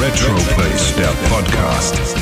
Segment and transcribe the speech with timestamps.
[0.00, 2.19] Retroplace, der Podcast.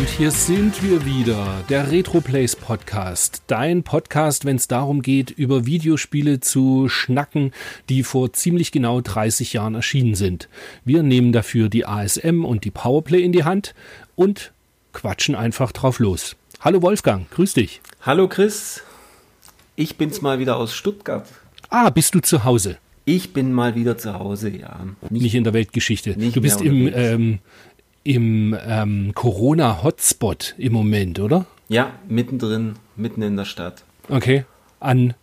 [0.00, 3.42] Und hier sind wir wieder, der Retroplays Podcast.
[3.48, 7.52] Dein Podcast, wenn es darum geht, über Videospiele zu schnacken,
[7.90, 10.48] die vor ziemlich genau 30 Jahren erschienen sind.
[10.86, 13.74] Wir nehmen dafür die ASM und die Powerplay in die Hand
[14.16, 14.52] und
[14.94, 16.34] quatschen einfach drauf los.
[16.60, 17.82] Hallo Wolfgang, grüß dich.
[18.00, 18.82] Hallo Chris,
[19.76, 21.28] ich bin's mal wieder aus Stuttgart.
[21.68, 22.78] Ah, bist du zu Hause?
[23.04, 24.86] Ich bin mal wieder zu Hause, ja.
[25.08, 26.10] Nicht, in der Weltgeschichte.
[26.18, 27.38] Nicht du bist im, ähm,
[28.04, 31.46] im ähm, Corona-Hotspot im Moment, oder?
[31.68, 33.84] Ja, mittendrin, mitten in der Stadt.
[34.08, 34.44] Okay.
[34.80, 35.14] An,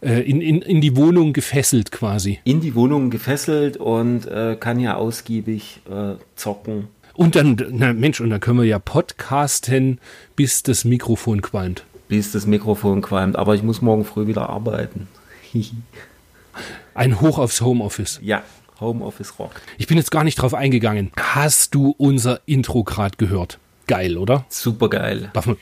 [0.00, 2.40] äh, in, in, in die Wohnung gefesselt quasi.
[2.44, 6.88] In die Wohnung gefesselt und äh, kann ja ausgiebig äh, zocken.
[7.14, 10.00] Und dann, na Mensch, und dann können wir ja podcasten,
[10.34, 11.84] bis das Mikrofon qualmt.
[12.08, 13.36] bis das Mikrofon qualmt.
[13.36, 15.06] Aber ich muss morgen früh wieder arbeiten.
[16.94, 18.18] Ein Hoch aufs Homeoffice.
[18.22, 18.42] ja,
[18.84, 19.60] Homeoffice rockt.
[19.78, 21.10] Ich bin jetzt gar nicht drauf eingegangen.
[21.18, 23.58] Hast du unser Intro gerade gehört?
[23.86, 24.44] Geil, oder?
[24.48, 25.30] Super geil.
[25.32, 25.56] Darf man,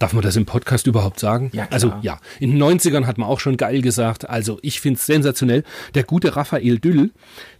[0.00, 1.50] darf man das im Podcast überhaupt sagen?
[1.52, 1.72] Ja, klar.
[1.72, 4.28] Also ja, in den 90ern hat man auch schon geil gesagt.
[4.28, 5.62] Also ich finde es sensationell.
[5.94, 7.10] Der gute Raphael Düll,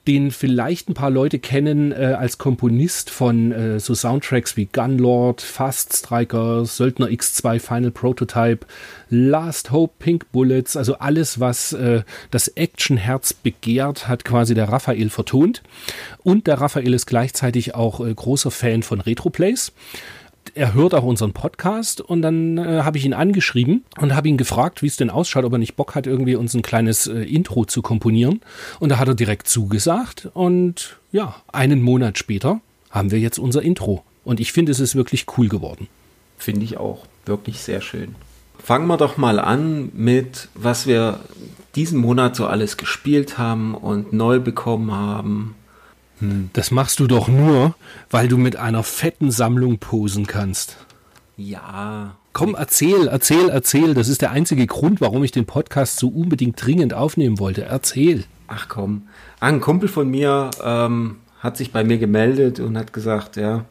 [0.08, 5.42] den vielleicht ein paar Leute kennen äh, als Komponist von äh, so Soundtracks wie Gunlord,
[5.42, 8.66] Fast Striker, Söldner X2 Final Prototype,
[9.10, 15.10] Last Hope, Pink Bullets, also alles, was äh, das Actionherz begehrt, hat quasi der Raphael
[15.10, 15.62] vertont.
[16.22, 19.72] Und der Raphael ist gleichzeitig auch äh, großer Fan von Retroplays
[20.54, 24.36] er hört auch unseren Podcast und dann äh, habe ich ihn angeschrieben und habe ihn
[24.36, 27.22] gefragt, wie es denn ausschaut, ob er nicht Bock hat, irgendwie uns ein kleines äh,
[27.22, 28.40] Intro zu komponieren.
[28.78, 33.62] Und da hat er direkt zugesagt und ja, einen Monat später haben wir jetzt unser
[33.62, 34.04] Intro.
[34.24, 35.88] Und ich finde, es ist wirklich cool geworden.
[36.38, 38.14] Finde ich auch wirklich sehr schön.
[38.58, 41.20] Fangen wir doch mal an mit, was wir
[41.74, 45.54] diesen Monat so alles gespielt haben und neu bekommen haben.
[46.52, 47.74] Das machst du doch nur,
[48.10, 50.76] weil du mit einer fetten Sammlung posen kannst.
[51.36, 53.94] Ja, Komm, erzähl, erzähl, erzähl.
[53.94, 57.62] Das ist der einzige Grund, warum ich den Podcast so unbedingt dringend aufnehmen wollte.
[57.62, 58.24] Erzähl.
[58.46, 59.08] Ach komm.
[59.40, 63.64] Ein Kumpel von mir ähm, hat sich bei mir gemeldet und hat gesagt, ja,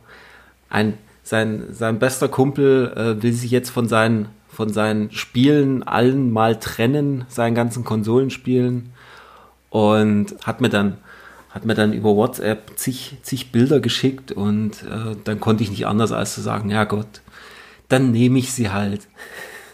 [0.69, 6.31] ein, sein, sein bester Kumpel äh, will sich jetzt von seinen, von seinen Spielen allen
[6.31, 8.89] mal trennen, seinen ganzen Konsolenspielen
[9.69, 10.97] und hat mir dann
[11.49, 15.87] hat mir dann über WhatsApp zig, zig Bilder geschickt und äh, dann konnte ich nicht
[15.87, 17.21] anders als zu sagen, ja Gott,
[17.87, 19.07] dann nehme ich sie halt.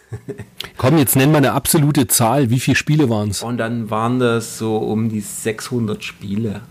[0.78, 2.50] Komm, jetzt nenn mal eine absolute Zahl.
[2.50, 3.44] Wie viele Spiele waren es?
[3.44, 6.62] Und dann waren das so um die 600 Spiele.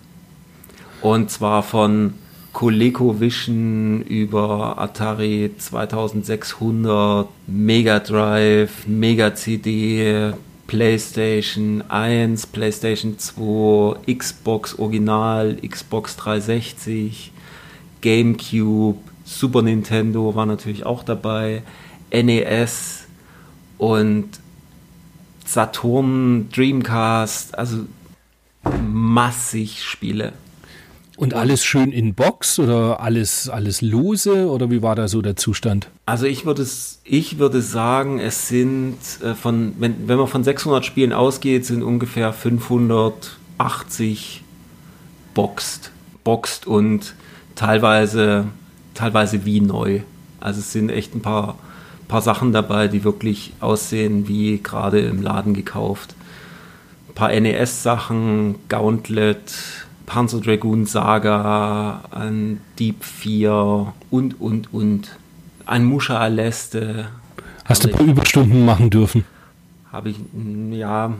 [1.03, 2.15] Und zwar von
[2.55, 10.33] ColecoVision über Atari 2600, Mega Drive, Mega CD,
[10.67, 17.33] PlayStation 1, PlayStation 2, Xbox Original, Xbox 360,
[18.01, 21.63] GameCube, Super Nintendo war natürlich auch dabei,
[22.13, 23.07] NES
[23.79, 24.29] und
[25.45, 27.87] Saturn, Dreamcast, also
[28.83, 30.33] massig Spiele.
[31.17, 35.37] Und alles schön in Box oder alles, alles lose oder wie war da so der
[35.37, 35.89] Zustand?
[36.07, 36.67] Also ich würde,
[37.05, 41.85] ich würde sagen, es sind äh, von, wenn, wenn man von 600 Spielen ausgeht, sind
[41.85, 44.43] ungefähr 580
[45.35, 45.93] boxed,
[46.25, 47.15] boxed und
[47.55, 48.47] teilweise,
[48.95, 50.01] teilweise wie neu.
[50.41, 51.57] Also es sind echt ein paar,
[52.09, 56.17] paar Sachen dabei, die wirklich aussehen wie gerade im Laden gekauft.
[57.09, 65.17] Ein paar NES-Sachen, Gauntlet, Panzer Dragoon Saga, ein Deep 4 und, und, und.
[65.67, 67.09] Ein Musha Aleste.
[67.65, 69.25] Hast du Hab ein paar Überstunden machen dürfen?
[69.91, 71.15] Habe ich, mm, ja,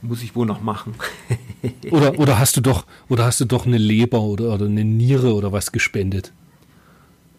[0.00, 0.94] muss ich wohl noch machen.
[1.90, 5.32] Oder, oder hast du doch, oder hast du doch eine Leber oder, oder eine Niere
[5.34, 6.32] oder was gespendet?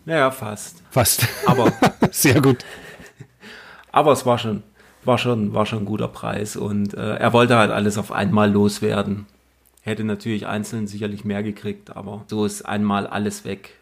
[0.06, 0.81] naja, fast.
[0.92, 1.28] Fast.
[1.46, 1.74] Aber,
[2.12, 2.63] Sehr gut.
[3.92, 4.63] aber es war schon,
[5.04, 8.50] war schon, war schon ein guter Preis und äh, er wollte halt alles auf einmal
[8.50, 9.25] loswerden.
[9.86, 13.76] Hätte natürlich einzeln sicherlich mehr gekriegt, aber so ist einmal alles weg.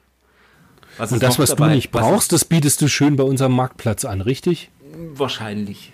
[0.98, 1.76] Was Und das, was du dabei?
[1.76, 4.70] nicht Was brauchst, das bietest du schön bei unserem Marktplatz an, richtig?
[5.14, 5.94] wahrscheinlich.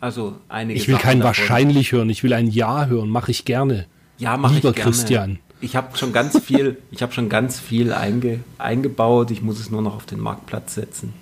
[0.00, 1.26] Also einige Ich will Sachen kein davon.
[1.26, 3.86] wahrscheinlich hören, ich will ein Ja hören, mache ich gerne.
[4.16, 4.90] Ja, mach Lieber ich gerne.
[4.90, 5.38] Christian.
[5.60, 9.30] Ich habe schon ganz viel, ich habe schon ganz viel einge, eingebaut.
[9.32, 11.12] Ich muss es nur noch auf den Marktplatz setzen.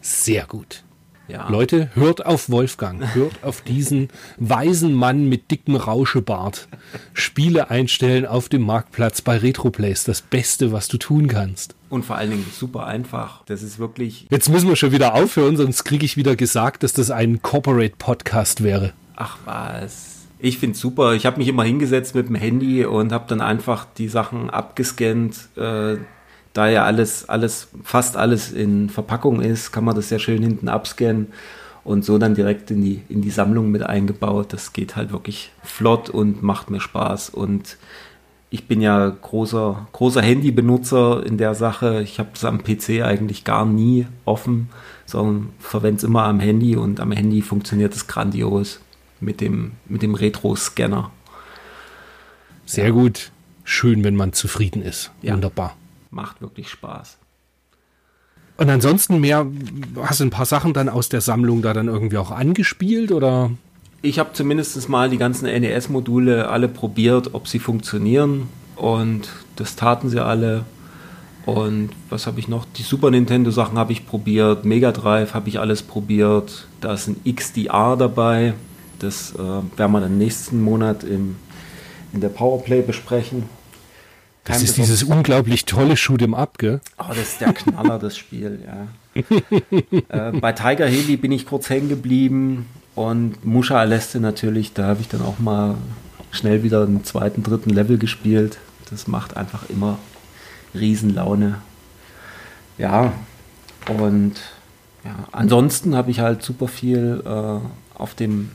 [0.00, 0.82] Sehr gut.
[1.28, 1.48] Ja.
[1.48, 4.08] Leute, hört auf Wolfgang, hört auf diesen
[4.38, 6.68] weisen Mann mit dickem Rauschebart.
[7.14, 11.74] Spiele einstellen auf dem Marktplatz bei Retroplays, das Beste, was du tun kannst.
[11.88, 13.42] Und vor allen Dingen super einfach.
[13.46, 14.26] Das ist wirklich.
[14.30, 18.62] Jetzt müssen wir schon wieder aufhören, sonst kriege ich wieder gesagt, dass das ein Corporate-Podcast
[18.62, 18.92] wäre.
[19.16, 20.16] Ach was.
[20.38, 21.14] Ich finde es super.
[21.14, 25.48] Ich habe mich immer hingesetzt mit dem Handy und habe dann einfach die Sachen abgescannt.
[25.56, 25.96] Äh,
[26.56, 30.68] da ja alles, alles, fast alles in Verpackung ist, kann man das sehr schön hinten
[30.68, 31.26] abscannen
[31.84, 34.54] und so dann direkt in die, in die Sammlung mit eingebaut.
[34.54, 37.28] Das geht halt wirklich flott und macht mir Spaß.
[37.28, 37.76] Und
[38.48, 42.00] ich bin ja großer, großer Handybenutzer in der Sache.
[42.00, 44.70] Ich habe es am PC eigentlich gar nie offen,
[45.04, 48.80] sondern verwende es immer am Handy und am Handy funktioniert es grandios
[49.20, 51.10] mit dem, mit dem Retro-Scanner.
[52.64, 52.90] Sehr ja.
[52.92, 53.30] gut.
[53.62, 55.10] Schön, wenn man zufrieden ist.
[55.20, 55.34] Ja.
[55.34, 55.76] Wunderbar
[56.16, 57.18] macht wirklich Spaß.
[58.56, 59.46] Und ansonsten mehr,
[60.02, 63.50] hast du ein paar Sachen dann aus der Sammlung da dann irgendwie auch angespielt oder?
[64.02, 70.08] Ich habe zumindest mal die ganzen NES-Module alle probiert, ob sie funktionieren und das taten
[70.08, 70.64] sie alle.
[71.44, 72.64] Und was habe ich noch?
[72.76, 76.66] Die Super Nintendo-Sachen habe ich probiert, Mega Drive habe ich alles probiert.
[76.80, 78.54] Da ist ein XDR dabei.
[78.98, 81.36] Das äh, werden wir dann nächsten Monat im,
[82.12, 83.44] in der Powerplay besprechen.
[84.46, 86.80] Das ist dieses unglaublich tolle Shoot'em Up, gell?
[86.98, 88.86] Oh, das ist der Knaller, das Spiel, ja.
[90.30, 95.00] äh, bei Tiger Haley bin ich kurz hängen geblieben und Musha Aleste natürlich, da habe
[95.00, 95.76] ich dann auch mal
[96.30, 98.58] schnell wieder einen zweiten, dritten Level gespielt.
[98.88, 99.98] Das macht einfach immer
[100.74, 101.60] Riesenlaune.
[102.78, 103.14] Ja,
[103.88, 104.34] und
[105.04, 108.50] ja, ansonsten habe ich halt super viel äh, auf dem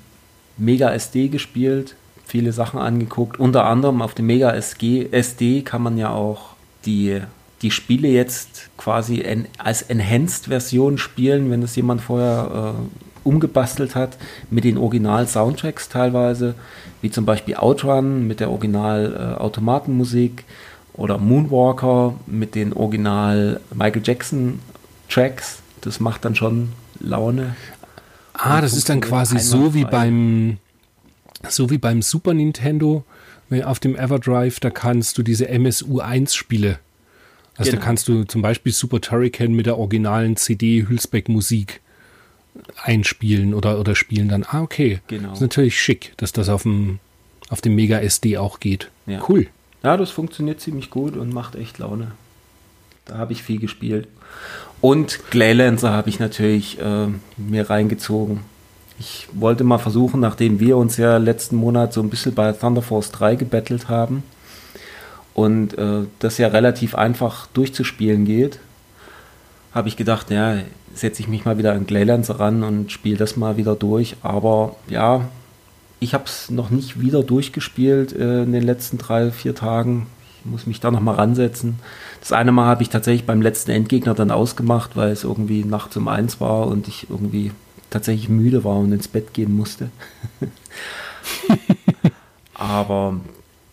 [0.58, 1.96] Mega SD gespielt
[2.32, 3.40] viele Sachen angeguckt.
[3.40, 6.52] Unter anderem auf dem Mega SG, SD kann man ja auch
[6.86, 7.20] die,
[7.62, 14.18] die Spiele jetzt quasi en, als Enhanced-Version spielen, wenn es jemand vorher äh, umgebastelt hat,
[14.50, 16.56] mit den Original-Soundtracks teilweise,
[17.02, 25.60] wie zum Beispiel Outrun mit der Original-Automatenmusik äh, oder Moonwalker mit den Original Michael Jackson-Tracks.
[25.82, 26.70] Das macht dann schon
[27.02, 27.58] Laune.
[28.34, 30.60] Ah, das ist dann quasi so wie beim
[31.50, 33.04] so wie beim Super Nintendo
[33.64, 36.80] auf dem Everdrive, da kannst du diese MSU1-Spiele,
[37.58, 37.82] also genau.
[37.82, 41.82] da kannst du zum Beispiel Super Turrican mit der originalen CD Hülsbeck-Musik
[42.82, 44.46] einspielen oder, oder spielen dann.
[44.48, 45.00] Ah, okay.
[45.08, 45.30] Genau.
[45.30, 47.00] Das ist natürlich schick, dass das auf dem,
[47.50, 48.90] auf dem Mega SD auch geht.
[49.06, 49.22] Ja.
[49.28, 49.48] Cool.
[49.84, 52.12] Ja, das funktioniert ziemlich gut und macht echt Laune.
[53.06, 54.08] Da habe ich viel gespielt.
[54.80, 57.08] Und Glaylancer habe ich natürlich äh,
[57.38, 58.42] mir reingezogen.
[59.02, 62.84] Ich wollte mal versuchen, nachdem wir uns ja letzten Monat so ein bisschen bei Thunder
[62.84, 64.22] Force 3 gebettelt haben
[65.34, 68.60] und äh, das ja relativ einfach durchzuspielen geht,
[69.74, 70.58] habe ich gedacht, ja,
[70.94, 74.18] setze ich mich mal wieder an Glaylands ran und spiele das mal wieder durch.
[74.22, 75.28] Aber ja,
[76.00, 80.06] ich habe es noch nicht wieder durchgespielt äh, in den letzten drei, vier Tagen.
[80.38, 81.80] Ich muss mich da noch mal ransetzen.
[82.20, 85.98] Das eine Mal habe ich tatsächlich beim letzten Endgegner dann ausgemacht, weil es irgendwie nachts
[85.98, 87.50] um eins war und ich irgendwie
[87.92, 89.92] tatsächlich müde war und ins Bett gehen musste.
[92.56, 93.20] Aber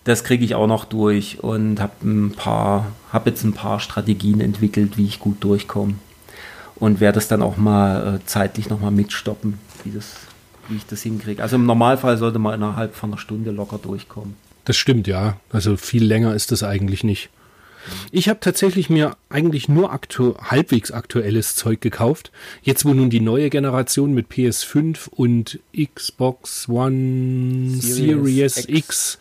[0.05, 4.41] das kriege ich auch noch durch und habe ein paar, habe jetzt ein paar Strategien
[4.41, 5.95] entwickelt, wie ich gut durchkomme
[6.77, 10.15] und werde es dann auch mal äh, zeitlich noch mal mitstoppen, wie das,
[10.69, 11.43] wie ich das hinkriege.
[11.43, 14.37] Also im Normalfall sollte man innerhalb von einer Stunde locker durchkommen.
[14.65, 15.37] Das stimmt ja.
[15.51, 17.31] Also viel länger ist das eigentlich nicht.
[18.11, 22.33] Ich habe tatsächlich mir eigentlich nur aktu halbwegs aktuelles Zeug gekauft.
[22.63, 29.19] Jetzt, wo nun die neue Generation mit PS5 und Xbox One Series, Series X, X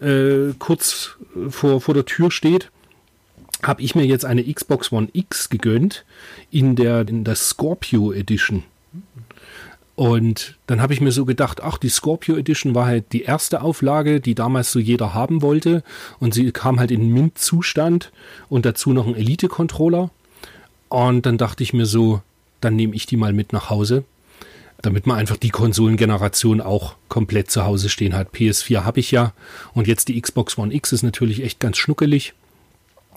[0.00, 1.16] äh, kurz
[1.48, 2.70] vor, vor der Tür steht,
[3.62, 6.04] habe ich mir jetzt eine Xbox One X gegönnt
[6.50, 8.64] in der, in der Scorpio Edition.
[9.94, 13.60] Und dann habe ich mir so gedacht, ach, die Scorpio Edition war halt die erste
[13.60, 15.82] Auflage, die damals so jeder haben wollte.
[16.18, 18.10] Und sie kam halt in Mint-Zustand
[18.48, 20.10] und dazu noch ein Elite-Controller.
[20.88, 22.22] Und dann dachte ich mir so,
[22.60, 24.04] dann nehme ich die mal mit nach Hause,
[24.80, 28.32] damit man einfach die Konsolengeneration auch komplett zu Hause stehen hat.
[28.34, 29.32] PS4 habe ich ja
[29.74, 32.34] und jetzt die Xbox One X ist natürlich echt ganz schnuckelig.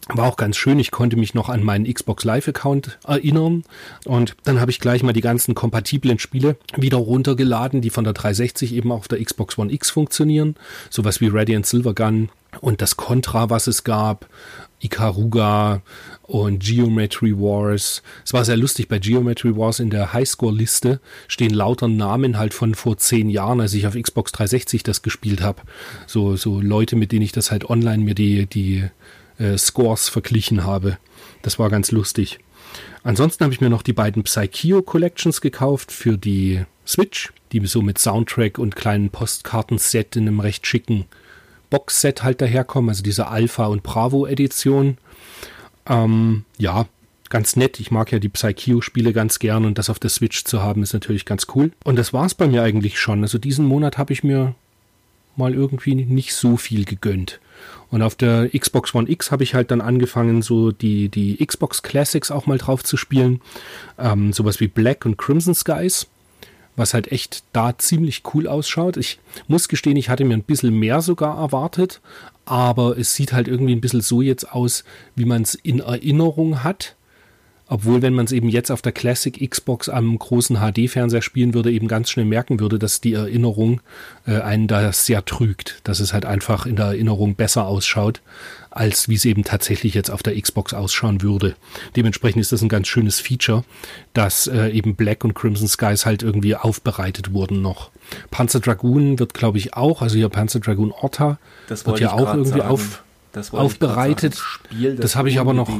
[0.10, 3.64] War auch ganz schön, ich konnte mich noch an meinen Xbox Live-Account erinnern
[4.06, 8.14] und dann habe ich gleich mal die ganzen kompatiblen Spiele wieder runtergeladen, die von der
[8.14, 10.56] 360 eben auf der Xbox One X funktionieren.
[10.92, 12.30] Sowas wie Radiant Silvergun
[12.62, 14.28] und das Contra, was es gab,
[14.80, 15.82] Ikaruga
[16.22, 18.04] und Geometry Wars.
[18.24, 22.76] Es war sehr lustig, bei Geometry Wars in der Highscore-Liste stehen lauter Namen halt von
[22.76, 25.64] vor zehn Jahren, als ich auf Xbox 360 das gespielt habe.
[26.06, 28.84] So, so Leute, mit denen ich das halt online mir die, die
[29.40, 30.98] äh, Scores verglichen habe.
[31.42, 32.40] Das war ganz lustig.
[33.04, 37.82] Ansonsten habe ich mir noch die beiden Psycheo Collections gekauft für die Switch, die so
[37.82, 41.06] mit Soundtrack und kleinen Postkartenset in einem recht schicken
[41.70, 44.98] Boxset halt daherkommen, also diese Alpha und Bravo Edition.
[45.88, 46.88] Ähm, ja,
[47.30, 47.80] ganz nett.
[47.80, 50.94] Ich mag ja die Psycheo-Spiele ganz gern und das auf der Switch zu haben ist
[50.94, 51.72] natürlich ganz cool.
[51.84, 53.24] Und das war es bei mir eigentlich schon.
[53.24, 54.56] Also diesen Monat habe ich mir
[55.36, 57.40] mal irgendwie nicht so viel gegönnt.
[57.92, 61.84] Und auf der Xbox One X habe ich halt dann angefangen, so die, die Xbox
[61.84, 63.42] Classics auch mal drauf zu spielen.
[63.98, 66.08] Ähm, sowas wie Black und Crimson Skies,
[66.76, 68.98] was halt echt da ziemlich cool ausschaut.
[68.98, 72.02] Ich muss gestehen, ich hatte mir ein bisschen mehr sogar erwartet,
[72.46, 74.84] aber es sieht halt irgendwie ein bisschen so jetzt aus,
[75.16, 76.96] wie man es in Erinnerung hat.
[77.68, 81.72] Obwohl, wenn man es eben jetzt auf der Classic Xbox am großen HD-Fernseher spielen würde,
[81.72, 83.82] eben ganz schnell merken würde, dass die Erinnerung
[84.28, 85.80] äh, einen da sehr trügt.
[85.84, 88.22] Dass es halt einfach in der Erinnerung besser ausschaut,
[88.70, 91.56] als wie es eben tatsächlich jetzt auf der Xbox ausschauen würde.
[91.96, 93.64] Dementsprechend ist das ein ganz schönes Feature,
[94.14, 97.90] dass äh, eben Black und Crimson Skies halt irgendwie aufbereitet wurden noch.
[98.30, 102.62] Panzer Dragoon wird, glaube ich, auch, also hier Panzer Dragoon Orta wird ja auch irgendwie
[102.62, 103.04] auf,
[103.52, 104.40] aufbereitet.
[104.70, 105.80] Das, das habe ich aber noch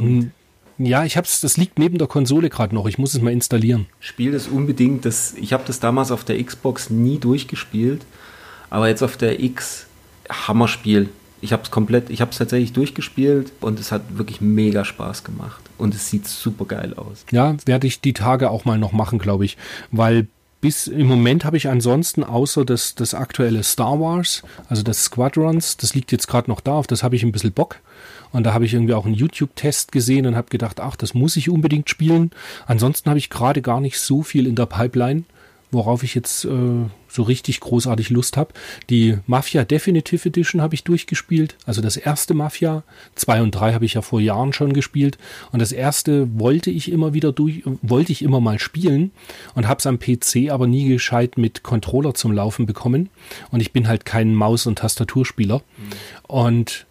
[0.78, 2.86] ja, ich hab's, das liegt neben der Konsole gerade noch.
[2.88, 3.88] Ich muss es mal installieren.
[4.00, 5.06] Spiel das unbedingt.
[5.06, 8.06] Das, ich habe das damals auf der Xbox nie durchgespielt,
[8.70, 9.88] aber jetzt auf der X
[10.30, 11.10] Hammerspiel.
[11.42, 15.24] Ich habe es komplett, ich habe es tatsächlich durchgespielt und es hat wirklich mega Spaß
[15.24, 17.26] gemacht und es sieht super geil aus.
[17.32, 19.58] Ja, werde ich die Tage auch mal noch machen, glaube ich,
[19.92, 20.28] weil
[20.62, 25.78] bis im Moment habe ich ansonsten außer das, das aktuelle Star Wars, also das Squadrons,
[25.78, 27.82] das liegt jetzt gerade noch da, auf das habe ich ein bisschen Bock.
[28.36, 31.38] Und da habe ich irgendwie auch einen YouTube-Test gesehen und habe gedacht, ach, das muss
[31.38, 32.32] ich unbedingt spielen.
[32.68, 35.24] Ansonsten habe ich gerade gar nicht so viel in der Pipeline,
[35.72, 36.50] worauf ich jetzt äh,
[37.08, 38.54] so richtig großartig Lust habe.
[38.90, 41.56] Die Mafia Definitive Edition habe ich durchgespielt.
[41.66, 42.84] Also das erste Mafia.
[43.16, 45.18] Zwei und drei habe ich ja vor Jahren schon gespielt.
[45.54, 49.12] Und das erste wollte ich immer wieder durch, wollte ich immer mal spielen
[49.54, 53.10] und habe es am PC aber nie gescheit mit Controller zum Laufen bekommen.
[53.50, 55.60] Und ich bin halt kein Maus- und Tastaturspieler.
[55.60, 55.94] Mhm.
[56.28, 56.86] Und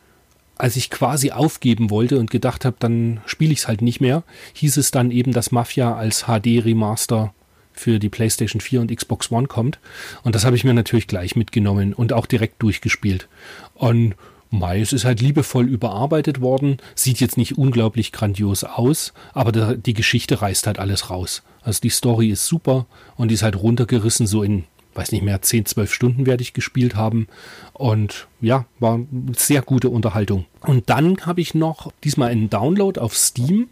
[0.56, 4.22] als ich quasi aufgeben wollte und gedacht habe, dann spiele ich es halt nicht mehr,
[4.54, 7.34] hieß es dann eben, dass Mafia als HD-Remaster
[7.72, 9.80] für die PlayStation 4 und Xbox One kommt.
[10.22, 13.28] Und das habe ich mir natürlich gleich mitgenommen und auch direkt durchgespielt.
[13.74, 14.14] Und
[14.50, 19.94] Mai, es ist halt liebevoll überarbeitet worden, sieht jetzt nicht unglaublich grandios aus, aber die
[19.94, 21.42] Geschichte reißt halt alles raus.
[21.62, 25.42] Also die Story ist super und die ist halt runtergerissen so in weiß nicht mehr,
[25.42, 27.26] 10, 12 Stunden werde ich gespielt haben.
[27.72, 29.00] Und ja, war
[29.36, 30.46] sehr gute Unterhaltung.
[30.60, 33.68] Und dann habe ich noch diesmal einen Download auf Steam,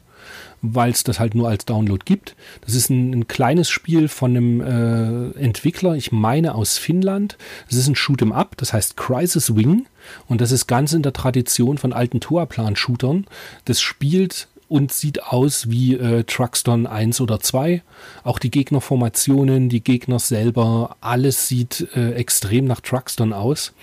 [0.62, 2.37] weil es das halt nur als Download gibt.
[2.64, 7.37] Das ist ein, ein kleines Spiel von einem äh, Entwickler, ich meine aus Finnland.
[7.69, 9.87] Das ist ein Shoot'em Up, das heißt Crisis Wing.
[10.29, 13.26] Und das ist ganz in der Tradition von alten Toa-Plan-Shootern.
[13.64, 17.83] Das spielt und sieht aus wie äh, Truckstone 1 oder 2.
[18.25, 23.75] Auch die Gegnerformationen, die Gegner selber, alles sieht äh, extrem nach Truckstone aus.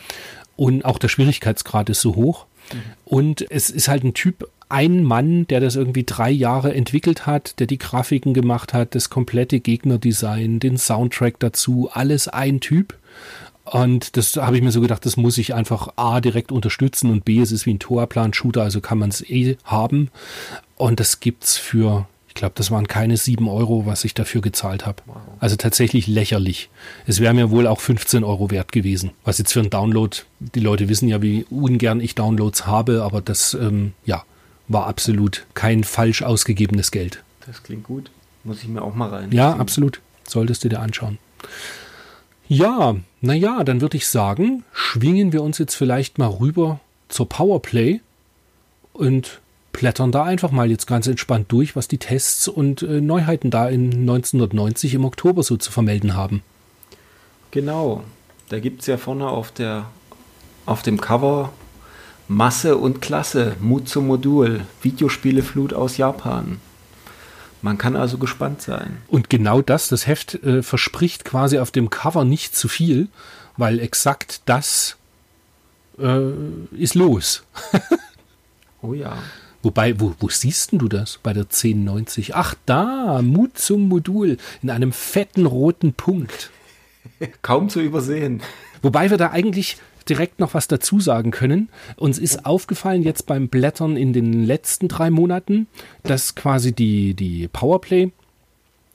[0.55, 2.47] Und auch der Schwierigkeitsgrad ist so hoch.
[2.73, 2.77] Mhm.
[3.05, 7.59] Und es ist halt ein Typ, ein Mann, der das irgendwie drei Jahre entwickelt hat,
[7.59, 12.95] der die Grafiken gemacht hat, das komplette Gegnerdesign, den Soundtrack dazu, alles ein Typ.
[13.71, 17.23] Und das habe ich mir so gedacht, das muss ich einfach A direkt unterstützen und
[17.23, 20.09] B, es ist wie ein Torplan-Shooter, also kann man es eh haben.
[20.75, 24.87] Und das gibt's für, ich glaube, das waren keine sieben Euro, was ich dafür gezahlt
[24.87, 25.03] habe.
[25.39, 26.71] Also tatsächlich lächerlich.
[27.05, 29.11] Es wäre mir wohl auch 15 Euro wert gewesen.
[29.23, 33.21] Was jetzt für ein Download, die Leute wissen ja, wie ungern ich Downloads habe, aber
[33.21, 34.23] das, ähm, ja,
[34.67, 37.23] war absolut kein falsch ausgegebenes Geld.
[37.45, 38.09] Das klingt gut.
[38.43, 39.31] Muss ich mir auch mal rein.
[39.31, 40.01] Ja, absolut.
[40.27, 41.19] Solltest du dir anschauen.
[42.51, 48.01] Ja, naja, dann würde ich sagen, schwingen wir uns jetzt vielleicht mal rüber zur Powerplay
[48.91, 49.39] und
[49.71, 53.69] blättern da einfach mal jetzt ganz entspannt durch, was die Tests und äh, Neuheiten da
[53.69, 56.41] in 1990 im Oktober so zu vermelden haben.
[57.51, 58.03] Genau,
[58.49, 59.85] da gibt es ja vorne auf, der,
[60.65, 61.53] auf dem Cover
[62.27, 66.59] Masse und Klasse, Mut zum Modul, Videospieleflut aus Japan.
[67.61, 68.97] Man kann also gespannt sein.
[69.07, 73.09] Und genau das, das Heft äh, verspricht quasi auf dem Cover nicht zu viel,
[73.57, 74.97] weil exakt das
[75.99, 76.31] äh,
[76.71, 77.43] ist los.
[78.81, 79.17] oh ja.
[79.61, 82.33] Wobei, wo, wo siehst du das bei der 1090?
[82.35, 86.49] Ach da, Mut zum Modul in einem fetten roten Punkt.
[87.41, 88.41] Kaum zu übersehen.
[88.81, 89.77] Wobei wir da eigentlich
[90.07, 91.69] direkt noch was dazu sagen können.
[91.97, 95.67] Uns ist aufgefallen jetzt beim Blättern in den letzten drei Monaten,
[96.03, 98.11] dass quasi die, die Powerplay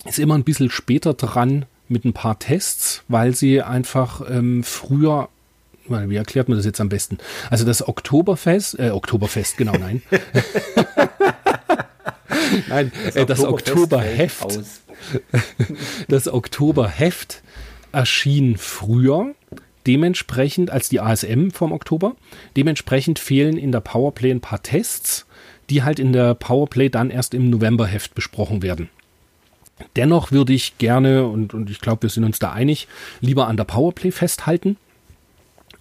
[0.05, 5.29] ist immer ein bisschen später dran mit ein paar Tests, weil sie einfach ähm, früher
[5.87, 7.19] wie erklärt man das jetzt am besten?
[7.51, 10.03] Also das Oktoberfest, äh, Oktoberfest, genau, nein.
[12.69, 14.61] Nein, das, äh, das Oktoberheft.
[16.09, 17.43] das Oktoberheft
[17.93, 19.35] erschien früher,
[19.87, 22.15] dementsprechend als die ASM vom Oktober.
[22.57, 25.27] Dementsprechend fehlen in der Powerplay ein paar Tests,
[25.71, 28.89] die halt in der Powerplay dann erst im Novemberheft besprochen werden.
[29.97, 32.87] Dennoch würde ich gerne, und, und ich glaube, wir sind uns da einig,
[33.21, 34.77] lieber an der Powerplay festhalten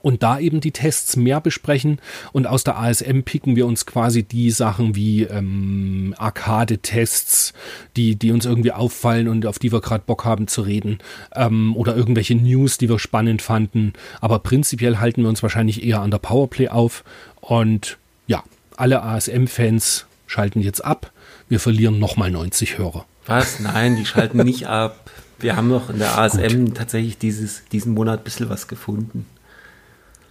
[0.03, 1.99] und da eben die Tests mehr besprechen.
[2.33, 7.53] Und aus der ASM picken wir uns quasi die Sachen wie ähm, Arcade-Tests,
[7.95, 10.99] die, die uns irgendwie auffallen und auf die wir gerade Bock haben zu reden.
[11.33, 13.93] Ähm, oder irgendwelche News, die wir spannend fanden.
[14.19, 17.05] Aber prinzipiell halten wir uns wahrscheinlich eher an der Powerplay auf.
[17.39, 18.43] Und ja,
[18.75, 21.13] alle ASM-Fans schalten jetzt ab.
[21.47, 23.05] Wir verlieren nochmal 90 Hörer.
[23.25, 23.61] Was?
[23.61, 25.09] Nein, die schalten nicht ab.
[25.39, 26.77] Wir haben noch in der ASM Gut.
[26.77, 29.25] tatsächlich dieses, diesen Monat ein bisschen was gefunden.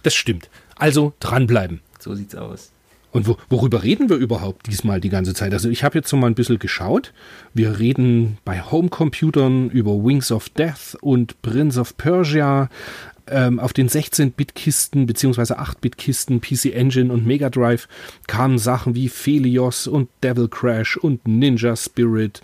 [0.03, 0.49] Das stimmt.
[0.75, 1.81] Also dranbleiben.
[1.99, 2.71] So sieht's aus.
[3.13, 5.53] Und wo, worüber reden wir überhaupt diesmal die ganze Zeit?
[5.53, 7.13] Also ich habe jetzt so mal ein bisschen geschaut.
[7.53, 12.69] Wir reden bei Homecomputern über Wings of Death und Prince of Persia.
[13.27, 15.53] Ähm, auf den 16-Bit-Kisten bzw.
[15.53, 17.87] 8-Bit-Kisten PC Engine und Mega Drive
[18.27, 22.41] kamen Sachen wie Felios und Devil Crash und Ninja Spirit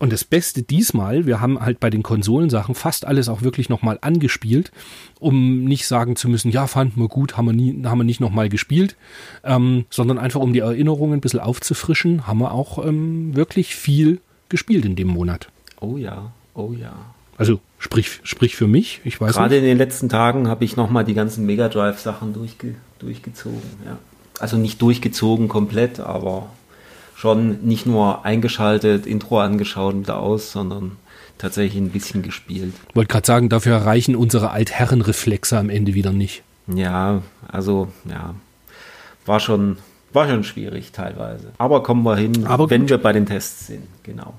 [0.00, 3.98] und das Beste diesmal, wir haben halt bei den Konsolensachen fast alles auch wirklich nochmal
[4.00, 4.72] angespielt,
[5.20, 8.18] um nicht sagen zu müssen, ja, fanden wir gut, haben wir, nie, haben wir nicht
[8.18, 8.96] nochmal gespielt,
[9.44, 14.20] ähm, sondern einfach um die Erinnerungen ein bisschen aufzufrischen, haben wir auch ähm, wirklich viel
[14.48, 15.48] gespielt in dem Monat.
[15.80, 16.94] Oh ja, oh ja.
[17.36, 19.64] Also sprich, sprich für mich, ich weiß Gerade nicht.
[19.64, 23.98] in den letzten Tagen habe ich nochmal die ganzen Mega Drive-Sachen durchge durchgezogen, ja.
[24.38, 26.48] Also nicht durchgezogen komplett, aber
[27.20, 30.92] schon nicht nur eingeschaltet, Intro angeschaut und wieder aus, sondern
[31.36, 32.72] tatsächlich ein bisschen gespielt.
[32.94, 36.42] Wollte gerade sagen, dafür reichen unsere Altherrenreflexe am Ende wieder nicht.
[36.66, 38.34] Ja, also ja,
[39.26, 39.76] war schon,
[40.14, 41.52] war schon schwierig teilweise.
[41.58, 44.32] Aber kommen wir hin, Aber wenn wir bei den Tests sind, genau.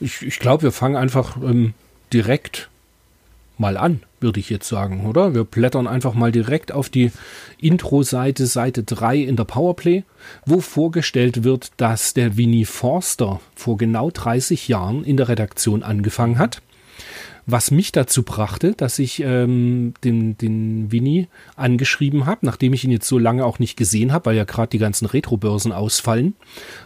[0.00, 1.74] Ich, ich glaube, wir fangen einfach ähm,
[2.10, 2.70] direkt
[3.58, 5.34] mal an, würde ich jetzt sagen, oder?
[5.34, 7.12] Wir blättern einfach mal direkt auf die
[7.58, 10.04] Intro-Seite, Seite 3 in der Powerplay,
[10.46, 16.38] wo vorgestellt wird, dass der Winnie Forster vor genau 30 Jahren in der Redaktion angefangen
[16.38, 16.62] hat
[17.46, 22.90] was mich dazu brachte, dass ich ähm, den, den Winnie angeschrieben habe, nachdem ich ihn
[22.90, 26.34] jetzt so lange auch nicht gesehen habe, weil ja gerade die ganzen Retro-Börsen ausfallen,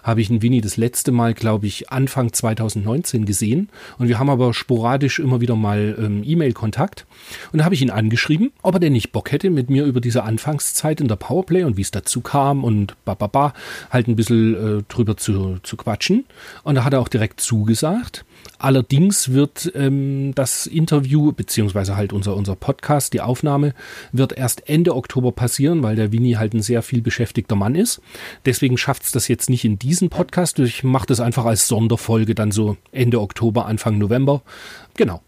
[0.03, 3.69] habe ich den Winnie das letzte Mal, glaube ich, Anfang 2019 gesehen.
[3.99, 7.07] Und wir haben aber sporadisch immer wieder mal ähm, E-Mail-Kontakt.
[7.53, 10.01] Und da habe ich ihn angeschrieben, ob er denn nicht Bock hätte, mit mir über
[10.01, 13.55] diese Anfangszeit in der Powerplay und wie es dazu kam und bababa
[13.91, 16.25] halt ein bisschen äh, drüber zu, zu quatschen.
[16.65, 18.25] Und da hat er auch direkt zugesagt.
[18.59, 23.73] Allerdings wird ähm, das Interview, beziehungsweise halt unser, unser Podcast, die Aufnahme,
[24.11, 28.01] wird erst Ende Oktober passieren, weil der Winnie halt ein sehr viel beschäftigter Mann ist.
[28.47, 30.59] Deswegen schafft es das jetzt nicht in diesen Podcast.
[30.59, 34.43] Ich mache das einfach als Sonderfolge dann so Ende Oktober, Anfang November.
[34.95, 35.23] Genau.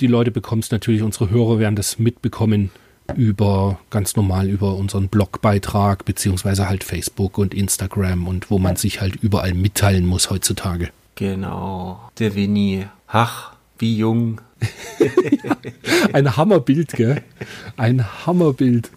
[0.00, 2.72] Die Leute bekommen es natürlich, unsere Hörer werden das mitbekommen
[3.16, 9.00] über ganz normal über unseren Blogbeitrag beziehungsweise halt Facebook und Instagram und wo man sich
[9.00, 10.90] halt überall mitteilen muss heutzutage.
[11.18, 12.86] Genau, der Winnie.
[13.08, 14.40] Ach, wie jung.
[16.12, 17.24] Ein Hammerbild, gell?
[17.76, 18.92] Ein Hammerbild.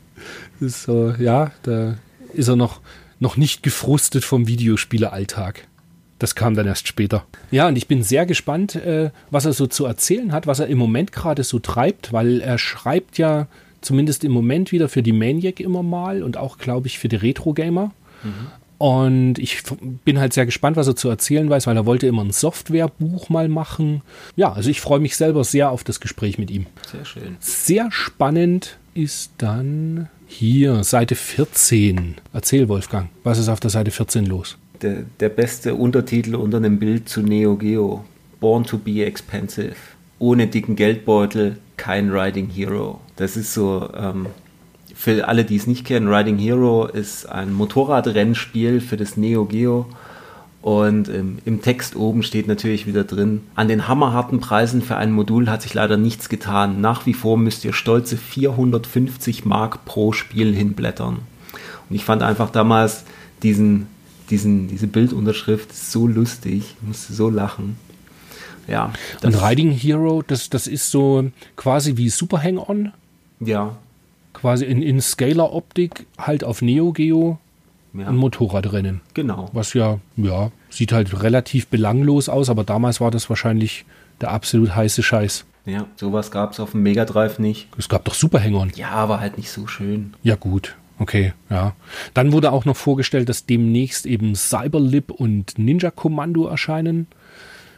[0.60, 1.95] Ist so, ja, da
[2.34, 2.79] ist er noch,
[3.19, 5.67] noch nicht gefrustet vom Videospieleralltag.
[6.19, 7.25] Das kam dann erst später.
[7.49, 10.67] Ja, und ich bin sehr gespannt, äh, was er so zu erzählen hat, was er
[10.67, 13.47] im Moment gerade so treibt, weil er schreibt ja
[13.81, 17.15] zumindest im Moment wieder für die Maniac immer mal und auch, glaube ich, für die
[17.15, 17.93] Retro Gamer.
[18.21, 18.47] Mhm.
[18.82, 19.62] Und ich
[20.06, 23.30] bin halt sehr gespannt, was er zu erzählen weiß, weil er wollte immer ein Softwarebuch
[23.30, 24.02] mal machen.
[24.36, 26.65] Ja, also ich freue mich selber sehr auf das Gespräch mit ihm.
[26.91, 27.38] Sehr schön.
[27.39, 32.15] Sehr spannend ist dann hier Seite 14.
[32.34, 34.58] Erzähl, Wolfgang, was ist auf der Seite 14 los?
[34.82, 38.04] Der, der beste Untertitel unter einem Bild zu Neo Geo.
[38.39, 39.76] Born to be expensive.
[40.17, 43.00] Ohne dicken Geldbeutel, kein Riding Hero.
[43.15, 44.26] Das ist so ähm,
[45.02, 49.88] für alle, die es nicht kennen, Riding Hero ist ein Motorradrennspiel für das Neo Geo.
[50.62, 55.12] Und ähm, im Text oben steht natürlich wieder drin, an den hammerharten Preisen für ein
[55.12, 56.82] Modul hat sich leider nichts getan.
[56.82, 61.18] Nach wie vor müsst ihr stolze 450 Mark pro Spiel hinblättern.
[61.90, 63.04] Und ich fand einfach damals
[63.42, 63.88] diesen,
[64.30, 67.76] diesen, diese Bildunterschrift so lustig, ich musste so lachen.
[68.68, 68.94] Ja.
[69.24, 72.92] Und Riding Hero, das, das ist so quasi wie Super Hang-On.
[73.40, 73.78] Ja,
[74.41, 77.39] quasi in, in Scalar-Optik halt auf Neo Geo
[77.93, 78.08] ja.
[78.08, 79.01] ein Motorradrennen.
[79.13, 79.49] Genau.
[79.54, 83.86] Was ja, ja, sieht halt relativ belanglos aus, aber damals war das wahrscheinlich
[84.19, 85.45] der absolut heiße Scheiß.
[85.65, 87.67] Ja, sowas gab es auf dem Mega Drive nicht.
[87.77, 88.71] Es gab doch Superhängern.
[88.75, 90.15] Ja, aber halt nicht so schön.
[90.23, 90.75] Ja, gut.
[90.97, 91.73] Okay, ja.
[92.13, 97.08] Dann wurde auch noch vorgestellt, dass demnächst eben Cyberlip und Ninja Commando erscheinen.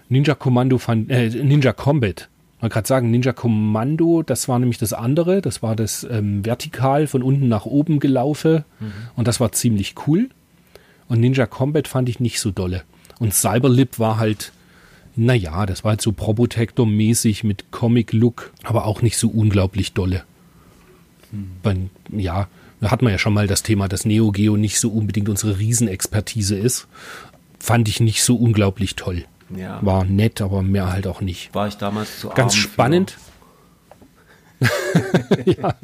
[0.10, 2.30] Ninja Commando fand, äh, Ninja Combat.
[2.64, 5.42] Man kann gerade sagen, Ninja Commando, das war nämlich das andere.
[5.42, 8.64] Das war das ähm, vertikal von unten nach oben gelaufen.
[8.80, 8.94] Mhm.
[9.18, 10.30] Und das war ziemlich cool.
[11.10, 12.84] Und Ninja Combat fand ich nicht so dolle.
[13.20, 14.54] Und Cyberlip war halt,
[15.18, 20.24] naja, das war halt so Probotector-mäßig mit Comic-Look, aber auch nicht so unglaublich dolle.
[21.34, 21.90] Mhm.
[22.18, 22.48] Ja,
[22.80, 25.60] da hat man ja schon mal das Thema, dass Neo Geo nicht so unbedingt unsere
[25.60, 26.88] Riesenexpertise ist.
[27.60, 29.26] Fand ich nicht so unglaublich toll.
[29.56, 29.80] Ja.
[29.82, 31.54] War nett, aber mehr halt auch nicht.
[31.54, 33.18] War ich damals zu Ganz spannend.
[35.46, 35.76] ja.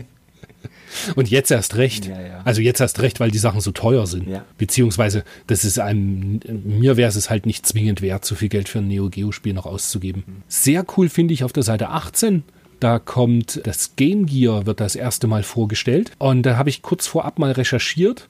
[1.15, 2.07] Und jetzt erst recht.
[2.07, 2.41] Ja, ja.
[2.45, 4.27] Also jetzt erst recht, weil die Sachen so teuer sind.
[4.27, 4.43] Ja.
[4.57, 8.79] Beziehungsweise, das ist einem, mir wäre es halt nicht zwingend wert, so viel Geld für
[8.79, 10.23] ein Neo Geo Spiel noch auszugeben.
[10.25, 10.43] Mhm.
[10.47, 12.43] Sehr cool finde ich auf der Seite 18
[12.79, 16.11] da kommt das Game Gear, wird das erste Mal vorgestellt.
[16.17, 18.29] Und da habe ich kurz vorab mal recherchiert,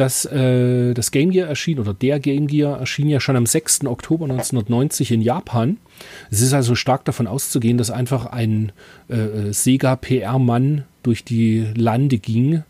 [0.00, 3.84] dass äh, das Game Gear erschien oder der Game Gear erschien ja schon am 6.
[3.84, 5.76] Oktober 1990 in Japan.
[6.30, 8.72] Es ist also stark davon auszugehen, dass einfach ein
[9.10, 12.62] äh, äh Sega PR-Mann durch die Lande ging,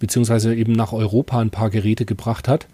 [0.00, 2.66] beziehungsweise eben nach Europa ein paar Geräte gebracht hat,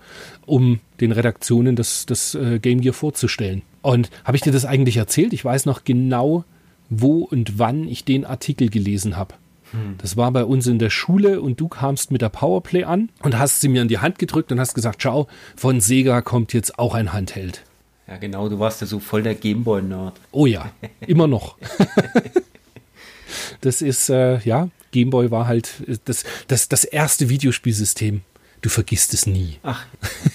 [0.47, 3.61] um den Redaktionen das, das äh, Game Gear vorzustellen.
[3.83, 5.35] Und habe ich dir das eigentlich erzählt?
[5.35, 6.44] Ich weiß noch genau,
[6.88, 9.35] wo und wann ich den Artikel gelesen habe.
[9.73, 9.97] Hm.
[9.99, 13.39] Das war bei uns in der Schule und du kamst mit der Powerplay an und
[13.39, 16.79] hast sie mir in die Hand gedrückt und hast gesagt, schau, von Sega kommt jetzt
[16.79, 17.65] auch ein Handheld.
[18.07, 20.15] Ja, genau, du warst ja so voll der Gameboy-Nerd.
[20.33, 21.59] Oh ja, immer noch.
[23.61, 28.23] das ist, äh, ja, Gameboy war halt das, das, das erste Videospielsystem.
[28.63, 29.59] Du vergisst es nie.
[29.63, 29.85] Ach,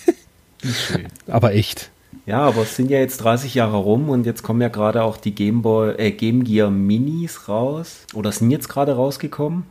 [0.62, 1.08] wie schön.
[1.28, 1.90] Aber echt.
[2.26, 5.18] Ja, aber es sind ja jetzt 30 Jahre rum und jetzt kommen ja gerade auch
[5.18, 8.06] die Game, Boy, äh, Game Gear Minis raus.
[8.14, 9.66] Oder sind jetzt gerade rausgekommen?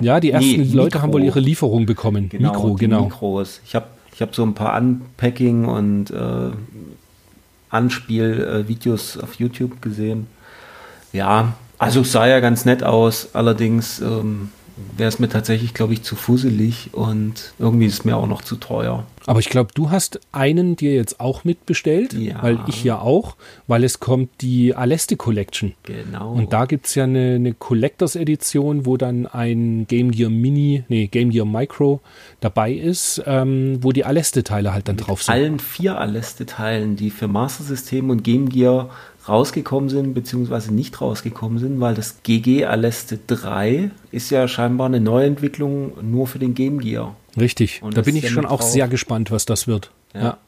[0.00, 1.02] Ja, die ersten nee, Leute Mikro.
[1.02, 2.28] haben wohl ihre Lieferung bekommen.
[2.28, 3.04] Genau, Mikro, genau.
[3.04, 3.60] Mikros.
[3.64, 6.50] Ich habe ich hab so ein paar Unpacking und äh,
[7.70, 10.26] Anspielvideos auf YouTube gesehen.
[11.12, 13.30] Ja, also sah ja ganz nett aus.
[13.32, 14.50] Allerdings ähm,
[14.96, 18.42] wäre es mir tatsächlich, glaube ich, zu fusselig und irgendwie ist es mir auch noch
[18.42, 19.04] zu teuer.
[19.26, 22.42] Aber ich glaube, du hast einen dir jetzt auch mitbestellt, ja.
[22.42, 25.74] weil ich ja auch, weil es kommt die Aleste Collection.
[25.82, 26.32] Genau.
[26.32, 30.84] Und da gibt es ja eine, eine Collectors Edition, wo dann ein Game Gear Mini,
[30.88, 32.00] nee, Game Gear Micro
[32.40, 35.34] dabei ist, ähm, wo die Aleste-Teile halt dann Mit drauf sind.
[35.34, 38.90] allen vier Aleste-Teilen, die für Master System und Game Gear
[39.28, 45.00] rausgekommen sind, beziehungsweise nicht rausgekommen sind, weil das GG Aleste 3 ist ja scheinbar eine
[45.00, 47.16] Neuentwicklung nur für den Game Gear.
[47.38, 49.90] Richtig, Und da bin ich schon auch sehr gespannt, was das wird.
[50.14, 50.20] Ja.
[50.20, 50.38] ja.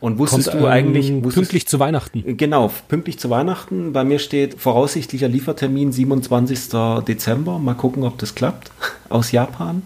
[0.00, 1.10] Und wusstest Kommt, du eigentlich.
[1.10, 2.36] Ähm, wusstest, pünktlich zu Weihnachten.
[2.36, 3.92] Genau, pünktlich zu Weihnachten.
[3.92, 6.70] Bei mir steht voraussichtlicher Liefertermin 27.
[7.06, 7.60] Dezember.
[7.60, 8.72] Mal gucken, ob das klappt.
[9.08, 9.82] Aus Japan.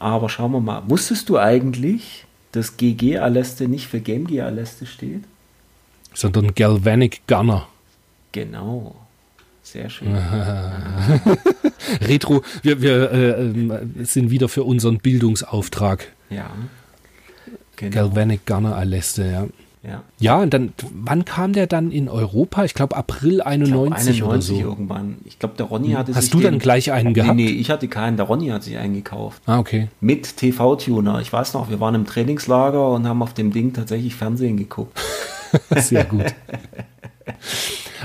[0.00, 0.82] Aber schauen wir mal.
[0.88, 5.22] Wusstest du eigentlich, dass GG Aleste nicht für Game Gear Aleste steht?
[6.14, 7.68] Sondern Galvanic Gunner.
[8.32, 8.94] Genau.
[9.62, 10.16] Sehr schön.
[12.00, 16.06] Retro, wir, wir äh, sind wieder für unseren Bildungsauftrag.
[16.30, 16.50] Ja.
[17.76, 17.94] Genau.
[17.94, 19.46] Galvanic Gunner Aleste, ja.
[19.82, 20.02] Ja.
[20.18, 22.64] ja, und dann, wann kam der dann in Europa?
[22.64, 24.58] Ich glaube April 91, ich glaub, 91 oder so.
[24.58, 25.16] irgendwann.
[25.24, 27.36] Ich glaube, der Ronny hatte Hast du dann gleich einen gehabt?
[27.36, 28.16] Nee, nee, ich hatte keinen.
[28.16, 29.40] Der Ronny hat sich einen gekauft.
[29.46, 29.88] Ah, okay.
[30.00, 31.20] Mit TV-Tuner.
[31.20, 34.98] Ich weiß noch, wir waren im Trainingslager und haben auf dem Ding tatsächlich Fernsehen geguckt.
[35.76, 36.34] Sehr gut.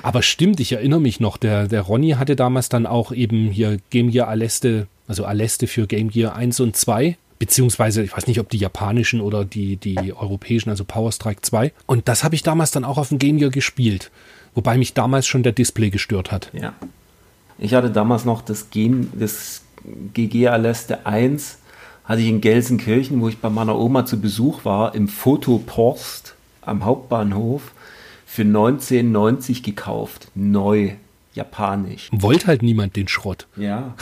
[0.02, 3.78] Aber stimmt, ich erinnere mich noch, der, der Ronny hatte damals dann auch eben hier
[3.90, 8.40] Game Gear Aleste, also Aleste für Game Gear 1 und 2, beziehungsweise ich weiß nicht,
[8.40, 11.72] ob die japanischen oder die, die europäischen, also Power Strike 2.
[11.86, 14.12] Und das habe ich damals dann auch auf dem Game Gear gespielt,
[14.56, 16.50] wobei mich damals schon der Display gestört hat.
[16.54, 16.74] Ja.
[17.58, 19.62] Ich hatte damals noch das, Game, das
[20.14, 21.60] GG Aleste 1,
[22.04, 26.33] hatte ich in Gelsenkirchen, wo ich bei meiner Oma zu Besuch war, im Fotopost
[26.66, 27.74] am Hauptbahnhof
[28.26, 30.30] für 1990 gekauft.
[30.36, 30.94] Neu.
[31.34, 32.10] Japanisch.
[32.12, 33.48] Wollt halt niemand den Schrott.
[33.56, 33.96] Ja.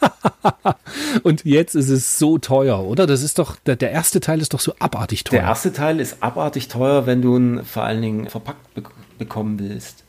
[1.22, 3.06] Und jetzt ist es so teuer, oder?
[3.06, 5.40] Das ist doch, der, der, erste Teil ist doch so abartig teuer.
[5.40, 8.82] Der erste Teil ist abartig teuer, wenn du ihn vor allen Dingen verpackt be
[9.18, 10.01] bekommen willst.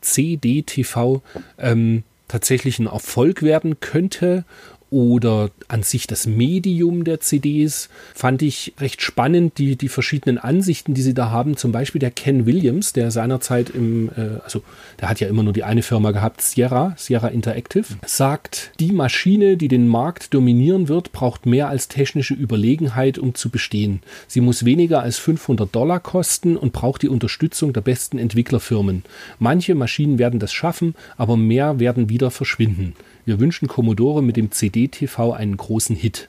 [0.00, 1.22] CD-TV,
[1.58, 4.44] ähm, tatsächlich ein Erfolg werden könnte
[4.90, 10.94] oder an sich das Medium der CDs, fand ich recht spannend, die, die verschiedenen Ansichten,
[10.94, 11.56] die sie da haben.
[11.56, 14.62] Zum Beispiel der Ken Williams, der seinerzeit im, äh, also
[15.00, 19.56] der hat ja immer nur die eine Firma gehabt, Sierra, Sierra Interactive, sagt, die Maschine,
[19.56, 24.02] die den Markt dominieren wird, braucht mehr als technische Überlegenheit, um zu bestehen.
[24.26, 29.04] Sie muss weniger als 500 Dollar kosten und braucht die Unterstützung der besten Entwicklerfirmen.
[29.38, 32.94] Manche Maschinen werden das schaffen, aber mehr werden wieder verschwinden.
[33.24, 36.28] Wir wünschen Commodore mit dem CD-TV einen großen Hit.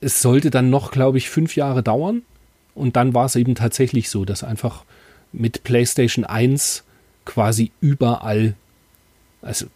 [0.00, 2.22] Es sollte dann noch, glaube ich, fünf Jahre dauern.
[2.74, 4.84] Und dann war es eben tatsächlich so, dass einfach
[5.32, 6.84] mit PlayStation 1
[7.26, 8.54] quasi überall,
[9.42, 9.66] also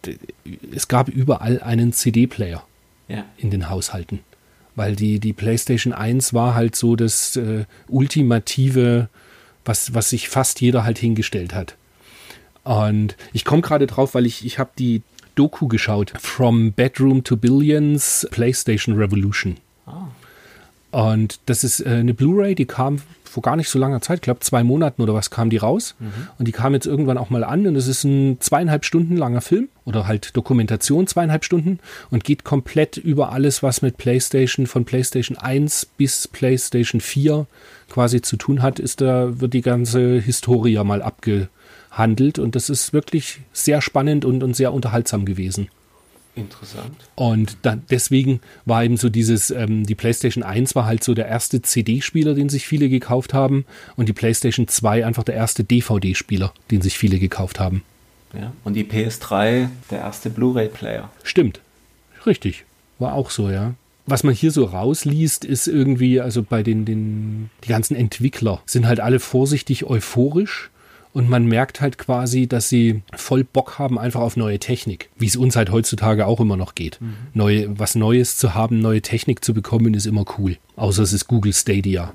[0.74, 2.64] es gab überall einen CD-Player
[3.08, 3.24] Ja.
[3.36, 4.20] in den Haushalten.
[4.74, 9.08] Weil die, die PlayStation 1 war halt so das äh, ultimative,
[9.64, 11.76] was, was sich fast jeder halt hingestellt hat.
[12.64, 15.02] Und ich komme gerade drauf, weil ich, ich habe die
[15.34, 19.56] Doku geschaut, From Bedroom to Billions, PlayStation Revolution.
[19.86, 20.08] Ah.
[20.90, 23.00] Und das ist äh, eine Blu-ray, die kam
[23.34, 25.96] vor gar nicht so langer Zeit, ich glaube zwei Monaten oder was kam die raus.
[26.38, 29.40] Und die kam jetzt irgendwann auch mal an und es ist ein zweieinhalb Stunden langer
[29.40, 34.84] Film oder halt Dokumentation zweieinhalb Stunden und geht komplett über alles, was mit PlayStation von
[34.84, 37.46] PlayStation 1 bis PlayStation 4
[37.90, 41.02] quasi zu tun hat, ist da, wird die ganze Historie mal
[41.94, 45.68] abgehandelt und das ist wirklich sehr spannend und, und sehr unterhaltsam gewesen.
[46.36, 46.96] Interessant.
[47.14, 51.28] Und dann, deswegen war eben so dieses, ähm, die PlayStation 1 war halt so der
[51.28, 53.64] erste CD-Spieler, den sich viele gekauft haben.
[53.94, 57.84] Und die PlayStation 2 einfach der erste DVD-Spieler, den sich viele gekauft haben.
[58.32, 58.52] Ja.
[58.64, 61.08] Und die PS3, der erste Blu-ray-Player.
[61.22, 61.60] Stimmt.
[62.26, 62.64] Richtig.
[62.98, 63.74] War auch so, ja.
[64.06, 68.88] Was man hier so rausliest, ist irgendwie, also bei den, den, die ganzen Entwickler sind
[68.88, 70.70] halt alle vorsichtig euphorisch.
[71.14, 75.08] Und man merkt halt quasi, dass sie voll Bock haben einfach auf neue Technik.
[75.16, 76.98] Wie es uns halt heutzutage auch immer noch geht.
[77.34, 80.56] Neue, was Neues zu haben, neue Technik zu bekommen, ist immer cool.
[80.74, 82.12] Außer es ist Google Stadia.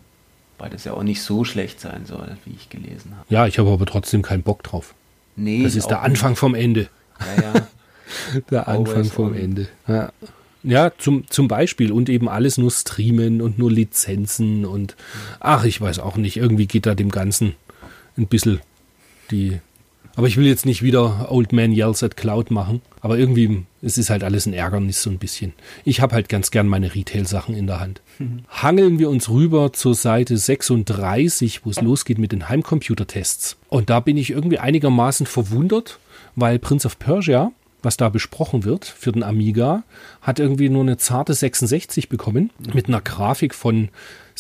[0.57, 3.25] Weil das ja auch nicht so schlecht sein soll, wie ich gelesen habe.
[3.29, 4.93] Ja, ich habe aber trotzdem keinen Bock drauf.
[5.37, 6.81] Nee, Das ist der Anfang vom Ende.
[7.19, 7.37] nicht.
[7.37, 7.67] Ja, ja.
[8.51, 9.35] Der Anfang Always vom on.
[9.35, 9.67] Ende.
[9.87, 10.11] Ja,
[10.63, 11.93] ja zum, zum Beispiel.
[11.93, 14.97] Und eben alles nur streamen und nur Lizenzen und
[15.39, 16.35] ach, ich weiß auch nicht.
[16.35, 17.55] Irgendwie geht da dem Ganzen
[18.17, 18.59] ein bisschen
[19.31, 19.59] die.
[20.15, 22.81] Aber ich will jetzt nicht wieder Old Man Yells at Cloud machen.
[22.99, 25.53] Aber irgendwie, es ist halt alles ein Ärgernis so ein bisschen.
[25.85, 28.01] Ich habe halt ganz gern meine Retail-Sachen in der Hand.
[28.49, 33.55] Hangeln wir uns rüber zur Seite 36, wo es losgeht mit den Heimcomputertests.
[33.69, 35.99] Und da bin ich irgendwie einigermaßen verwundert,
[36.35, 39.83] weil Prince of Persia, was da besprochen wird für den Amiga,
[40.21, 43.87] hat irgendwie nur eine zarte 66 bekommen mit einer Grafik von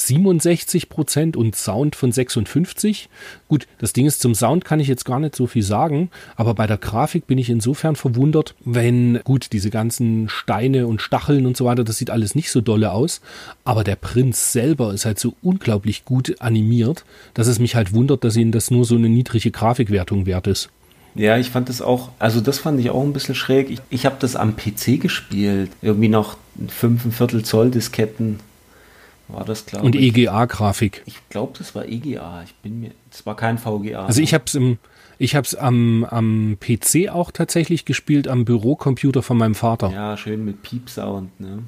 [0.07, 3.09] 67 Prozent und Sound von 56.
[3.47, 6.53] Gut, das Ding ist, zum Sound kann ich jetzt gar nicht so viel sagen, aber
[6.53, 11.57] bei der Grafik bin ich insofern verwundert, wenn, gut, diese ganzen Steine und Stacheln und
[11.57, 13.21] so weiter, das sieht alles nicht so dolle aus,
[13.63, 18.23] aber der Prinz selber ist halt so unglaublich gut animiert, dass es mich halt wundert,
[18.23, 20.69] dass ihnen das nur so eine niedrige Grafikwertung wert ist.
[21.15, 23.69] Ja, ich fand das auch, also das fand ich auch ein bisschen schräg.
[23.69, 25.71] Ich, ich habe das am PC gespielt.
[25.81, 28.39] Irgendwie noch 5 Viertel Zoll Disketten
[29.29, 30.17] war das, glaube Und ich.
[30.17, 31.03] EGA-Grafik.
[31.05, 32.43] Ich glaube, das war EGA.
[32.43, 34.05] Ich bin mir, das war kein VGA.
[34.05, 34.77] Also ich habe es im,
[35.17, 39.89] ich habe es am, am PC auch tatsächlich gespielt, am Bürocomputer von meinem Vater.
[39.89, 41.63] Ja, Ja, schön mit Piepsound, ne?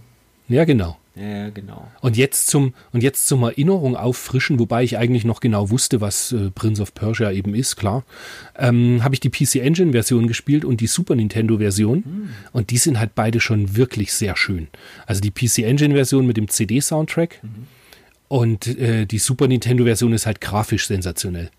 [0.66, 0.98] genau.
[1.16, 1.92] Ja, genau.
[2.00, 6.32] Und jetzt zum und jetzt zum Erinnerung auffrischen, wobei ich eigentlich noch genau wusste, was
[6.32, 8.06] äh, Prince of Persia eben ist, klar,
[8.58, 12.78] ähm, habe ich die PC Engine Version gespielt und die Super Nintendo Version und die
[12.78, 14.68] sind halt beide schon wirklich sehr schön.
[15.06, 17.42] Also die PC Engine Version mit dem CD Soundtrack
[18.30, 21.50] und äh, die Super Nintendo Version ist halt grafisch sensationell.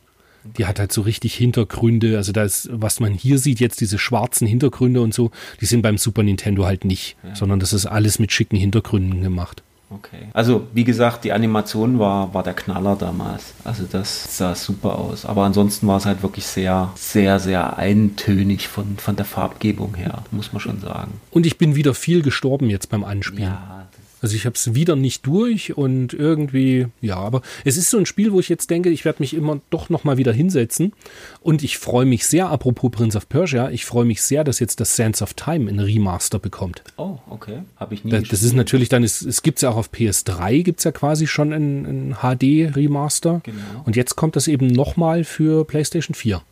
[0.59, 4.47] Die hat halt so richtig Hintergründe, also das, was man hier sieht, jetzt diese schwarzen
[4.47, 8.33] Hintergründe und so, die sind beim Super Nintendo halt nicht, sondern das ist alles mit
[8.33, 9.63] schicken Hintergründen gemacht.
[9.95, 10.29] Okay.
[10.33, 13.53] Also, wie gesagt, die Animation war, war der Knaller damals.
[13.65, 15.27] Also, das sah super aus.
[15.27, 20.23] Aber ansonsten war es halt wirklich sehr, sehr, sehr eintönig von, von der Farbgebung her,
[20.31, 21.21] muss man schon sagen.
[21.31, 23.51] Und ich bin wieder viel gestorben jetzt beim Anspielen.
[23.51, 23.87] Ja,
[24.23, 28.07] Also ich habe es wieder nicht durch und irgendwie, ja, aber es ist so ein
[28.07, 30.93] Spiel, wo ich jetzt denke, ich werde mich immer doch nochmal wieder hinsetzen.
[31.41, 34.79] Und ich freue mich sehr, apropos Prince of Persia, ich freue mich sehr, dass jetzt
[34.79, 36.85] das Sands of Time ein Remaster bekommt.
[36.97, 37.63] Oh, okay.
[37.77, 38.13] Habe ich nie.
[38.13, 40.85] Das, das ist natürlich dann, es, es gibt es ja auch auf PS3, gibt es
[40.85, 43.41] ja quasi schon ein, ein HD-Remaster.
[43.43, 43.83] Genau.
[43.85, 46.43] Und jetzt kommt das eben nochmal für PlayStation 4.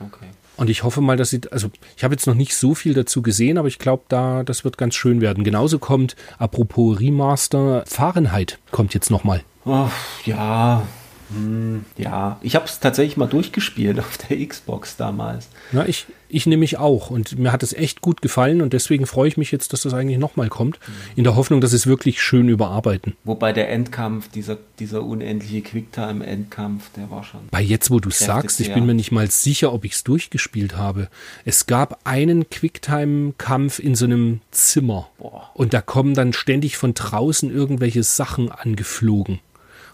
[0.00, 0.26] Okay.
[0.60, 3.22] Und ich hoffe mal, dass sie, also ich habe jetzt noch nicht so viel dazu
[3.22, 5.42] gesehen, aber ich glaube, da, das wird ganz schön werden.
[5.42, 9.42] Genauso kommt, apropos Remaster, Fahrenheit kommt jetzt nochmal.
[9.64, 9.88] Oh,
[10.26, 10.82] ja,
[11.32, 15.48] hm, ja, ich habe es tatsächlich mal durchgespielt auf der Xbox damals.
[15.72, 19.06] Ja, ich, ich nehme mich auch und mir hat es echt gut gefallen und deswegen
[19.06, 20.80] freue ich mich jetzt, dass das eigentlich nochmal kommt,
[21.14, 23.14] in der Hoffnung, dass es wirklich schön überarbeiten.
[23.24, 27.40] Wobei der Endkampf, dieser, dieser unendliche Quicktime-Endkampf, der war schon.
[27.50, 30.76] Bei jetzt, wo du sagst, ich bin mir nicht mal sicher, ob ich es durchgespielt
[30.76, 31.08] habe.
[31.44, 35.50] Es gab einen Quicktime-Kampf in so einem Zimmer Boah.
[35.54, 39.38] und da kommen dann ständig von draußen irgendwelche Sachen angeflogen.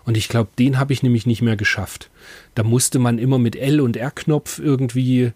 [0.06, 2.10] Und ich glaube, den habe ich nämlich nicht mehr geschafft.
[2.54, 5.32] Da musste man immer mit L und R-Knopf irgendwie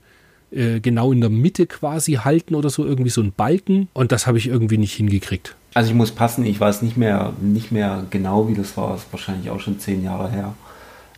[0.53, 3.89] äh, genau in der Mitte quasi halten oder so, irgendwie so ein Balken.
[3.93, 5.57] Und das habe ich irgendwie nicht hingekriegt.
[5.75, 8.93] Also ich muss passen, ich weiß nicht mehr, nicht mehr genau, wie das war.
[8.93, 10.55] Das ist wahrscheinlich auch schon zehn Jahre her.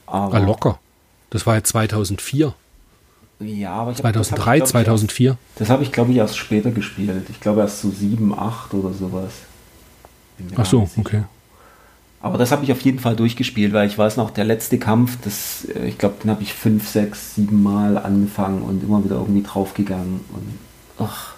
[0.06, 0.78] Aber ah, locker.
[1.30, 2.54] Das war ja 2004.
[3.40, 5.36] Ja, aber ich 2003, hab, 2004.
[5.56, 7.26] das habe ich, glaube ich, erst später gespielt.
[7.28, 9.32] Ich glaube erst so 7, 8 oder sowas.
[10.56, 11.22] Ach so, okay.
[12.22, 15.18] Aber das habe ich auf jeden Fall durchgespielt, weil ich weiß noch, der letzte Kampf,
[15.22, 19.16] das, äh, ich glaube, den habe ich fünf, sechs, sieben Mal angefangen und immer wieder
[19.16, 20.20] irgendwie draufgegangen.
[20.32, 20.58] Und
[21.04, 21.34] ach.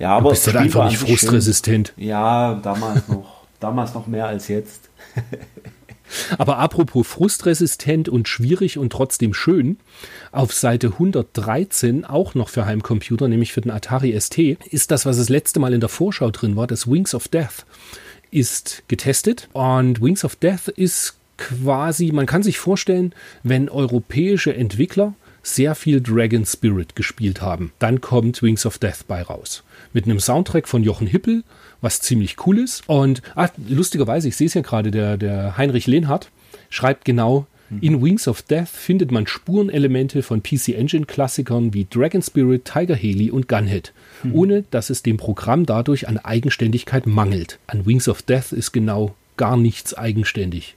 [0.00, 1.94] Ja, aber du bist halt einfach nicht frustresistent.
[1.96, 2.08] Schön.
[2.08, 3.44] Ja, damals noch.
[3.60, 4.90] damals noch mehr als jetzt.
[6.38, 9.78] Aber apropos frustresistent und schwierig und trotzdem schön,
[10.32, 15.16] auf Seite 113 auch noch für Heimcomputer, nämlich für den Atari ST, ist das, was
[15.16, 17.64] das letzte Mal in der Vorschau drin war, das Wings of Death
[18.34, 25.14] ist getestet und Wings of Death ist quasi, man kann sich vorstellen, wenn europäische Entwickler
[25.42, 29.62] sehr viel Dragon Spirit gespielt haben, dann kommt Wings of Death bei raus.
[29.92, 31.44] Mit einem Soundtrack von Jochen Hippel,
[31.80, 32.82] was ziemlich cool ist.
[32.88, 36.30] Und ah, lustigerweise, ich sehe es ja gerade, der, der Heinrich Lehnhardt
[36.70, 37.46] schreibt genau,
[37.80, 42.96] in Wings of Death findet man Spurenelemente von PC Engine Klassikern wie Dragon Spirit, Tiger
[42.96, 44.34] Haley und Gunhead, mhm.
[44.34, 47.58] ohne dass es dem Programm dadurch an Eigenständigkeit mangelt.
[47.66, 50.76] An Wings of Death ist genau gar nichts eigenständig.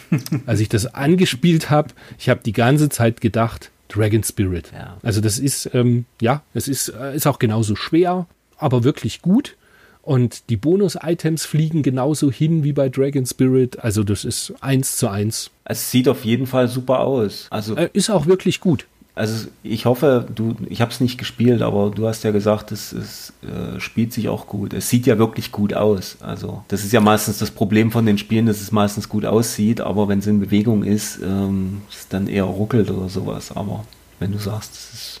[0.46, 4.72] Als ich das angespielt habe, ich habe die ganze Zeit gedacht, Dragon Spirit.
[4.72, 4.96] Ja.
[5.02, 9.56] Also das ist, ähm, ja, es ist, äh, ist auch genauso schwer, aber wirklich gut.
[10.02, 13.78] Und die Bonus-Items fliegen genauso hin wie bei Dragon Spirit.
[13.78, 15.50] Also das ist eins zu eins.
[15.64, 17.46] Es sieht auf jeden Fall super aus.
[17.50, 18.86] Also äh, ist auch wirklich gut.
[19.14, 22.92] Also ich hoffe, du, ich habe es nicht gespielt, aber du hast ja gesagt, es,
[22.92, 24.72] es äh, spielt sich auch gut.
[24.72, 26.16] Es sieht ja wirklich gut aus.
[26.20, 29.82] Also das ist ja meistens das Problem von den Spielen, dass es meistens gut aussieht,
[29.82, 33.52] aber wenn es in Bewegung ist, ähm, es dann eher ruckelt oder sowas.
[33.54, 33.84] Aber
[34.18, 35.11] wenn du sagst, es ist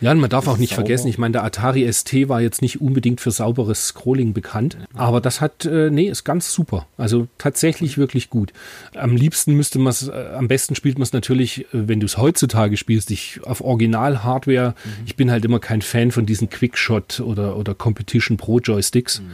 [0.00, 0.82] ja, und man darf auch nicht sauber.
[0.82, 5.20] vergessen, ich meine, der Atari ST war jetzt nicht unbedingt für sauberes Scrolling bekannt, aber
[5.20, 6.86] das hat, äh, nee, ist ganz super.
[6.96, 8.52] Also tatsächlich wirklich gut.
[8.94, 12.06] Am liebsten müsste man es, äh, am besten spielt man es natürlich, äh, wenn du
[12.06, 14.74] es heutzutage spielst, ich auf Original-Hardware.
[14.84, 14.90] Mhm.
[15.06, 19.20] Ich bin halt immer kein Fan von diesen Quickshot oder, oder Competition Pro Joysticks.
[19.20, 19.30] Mhm.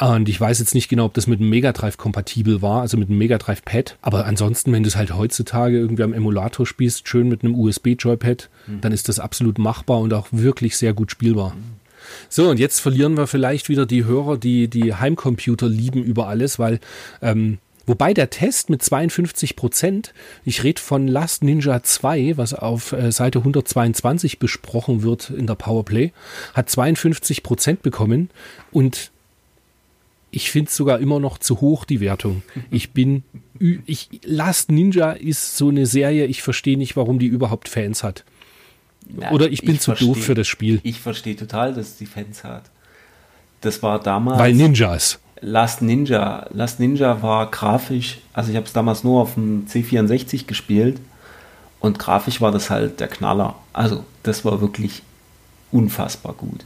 [0.00, 2.96] Und ich weiß jetzt nicht genau, ob das mit dem Mega Drive kompatibel war, also
[2.96, 3.98] mit dem Mega Drive Pad.
[4.00, 7.88] Aber ansonsten, wenn du es halt heutzutage irgendwie am Emulator spielst, schön mit einem USB
[7.98, 8.80] Joypad, mhm.
[8.80, 11.50] dann ist das absolut machbar und auch wirklich sehr gut spielbar.
[11.50, 11.82] Mhm.
[12.28, 16.58] So, und jetzt verlieren wir vielleicht wieder die Hörer, die die Heimcomputer lieben über alles,
[16.58, 16.80] weil
[17.20, 22.92] ähm, Wobei der Test mit 52 Prozent, ich rede von Last Ninja 2, was auf
[22.92, 26.12] äh, Seite 122 besprochen wird in der Powerplay,
[26.54, 28.30] hat 52 Prozent bekommen
[28.70, 29.10] und
[30.32, 32.42] ich finde es sogar immer noch zu hoch, die Wertung.
[32.70, 33.22] Ich bin,
[33.60, 38.24] ich, Last Ninja ist so eine Serie, ich verstehe nicht, warum die überhaupt Fans hat.
[39.20, 40.80] Ja, Oder ich bin ich zu versteh, doof für das Spiel.
[40.84, 42.64] Ich verstehe total, dass die Fans hat.
[43.60, 44.38] Das war damals.
[44.38, 45.20] Weil Ninjas.
[45.42, 46.46] Last Ninja.
[46.50, 50.98] Last Ninja war grafisch, also ich habe es damals nur auf dem C64 gespielt
[51.78, 53.56] und grafisch war das halt der Knaller.
[53.74, 55.02] Also das war wirklich
[55.70, 56.64] unfassbar gut.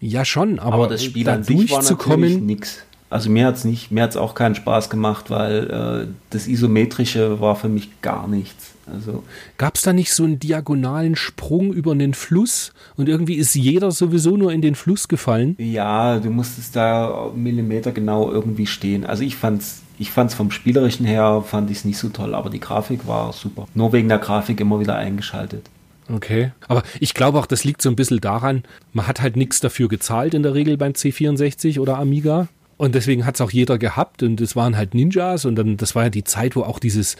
[0.00, 2.84] Ja, schon, aber, aber das Spiel an sich war natürlich nix.
[3.10, 6.48] Also mir hat es nicht, mir hat es auch keinen Spaß gemacht, weil äh, das
[6.48, 8.72] Isometrische war für mich gar nichts.
[8.92, 9.22] Also
[9.56, 13.90] Gab es da nicht so einen diagonalen Sprung über einen Fluss und irgendwie ist jeder
[13.92, 15.54] sowieso nur in den Fluss gefallen?
[15.58, 19.06] Ja, du musstest da Millimeter genau irgendwie stehen.
[19.06, 22.50] Also ich fand's, ich fand's vom Spielerischen her fand ich es nicht so toll, aber
[22.50, 23.66] die Grafik war super.
[23.74, 25.70] Nur wegen der Grafik immer wieder eingeschaltet.
[26.10, 26.52] Okay.
[26.68, 29.88] Aber ich glaube auch, das liegt so ein bisschen daran, man hat halt nichts dafür
[29.88, 32.48] gezahlt in der Regel beim C64 oder Amiga.
[32.76, 35.94] Und deswegen hat es auch jeder gehabt und es waren halt Ninjas und dann, das
[35.94, 37.16] war ja die Zeit, wo auch dieses,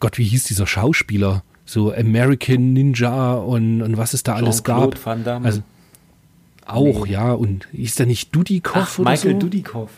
[0.00, 1.42] Gott, wie hieß dieser Schauspieler?
[1.64, 5.04] So American Ninja und, und was es da alles gab.
[5.04, 5.46] Van Damme.
[5.46, 5.62] Also,
[6.64, 7.12] auch, nee.
[7.12, 7.32] ja.
[7.32, 9.38] Und ist der nicht Dudikoff oder Michael so?
[9.40, 9.90] Dudikoff.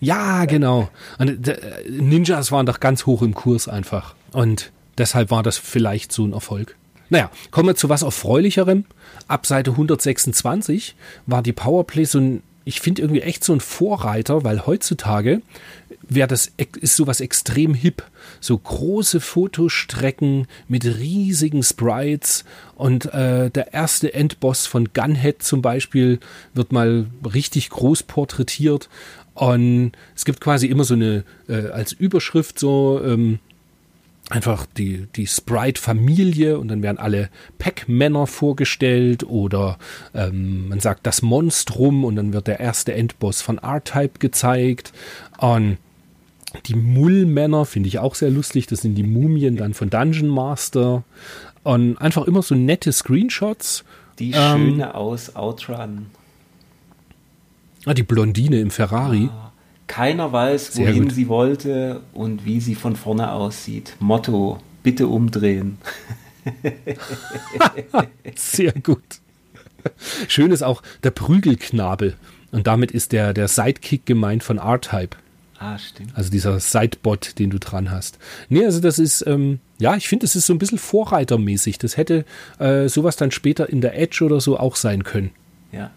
[0.00, 0.88] Ja, genau.
[1.18, 1.58] Und, äh,
[1.88, 4.14] Ninjas waren doch ganz hoch im Kurs einfach.
[4.32, 6.76] Und deshalb war das vielleicht so ein Erfolg.
[7.10, 8.84] Naja, kommen wir zu was Erfreulicherem.
[9.26, 10.94] Ab Seite 126
[11.26, 15.42] war die Powerplay so ein, ich finde irgendwie echt so ein Vorreiter, weil heutzutage
[16.08, 18.04] wäre das, ist sowas extrem hip.
[18.40, 22.44] So große Fotostrecken mit riesigen Sprites
[22.76, 26.20] und äh, der erste Endboss von Gunhead zum Beispiel
[26.54, 28.88] wird mal richtig groß porträtiert.
[29.34, 33.40] Und es gibt quasi immer so eine, äh, als Überschrift so, ähm,
[34.30, 37.28] einfach die, die Sprite-Familie und dann werden alle
[37.58, 39.78] Pac-Männer vorgestellt oder
[40.14, 44.92] ähm, man sagt das Monstrum und dann wird der erste Endboss von R-Type gezeigt.
[45.38, 45.78] Und
[46.66, 48.66] die Mullmänner finde ich auch sehr lustig.
[48.66, 51.04] Das sind die Mumien dann von Dungeon Master.
[51.62, 53.84] Und einfach immer so nette Screenshots.
[54.18, 56.06] Die ähm, Schöne aus Outrun.
[57.84, 59.28] Ah, die Blondine im Ferrari.
[59.32, 59.49] Ah.
[59.90, 63.96] Keiner weiß, wohin sie wollte und wie sie von vorne aussieht.
[63.98, 65.78] Motto, bitte umdrehen.
[68.36, 69.02] Sehr gut.
[70.28, 72.14] Schön ist auch der Prügelknabel.
[72.52, 75.16] Und damit ist der, der Sidekick gemeint von R-Type.
[75.58, 76.12] Ah, stimmt.
[76.14, 78.20] Also dieser Sidebot, den du dran hast.
[78.48, 81.78] Nee, also das ist, ähm, ja, ich finde, das ist so ein bisschen vorreitermäßig.
[81.78, 82.24] Das hätte
[82.60, 85.30] äh, sowas dann später in der Edge oder so auch sein können.
[85.72, 85.90] Ja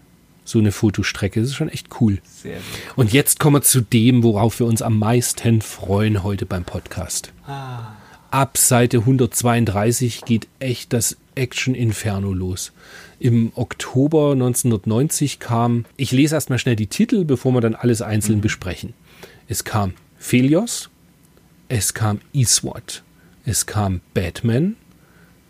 [0.44, 1.40] so eine Fotostrecke.
[1.40, 2.20] Das ist schon echt cool.
[2.24, 2.64] Sehr gut.
[2.96, 7.32] Und jetzt kommen wir zu dem, worauf wir uns am meisten freuen heute beim Podcast.
[7.48, 7.94] Ah.
[8.32, 12.72] Ab Seite 132 geht echt das Action Inferno los.
[13.20, 18.38] Im Oktober 1990 kam, ich lese erstmal schnell die Titel, bevor wir dann alles einzeln
[18.38, 18.42] mhm.
[18.42, 18.94] besprechen.
[19.48, 20.90] Es kam Phelios,
[21.70, 23.04] es kam Eastward,
[23.46, 24.76] es kam Batman,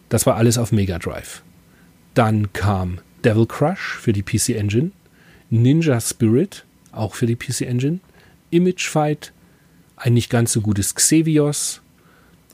[0.10, 1.42] das war alles auf Mega Drive.
[2.14, 4.92] Dann kam Devil Crush für die PC Engine,
[5.50, 8.00] Ninja Spirit auch für die PC Engine,
[8.52, 9.34] Image Fight,
[9.96, 11.82] ein nicht ganz so gutes Xevios,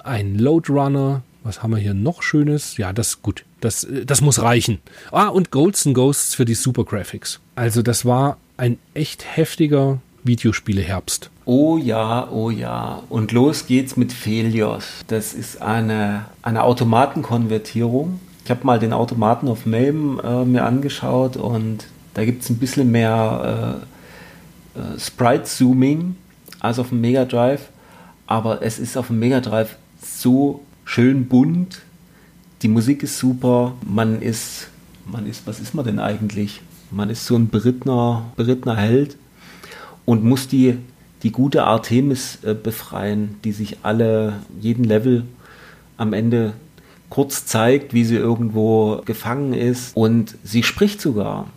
[0.04, 2.78] ein Load Runner, was haben wir hier noch Schönes?
[2.78, 3.46] Ja, das gut.
[3.62, 4.80] Das, das muss reichen.
[5.12, 7.40] Ah, und Golds and Ghosts für die Super Graphics.
[7.56, 11.30] Also, das war ein echt heftiger Videospiele-Herbst.
[11.46, 13.04] Oh ja, oh ja.
[13.10, 14.86] Und los geht's mit Felios.
[15.08, 18.20] Das ist eine, eine Automatenkonvertierung
[18.50, 21.86] ich habe mal den Automaten auf MAME äh, mir angeschaut und
[22.16, 23.84] da gibt es ein bisschen mehr
[24.76, 26.16] äh, äh, Sprite-Zooming
[26.60, 27.70] als auf dem Mega Drive.
[28.26, 31.84] Aber es ist auf dem Mega Drive so schön bunt.
[32.64, 33.76] Die Musik ist super.
[33.86, 34.70] Man ist,
[35.06, 36.60] man ist, was ist man denn eigentlich?
[36.90, 39.16] Man ist so ein berittner, berittner Held
[40.06, 40.80] und muss die,
[41.22, 45.26] die gute Artemis äh, befreien, die sich alle, jeden Level
[45.98, 46.54] am Ende
[47.10, 51.48] kurz zeigt, wie sie irgendwo gefangen ist und sie spricht sogar.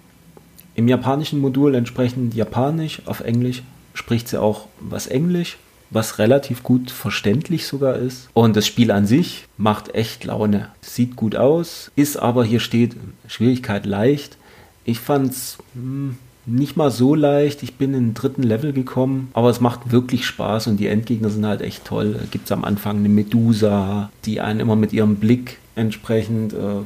[0.74, 3.62] Im japanischen Modul entsprechend Japanisch, auf Englisch
[3.94, 5.59] spricht sie auch was Englisch,
[5.90, 8.28] was relativ gut verständlich sogar ist.
[8.32, 10.70] Und das Spiel an sich macht echt Laune.
[10.80, 12.96] Sieht gut aus, ist aber hier steht
[13.28, 14.38] Schwierigkeit leicht.
[14.84, 17.62] Ich fand's hm, nicht mal so leicht.
[17.62, 21.30] Ich bin in den dritten Level gekommen, aber es macht wirklich Spaß und die Endgegner
[21.30, 22.18] sind halt echt toll.
[22.30, 26.82] Gibt es am Anfang eine Medusa, die einen immer mit ihrem Blick entsprechend äh,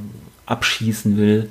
[0.47, 1.51] abschießen will.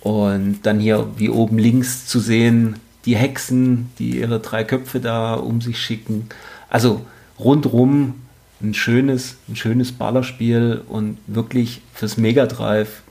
[0.00, 5.34] Und dann hier wie oben links zu sehen, die Hexen, die ihre drei Köpfe da
[5.34, 6.28] um sich schicken.
[6.68, 7.02] Also
[7.38, 8.14] rundrum
[8.60, 13.02] ein schönes, ein schönes Ballerspiel und wirklich fürs Mega Drive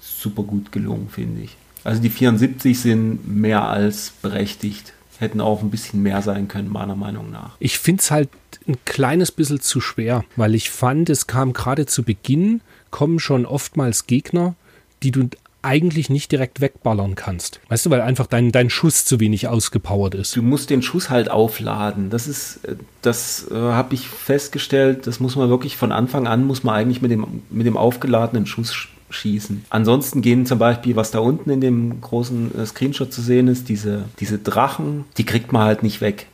[0.00, 1.56] super gut gelungen, finde ich.
[1.84, 4.94] Also die 74 sind mehr als berechtigt.
[5.18, 7.56] Hätten auch ein bisschen mehr sein können, meiner Meinung nach.
[7.60, 8.30] Ich finde es halt
[8.66, 13.46] ein kleines bisschen zu schwer, weil ich fand, es kam gerade zu Beginn, kommen schon
[13.46, 14.54] oftmals Gegner,
[15.02, 15.28] die du
[15.64, 17.60] eigentlich nicht direkt wegballern kannst.
[17.68, 20.36] Weißt du, weil einfach dein, dein Schuss zu wenig ausgepowert ist.
[20.36, 22.10] Du musst den Schuss halt aufladen.
[22.10, 22.60] Das ist,
[23.00, 27.00] das äh, habe ich festgestellt, das muss man wirklich von Anfang an, muss man eigentlich
[27.00, 29.64] mit dem, mit dem aufgeladenen Schuss schießen.
[29.70, 33.68] Ansonsten gehen zum Beispiel, was da unten in dem großen äh, Screenshot zu sehen ist,
[33.68, 36.26] diese, diese Drachen, die kriegt man halt nicht weg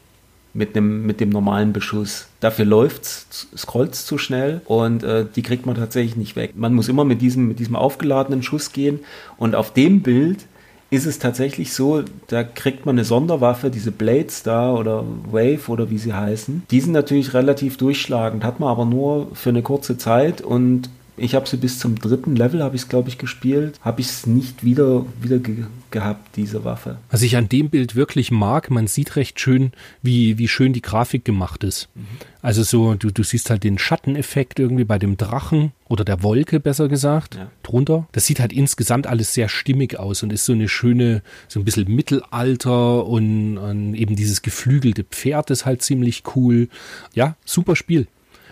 [0.53, 2.29] mit dem, mit dem normalen Beschuss.
[2.41, 6.53] Dafür läuft's, scrollt's zu schnell und äh, die kriegt man tatsächlich nicht weg.
[6.57, 9.01] Man muss immer mit diesem, mit diesem aufgeladenen Schuss gehen
[9.37, 10.47] und auf dem Bild
[10.91, 15.89] ist es tatsächlich so, da kriegt man eine Sonderwaffe, diese Blades da oder Wave oder
[15.89, 16.65] wie sie heißen.
[16.69, 20.91] Die sind natürlich relativ durchschlagend, hat man aber nur für eine kurze Zeit und
[21.21, 23.79] Ich habe sie bis zum dritten Level, habe ich es, glaube ich, gespielt.
[23.83, 26.99] Habe ich es nicht wieder, wieder ge gehabt, diese Waffe.
[27.11, 30.83] Was ich an dem Bild wirklich mag, man sieht recht schön, wie, wie schön die
[30.83, 31.89] Grafik gemacht ist.
[31.97, 32.07] Mhm.
[32.43, 36.61] Also so, du, du siehst halt den Schatteneffekt irgendwie bei dem Drachen oder der Wolke,
[36.61, 37.51] besser gesagt, ja.
[37.65, 38.07] drunter.
[38.13, 41.65] Das sieht halt insgesamt alles sehr stimmig aus und ist so eine schöne, so ein
[41.65, 46.69] bisschen Mittelalter und, und eben dieses geflügelte Pferd ist halt ziemlich cool.
[47.15, 48.07] Ja, super Spiel.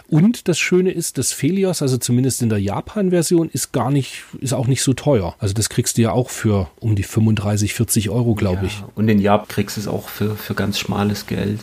[0.09, 4.55] Und das Schöne ist, das Felios, also zumindest in der Japan-Version, ist gar nicht, ist
[4.55, 5.35] auch nicht so teuer.
[5.39, 8.83] Also das kriegst du ja auch für um die 35, 40 Euro, glaube ja, ich.
[8.95, 11.61] Und in Japan kriegst du es auch für, für ganz schmales Geld.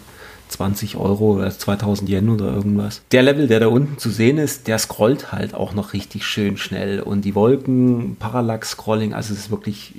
[0.47, 3.01] 20 Euro oder 2000 Yen oder irgendwas.
[3.11, 6.57] Der Level, der da unten zu sehen ist, der scrollt halt auch noch richtig schön
[6.57, 7.01] schnell.
[7.01, 9.93] Und die Wolken, Parallax-Scrolling, also es ist wirklich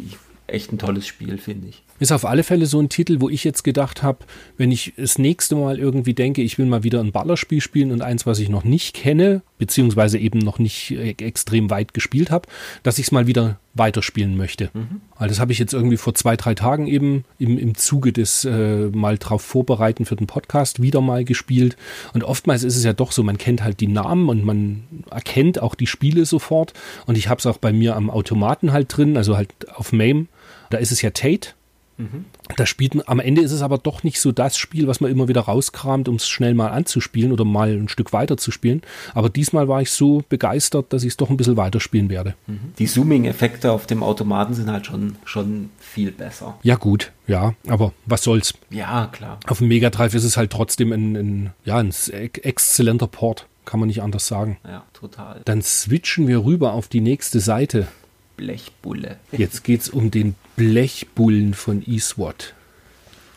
[0.47, 1.83] echt ein tolles Spiel, finde ich.
[1.99, 4.19] Ist auf alle Fälle so ein Titel, wo ich jetzt gedacht habe,
[4.57, 8.03] wenn ich das nächste Mal irgendwie denke, ich will mal wieder ein Ballerspiel spielen und
[8.03, 12.49] eins, was ich noch nicht kenne, beziehungsweise eben noch nicht äh, extrem weit gespielt habe,
[12.83, 14.71] dass ich es mal wieder weiterspielen möchte.
[14.73, 15.01] Mhm.
[15.17, 18.45] Also das habe ich jetzt irgendwie vor zwei, drei Tagen eben im, im Zuge des
[18.45, 21.77] äh, mal drauf vorbereiten für den Podcast wieder mal gespielt.
[22.13, 25.61] Und oftmals ist es ja doch so, man kennt halt die Namen und man erkennt
[25.61, 26.73] auch die Spiele sofort.
[27.07, 30.27] Und ich habe es auch bei mir am Automaten halt drin, also halt auf MAME.
[30.71, 31.51] Da ist es ja Tate
[31.99, 32.27] Mhm.
[32.57, 35.29] Da spielt am Ende ist es aber doch nicht so das Spiel, was man immer
[35.29, 38.83] wieder rauskramt, um es schnell mal anzuspielen oder mal ein Stück weiter zu spielen.
[39.15, 42.35] Aber diesmal war ich so begeistert, dass ich es doch ein bisschen weiterspielen werde.
[42.47, 42.73] Mhm.
[42.79, 46.59] Die Zooming-Effekte auf dem Automaten sind halt schon, schon viel besser.
[46.63, 48.55] Ja, gut, ja, aber was soll's.
[48.71, 49.39] Ja, klar.
[49.47, 53.47] Auf dem Mega Drive ist es halt trotzdem ein, ein ja, ein exzellenter Port.
[53.65, 54.59] Kann man nicht anders sagen.
[54.65, 55.41] Ja, total.
[55.45, 57.89] Dann switchen wir rüber auf die nächste Seite.
[58.37, 59.16] Blechbulle.
[59.32, 62.55] Jetzt geht es um den Blechbullen von eSWAT.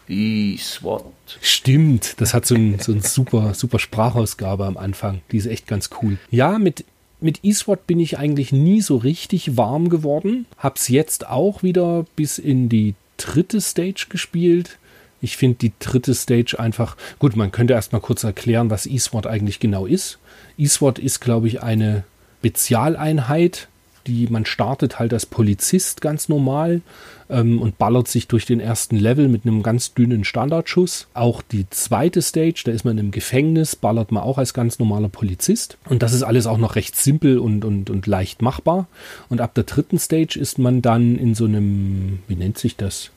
[0.07, 1.03] eSWAT.
[1.41, 5.21] Stimmt, das hat so ein, so ein super, super Sprachausgabe am Anfang.
[5.31, 6.17] Die ist echt ganz cool.
[6.31, 6.85] Ja, mit,
[7.21, 10.45] mit eSWAT bin ich eigentlich nie so richtig warm geworden.
[10.57, 14.77] Hab's jetzt auch wieder bis in die dritte Stage gespielt.
[15.21, 19.59] Ich finde die dritte Stage einfach, gut, man könnte erstmal kurz erklären, was eSWAT eigentlich
[19.59, 20.17] genau ist.
[20.57, 22.03] eSWAT ist, glaube ich, eine
[22.39, 23.67] Spezialeinheit
[24.07, 26.81] die man startet halt als Polizist ganz normal
[27.29, 31.07] ähm, und ballert sich durch den ersten Level mit einem ganz dünnen Standardschuss.
[31.13, 35.09] Auch die zweite Stage, da ist man im Gefängnis, ballert man auch als ganz normaler
[35.09, 35.77] Polizist.
[35.87, 38.87] Und das ist alles auch noch recht simpel und, und, und leicht machbar.
[39.29, 43.11] Und ab der dritten Stage ist man dann in so einem, wie nennt sich das?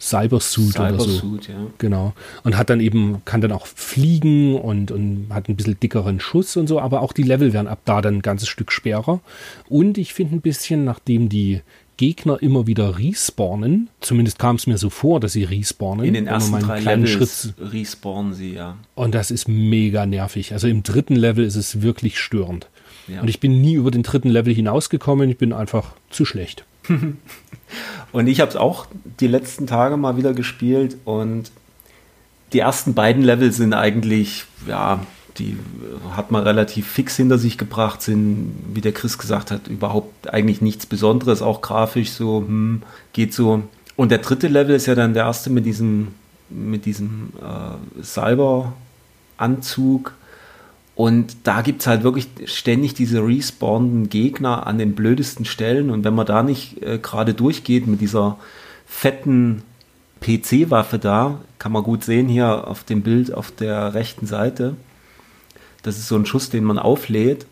[0.00, 1.52] Cybersuit, Cybersuit oder so.
[1.52, 1.66] Ja.
[1.78, 2.12] Genau.
[2.44, 6.56] Und hat dann eben, kann dann auch fliegen und, und hat ein bisschen dickeren Schuss
[6.56, 9.20] und so, aber auch die Level werden ab da dann ein ganzes Stück schwerer.
[9.68, 11.62] Und ich finde ein bisschen, nachdem die
[11.98, 16.06] Gegner immer wieder respawnen, zumindest kam es mir so vor, dass sie respawnen.
[16.06, 18.76] In den ersten drei Levels Schritt, respawnen sie, ja.
[18.94, 20.52] Und das ist mega nervig.
[20.52, 22.68] Also im dritten Level ist es wirklich störend.
[23.08, 23.20] Ja.
[23.20, 26.64] Und ich bin nie über den dritten Level hinausgekommen, ich bin einfach zu schlecht.
[28.12, 28.86] und ich habe es auch
[29.20, 31.50] die letzten Tage mal wieder gespielt und
[32.52, 35.00] die ersten beiden Level sind eigentlich, ja,
[35.38, 35.58] die
[36.16, 40.62] hat man relativ fix hinter sich gebracht, sind, wie der Chris gesagt hat, überhaupt eigentlich
[40.62, 42.82] nichts Besonderes, auch grafisch so, hm,
[43.12, 43.62] geht so.
[43.96, 46.08] Und der dritte Level ist ja dann der erste mit diesem,
[46.48, 50.14] mit diesem äh, Cyber-Anzug
[50.98, 55.90] und da gibt es halt wirklich ständig diese respawnenden Gegner an den blödesten Stellen.
[55.90, 58.36] Und wenn man da nicht äh, gerade durchgeht mit dieser
[58.84, 59.62] fetten
[60.20, 64.74] PC-Waffe da, kann man gut sehen hier auf dem Bild auf der rechten Seite.
[65.84, 67.46] Das ist so ein Schuss, den man auflädt.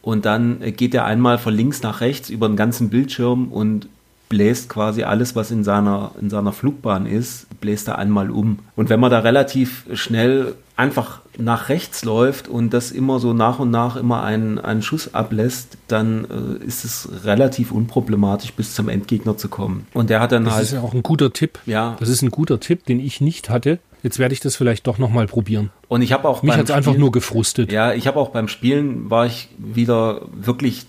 [0.00, 3.88] Und dann äh, geht er einmal von links nach rechts über den ganzen Bildschirm und
[4.28, 8.60] bläst quasi alles, was in seiner, in seiner Flugbahn ist, bläst er einmal um.
[8.76, 13.58] Und wenn man da relativ schnell einfach nach rechts läuft und das immer so nach
[13.58, 16.26] und nach immer einen, einen Schuss ablässt, dann
[16.60, 19.86] äh, ist es relativ unproblematisch, bis zum Endgegner zu kommen.
[19.94, 20.62] Und der hat dann das halt.
[20.62, 21.58] Das ist ja auch ein guter Tipp.
[21.66, 21.96] Ja.
[22.00, 23.78] Das ist ein guter Tipp, den ich nicht hatte.
[24.02, 25.70] Jetzt werde ich das vielleicht doch nochmal probieren.
[25.86, 27.70] Und ich habe auch mich hat einfach nur gefrustet.
[27.70, 30.86] Ja, ich habe auch beim Spielen war ich wieder wirklich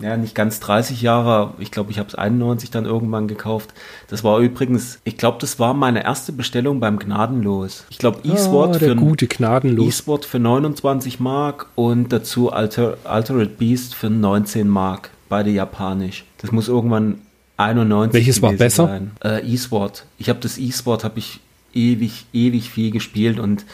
[0.00, 3.74] ja, nicht ganz 30 Jahre, ich glaube, ich habe es 91 dann irgendwann gekauft.
[4.08, 7.84] Das war übrigens, ich glaube, das war meine erste Bestellung beim Gnadenlos.
[7.90, 9.86] Ich glaube, E-Sword oh, für gute Gnadenlos.
[9.86, 16.24] E-Sword für 29 Mark und dazu Alter, Altered Beast für 19 Mark, beide japanisch.
[16.38, 17.18] Das muss irgendwann
[17.56, 19.00] 91 Welches war besser?
[19.22, 20.06] Äh, E-Sword.
[20.18, 21.40] Ich habe das E-Sword habe ich
[21.74, 23.64] ewig, ewig viel gespielt und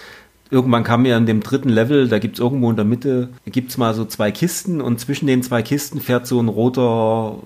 [0.50, 3.70] irgendwann kam mir an dem dritten Level, da gibt es irgendwo in der Mitte, gibt
[3.70, 7.36] es mal so zwei Kisten und zwischen den zwei Kisten fährt so ein roter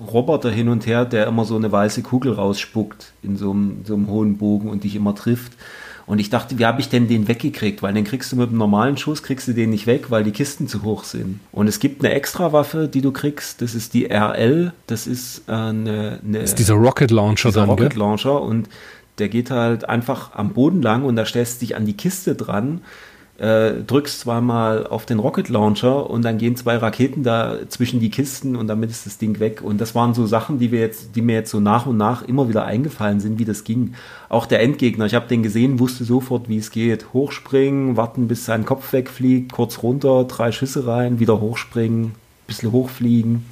[0.00, 3.94] Roboter hin und her, der immer so eine weiße Kugel rausspuckt in so einem, so
[3.94, 5.52] einem hohen Bogen und dich immer trifft.
[6.06, 7.84] Und ich dachte, wie habe ich denn den weggekriegt?
[7.84, 10.32] Weil den kriegst du mit einem normalen Schuss, kriegst du den nicht weg, weil die
[10.32, 11.38] Kisten zu hoch sind.
[11.52, 15.52] Und es gibt eine Extrawaffe, die du kriegst, das ist die RL, das ist äh,
[15.52, 17.94] eine, eine Das ist dieser Rocket Launcher dieser dann, Rocket?
[17.94, 18.68] Launcher und
[19.20, 22.34] der geht halt einfach am Boden lang und da stellst du dich an die Kiste
[22.34, 22.80] dran,
[23.38, 28.10] äh, drückst zweimal auf den Rocket Launcher und dann gehen zwei Raketen da zwischen die
[28.10, 29.62] Kisten und damit ist das Ding weg.
[29.62, 32.22] Und das waren so Sachen, die wir jetzt, die mir jetzt so nach und nach
[32.22, 33.94] immer wieder eingefallen sind, wie das ging.
[34.28, 37.14] Auch der Endgegner, ich habe den gesehen, wusste sofort, wie es geht.
[37.14, 42.12] Hochspringen, warten, bis sein Kopf wegfliegt, kurz runter, drei Schüsse rein, wieder hochspringen,
[42.46, 43.46] bisschen hochfliegen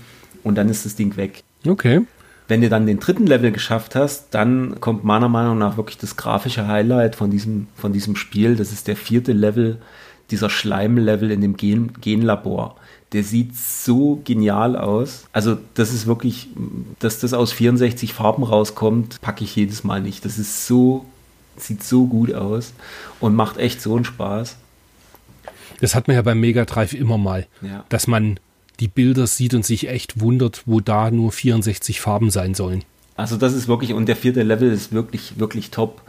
[0.45, 1.43] und dann ist das Ding weg.
[1.67, 2.03] Okay.
[2.49, 6.17] Wenn du dann den dritten Level geschafft hast, dann kommt meiner Meinung nach wirklich das
[6.17, 8.57] grafische Highlight von diesem, von diesem Spiel.
[8.57, 9.79] Das ist der vierte Level,
[10.31, 12.77] dieser Schleimlevel in dem Gen Genlabor.
[13.13, 15.25] Der sieht so genial aus.
[15.33, 16.49] Also, das ist wirklich,
[16.99, 20.25] dass das aus 64 Farben rauskommt, packe ich jedes Mal nicht.
[20.25, 21.05] Das ist so,
[21.57, 22.73] sieht so gut aus
[23.21, 24.57] und macht echt so einen Spaß.
[25.81, 27.85] Das hat man ja beim Mega Drive immer mal, Ja.
[27.89, 28.41] dass man
[28.81, 32.85] die Bilder sieht und sich echt wundert, wo da nur 64 Farben sein sollen.
[33.17, 36.03] Also das ist wirklich, und der vierte Level ist wirklich, wirklich top.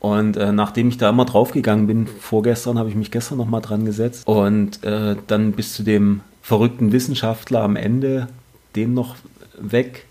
[0.00, 3.84] Und äh, nachdem ich da immer draufgegangen bin, vorgestern habe ich mich gestern nochmal dran
[3.84, 8.28] gesetzt und äh, dann bis zu dem verrückten Wissenschaftler am Ende,
[8.76, 9.16] den noch
[9.58, 10.06] weg.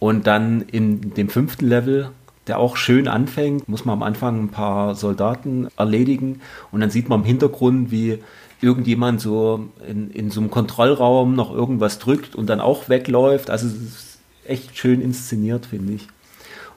[0.00, 2.10] Und dann in dem fünften Level,
[2.46, 6.40] der auch schön anfängt, muss man am Anfang ein paar Soldaten erledigen
[6.72, 8.18] und dann sieht man im Hintergrund, wie
[8.60, 13.50] irgendjemand so in, in so einem Kontrollraum noch irgendwas drückt und dann auch wegläuft.
[13.50, 16.08] Also es ist echt schön inszeniert, finde ich.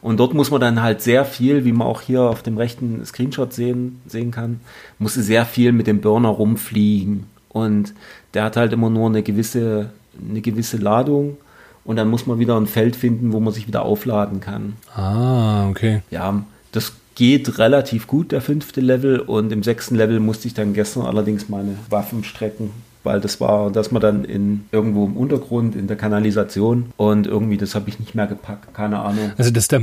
[0.01, 3.05] Und dort muss man dann halt sehr viel, wie man auch hier auf dem rechten
[3.05, 4.59] Screenshot sehen, sehen kann,
[4.99, 7.25] musste sehr viel mit dem Burner rumfliegen.
[7.47, 7.93] Und
[8.34, 9.91] der hat halt immer nur eine gewisse,
[10.29, 11.38] eine gewisse Ladung.
[11.86, 14.73] Und dann muss man wieder ein Feld finden, wo man sich wieder aufladen kann.
[14.93, 16.01] Ah, okay.
[16.11, 19.20] Ja, das geht relativ gut, der fünfte Level.
[19.20, 22.72] Und im sechsten Level musste ich dann gestern allerdings meine Waffen strecken,
[23.03, 27.57] weil das war, dass man dann in irgendwo im Untergrund, in der Kanalisation und irgendwie,
[27.57, 29.32] das habe ich nicht mehr gepackt, keine Ahnung.
[29.38, 29.80] Also das, da,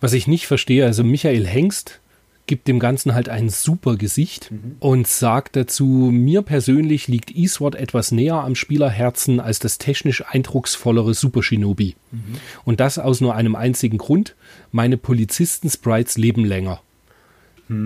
[0.00, 2.00] was ich nicht verstehe, also Michael Hengst
[2.46, 8.12] gibt dem Ganzen halt ein super Gesicht und sagt dazu, mir persönlich liegt Eastward etwas
[8.12, 11.96] näher am Spielerherzen als das technisch eindrucksvollere Super Shinobi.
[12.64, 14.34] Und das aus nur einem einzigen Grund,
[14.72, 16.80] meine Polizisten-Sprites leben länger.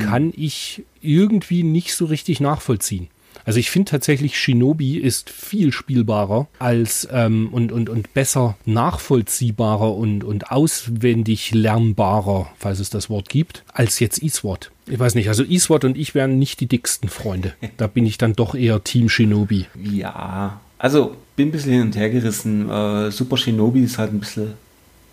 [0.00, 3.08] Kann ich irgendwie nicht so richtig nachvollziehen.
[3.48, 9.96] Also ich finde tatsächlich, Shinobi ist viel spielbarer als ähm, und, und, und besser nachvollziehbarer
[9.96, 14.70] und, und auswendig lernbarer, falls es das Wort gibt, als jetzt Eastward.
[14.86, 17.54] Ich weiß nicht, also Eastward und ich wären nicht die dicksten Freunde.
[17.78, 19.64] Da bin ich dann doch eher Team Shinobi.
[19.82, 22.68] Ja, also bin ein bisschen hin und her gerissen.
[22.68, 24.52] Äh, Super Shinobi ist halt ein bisschen,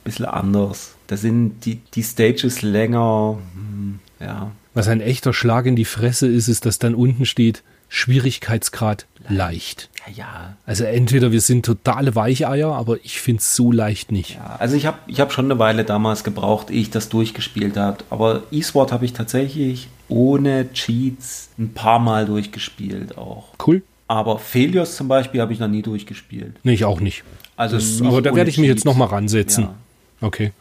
[0.03, 0.95] bisschen anders.
[1.07, 3.37] Da sind die, die Stages länger.
[3.53, 7.63] Hm, ja, Was ein echter Schlag in die Fresse ist, ist, dass dann unten steht,
[7.95, 9.89] Schwierigkeitsgrad leicht.
[10.07, 10.57] ja, ja.
[10.65, 14.35] Also entweder wir sind totale Weicheier, aber ich finde es so leicht nicht.
[14.35, 17.77] Ja, also ich habe ich hab schon eine Weile damals gebraucht, ehe ich das durchgespielt
[17.77, 17.97] habe.
[18.09, 23.45] Aber E-Sword habe ich tatsächlich ohne Cheats ein paar Mal durchgespielt auch.
[23.65, 23.81] Cool.
[24.07, 26.55] Aber Felios zum Beispiel habe ich noch nie durchgespielt.
[26.63, 27.23] Nee, ich auch nicht.
[27.55, 28.85] Also Das, nicht aber da werde ich mich jetzt Cheats.
[28.85, 29.63] nochmal ransetzen.
[29.63, 29.75] Ja.
[30.21, 30.51] Okay.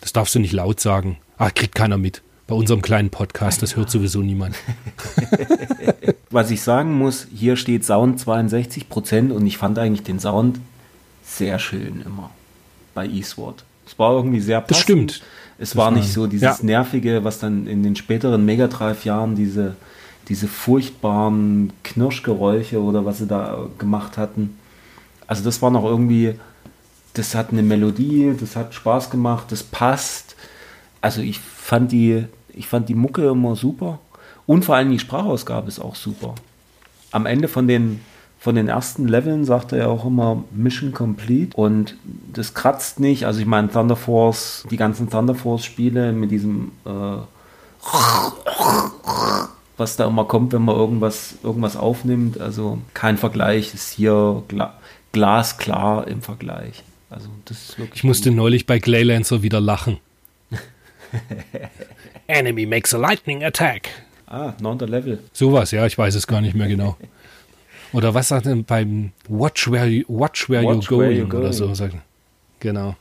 [0.00, 1.18] Das darfst du nicht laut sagen.
[1.36, 2.22] Ach, kriegt keiner mit.
[2.46, 4.54] Bei unserem kleinen Podcast, das hört sowieso niemand.
[6.30, 10.60] Was ich sagen muss, hier steht Sound 62% und ich fand eigentlich den Sound
[11.24, 12.30] sehr schön immer
[12.94, 13.64] bei eSword.
[13.86, 14.82] Es war irgendwie sehr passend.
[14.82, 15.12] stimmt.
[15.58, 16.64] Es Das war war- nicht so dieses ja.
[16.64, 19.76] nervige, was dann in den späteren Mega Drive Jahren diese
[20.28, 24.58] diese furchtbaren Knirschgeräusche oder was sie da gemacht hatten.
[25.28, 26.34] Also das war noch irgendwie
[27.14, 30.34] das hat eine Melodie, das hat Spaß gemacht, das passt.
[31.00, 32.24] Also ich fand die
[32.56, 34.00] ich fand die Mucke immer super
[34.46, 36.34] und vor allem die Sprachausgabe ist auch super.
[37.12, 38.00] Am Ende von den
[38.38, 41.96] von den ersten Leveln sagt er ja auch immer Mission Complete und
[42.32, 43.24] das kratzt nicht.
[43.24, 47.16] Also ich meine Thunder Force, die ganzen Thunder Force Spiele mit diesem äh,
[49.76, 52.40] was da immer kommt, wenn man irgendwas irgendwas aufnimmt.
[52.40, 54.74] Also kein Vergleich ist hier gla
[55.12, 56.82] glasklar im Vergleich.
[57.08, 59.98] Also das ist wirklich Ich musste neulich bei Glaylancer wieder lachen.
[62.26, 63.88] Enemy makes a lightning attack.
[64.26, 65.18] ah neunter Level.
[65.32, 66.96] Sowas, ja, ich weiß es gar nicht mehr genau.
[67.92, 71.26] Oder was sagt denn beim Watch Where You, watch where Watch you're where going you're
[71.28, 71.52] oder going.
[71.52, 71.74] so.
[71.74, 71.96] sagt-
[72.60, 72.96] Genau.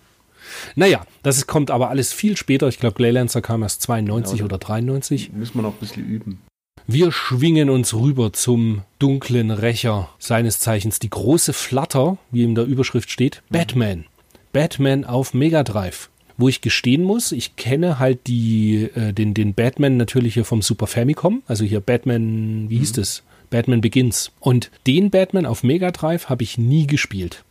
[0.76, 2.68] Naja, das ist, kommt aber alles viel später.
[2.68, 4.46] Ich glaube, Glaylancer kam erst 92 Genau.
[4.46, 5.32] oder 93.
[5.34, 6.42] Müssen wir noch ein bisschen üben.
[6.86, 12.66] Wir schwingen uns rüber zum dunklen Rächer, seines Zeichens die große Flatter, wie in der
[12.66, 14.06] Überschrift steht, Batman.
[14.54, 16.10] Batman auf Mega Drive.
[16.38, 20.62] Wo ich gestehen muss, ich kenne halt die, äh, den, den Batman natürlich hier vom
[20.62, 22.96] Super Famicom, also hier Batman, wie hieß mhm.
[22.96, 23.24] das?
[23.50, 24.32] Batman Begins.
[24.40, 27.44] Und den Batman auf Mega Drive habe ich nie gespielt.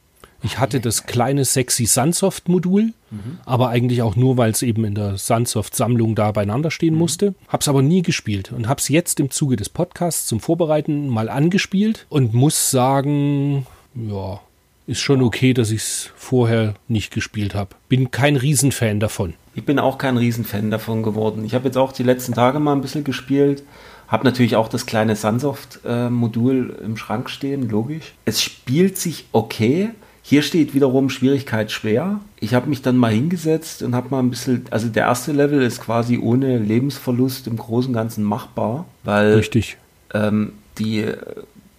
[0.42, 3.38] Ich hatte das kleine sexy Sunsoft-Modul, mhm.
[3.46, 7.00] aber eigentlich auch nur, weil es eben in der Sunsoft-Sammlung da beieinander stehen mhm.
[7.00, 7.34] musste.
[7.48, 12.06] Hab's aber nie gespielt und hab's jetzt im Zuge des Podcasts zum Vorbereiten mal angespielt
[12.10, 14.40] und muss sagen, ja,
[14.86, 17.70] ist schon okay, dass ich es vorher nicht gespielt habe.
[17.88, 19.34] Bin kein Riesenfan davon.
[19.54, 21.44] Ich bin auch kein Riesenfan davon geworden.
[21.44, 23.62] Ich habe jetzt auch die letzten Tage mal ein bisschen gespielt.
[24.08, 28.12] Habe natürlich auch das kleine Sunsoft-Modul im Schrank stehen, logisch.
[28.24, 29.90] Es spielt sich okay,
[30.26, 32.18] hier steht wiederum Schwierigkeit schwer.
[32.40, 35.60] Ich habe mich dann mal hingesetzt und habe mal ein bisschen, also der erste Level
[35.60, 39.76] ist quasi ohne Lebensverlust im Großen und Ganzen machbar, weil Richtig.
[40.14, 41.04] Ähm, die,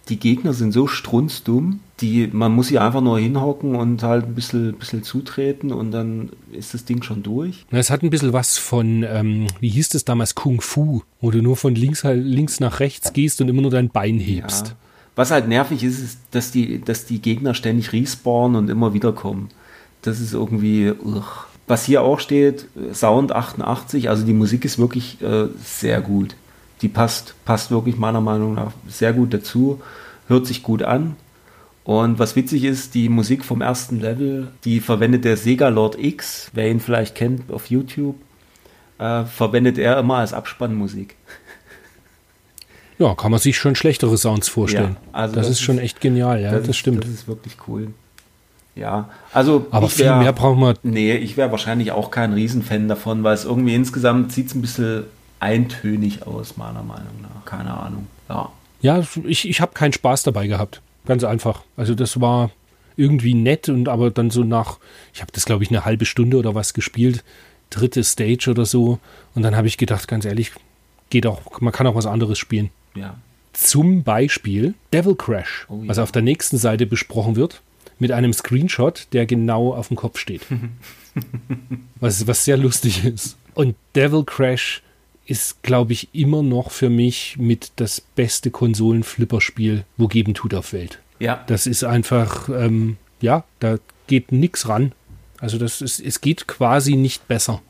[0.08, 4.34] die Gegner sind so strunzdumm, die, man muss sie einfach nur hinhocken und halt ein
[4.34, 7.64] bisschen, bisschen zutreten und dann ist das Ding schon durch.
[7.70, 11.42] Es hat ein bisschen was von, ähm, wie hieß das damals, Kung Fu, wo du
[11.42, 14.68] nur von links, links nach rechts gehst und immer nur dein Bein hebst.
[14.68, 14.74] Ja.
[15.16, 19.12] Was halt nervig ist, ist, dass die, dass die Gegner ständig respawnen und immer wieder
[19.12, 19.48] kommen.
[20.02, 20.90] Das ist irgendwie.
[20.90, 21.24] Ugh.
[21.68, 26.36] Was hier auch steht, Sound 88, also die Musik ist wirklich äh, sehr gut.
[26.82, 29.80] Die passt, passt wirklich meiner Meinung nach sehr gut dazu,
[30.28, 31.16] hört sich gut an.
[31.84, 36.50] Und was witzig ist, die Musik vom ersten Level, die verwendet der Sega Lord X,
[36.52, 38.16] wer ihn vielleicht kennt auf YouTube,
[38.98, 41.16] äh, verwendet er immer als Abspannmusik.
[42.98, 44.96] Ja, kann man sich schon schlechtere Sounds vorstellen.
[45.04, 47.04] Ja, also das, das ist schon echt genial, ja, das, das stimmt.
[47.04, 47.88] Das ist wirklich cool.
[48.74, 49.66] Ja, also.
[49.70, 50.74] Aber viel wär, mehr brauchen wir.
[50.82, 54.60] Nee, ich wäre wahrscheinlich auch kein Riesenfan davon, weil es irgendwie insgesamt sieht es ein
[54.60, 55.04] bisschen
[55.46, 57.44] eintönig aus, meiner Meinung nach.
[57.44, 58.08] Keine Ahnung.
[58.28, 58.50] Ja.
[58.82, 60.82] Ja, ich, ich habe keinen Spaß dabei gehabt.
[61.06, 61.62] Ganz einfach.
[61.76, 62.50] Also das war
[62.96, 64.78] irgendwie nett und aber dann so nach,
[65.14, 67.22] ich habe das glaube ich eine halbe Stunde oder was gespielt,
[67.70, 68.98] dritte Stage oder so.
[69.34, 70.50] Und dann habe ich gedacht, ganz ehrlich,
[71.10, 72.70] geht auch, man kann auch was anderes spielen.
[72.94, 73.16] Ja.
[73.52, 75.88] Zum Beispiel Devil Crash, oh, ja.
[75.88, 77.62] was auf der nächsten Seite besprochen wird,
[77.98, 80.42] mit einem Screenshot, der genau auf dem Kopf steht.
[82.00, 83.36] was, was sehr lustig ist.
[83.54, 84.82] Und Devil Crash
[85.26, 90.72] ist, glaube ich, immer noch für mich mit das beste Konsolen-Flipperspiel, wo geben tut auf
[90.72, 91.00] Welt.
[91.18, 91.44] Ja.
[91.46, 94.92] Das ist einfach, ähm, ja, da geht nichts ran.
[95.38, 97.60] Also das ist, es geht quasi nicht besser.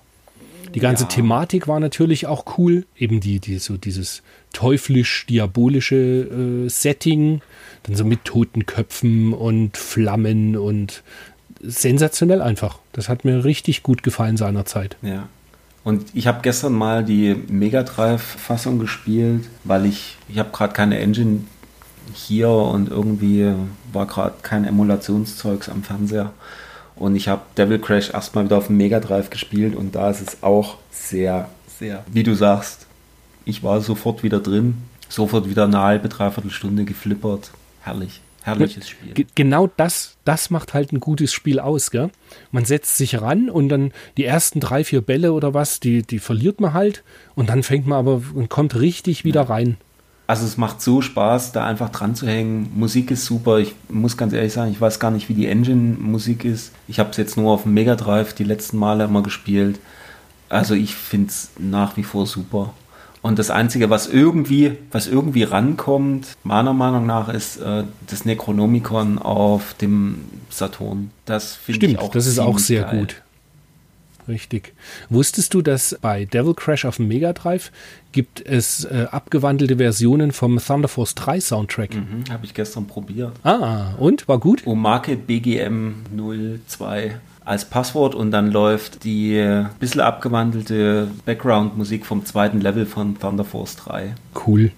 [0.74, 1.08] Die ganze ja.
[1.08, 2.84] Thematik war natürlich auch cool.
[2.96, 7.40] Eben die, die so dieses teuflisch-diabolische äh, Setting.
[7.84, 11.02] Dann so mit toten Köpfen und Flammen und
[11.62, 12.80] sensationell einfach.
[12.92, 14.96] Das hat mir richtig gut gefallen seinerzeit.
[15.02, 15.28] Ja.
[15.86, 20.98] Und ich habe gestern mal die Mega Drive-Fassung gespielt, weil ich, ich habe gerade keine
[20.98, 21.44] Engine
[22.12, 23.52] hier und irgendwie
[23.92, 26.32] war gerade kein Emulationszeugs am Fernseher.
[26.96, 30.22] Und ich habe Devil Crash erstmal wieder auf dem Mega Drive gespielt und da ist
[30.22, 32.86] es auch sehr, sehr, wie du sagst,
[33.44, 34.78] ich war sofort wieder drin,
[35.08, 37.52] sofort wieder eine halbe, dreiviertel Stunde geflippert.
[37.82, 38.22] Herrlich.
[38.46, 39.26] Herrliches Spiel.
[39.34, 42.10] Genau das, das macht halt ein gutes Spiel aus, gell?
[42.52, 46.20] Man setzt sich ran und dann die ersten drei, vier Bälle oder was, die, die
[46.20, 47.02] verliert man halt
[47.34, 49.78] und dann fängt man aber und kommt richtig wieder rein.
[50.28, 52.70] Also es macht so Spaß, da einfach dran zu hängen.
[52.74, 53.58] Musik ist super.
[53.58, 56.72] Ich muss ganz ehrlich sagen, ich weiß gar nicht, wie die Engine-Musik ist.
[56.86, 59.80] Ich habe es jetzt nur auf dem Mega Drive die letzten Male immer gespielt.
[60.48, 62.74] Also ich finde es nach wie vor super.
[63.26, 69.18] Und das Einzige, was irgendwie, was irgendwie rankommt, meiner Meinung nach, ist äh, das Necronomicon
[69.18, 71.10] auf dem Saturn.
[71.24, 73.00] Das finde ich auch das ist auch sehr geil.
[73.00, 73.22] gut.
[74.28, 74.74] Richtig.
[75.10, 77.72] Wusstest du, dass bei Devil Crash auf dem Mega Drive
[78.12, 81.96] gibt es äh, abgewandelte Versionen vom Thunder Force 3 Soundtrack?
[81.96, 83.32] Mhm, Habe ich gestern probiert.
[83.42, 84.28] Ah, und?
[84.28, 84.64] War gut?
[84.68, 85.94] Omake BGM
[86.68, 87.16] 02
[87.46, 93.76] als Passwort und dann läuft die bisschen abgewandelte Background-Musik vom zweiten Level von Thunder Force
[93.76, 94.14] 3.
[94.46, 94.72] Cool.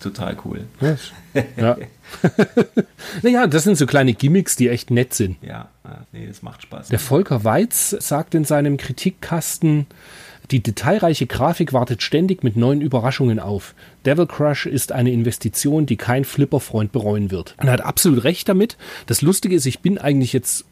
[0.00, 0.66] Total cool.
[0.80, 1.12] Yes.
[1.56, 1.76] Ja.
[3.22, 5.36] naja, das sind so kleine Gimmicks, die echt nett sind.
[5.42, 5.68] Ja,
[6.10, 6.88] nee, das macht Spaß.
[6.88, 9.86] Der Volker Weiz sagt in seinem Kritikkasten,
[10.50, 13.74] die detailreiche Grafik wartet ständig mit neuen Überraschungen auf.
[14.04, 17.54] Devil Crush ist eine Investition, die kein Flipper-Freund bereuen wird.
[17.58, 18.76] Und er hat absolut recht damit.
[19.06, 20.64] Das Lustige ist, ich bin eigentlich jetzt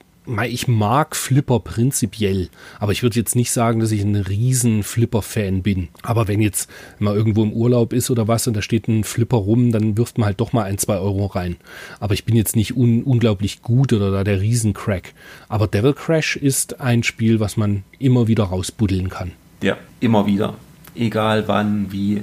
[0.47, 2.49] ich mag Flipper prinzipiell,
[2.79, 5.89] aber ich würde jetzt nicht sagen, dass ich ein riesen Flipper-Fan bin.
[6.03, 9.39] Aber wenn jetzt mal irgendwo im Urlaub ist oder was und da steht ein Flipper
[9.39, 11.57] rum, dann wirft man halt doch mal ein, zwei Euro rein.
[11.99, 15.15] Aber ich bin jetzt nicht un unglaublich gut oder da der Riesencrack.
[15.49, 19.33] Aber Devil Crash ist ein Spiel, was man immer wieder rausbuddeln kann.
[19.63, 20.55] Ja, immer wieder.
[20.95, 22.23] Egal wann, wie.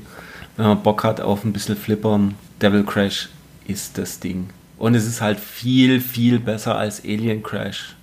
[0.57, 3.29] Wenn man Bock hat auf ein bisschen Flippern, Devil Crash
[3.67, 4.47] ist das Ding.
[4.77, 7.95] Und es ist halt viel, viel besser als Alien Crash,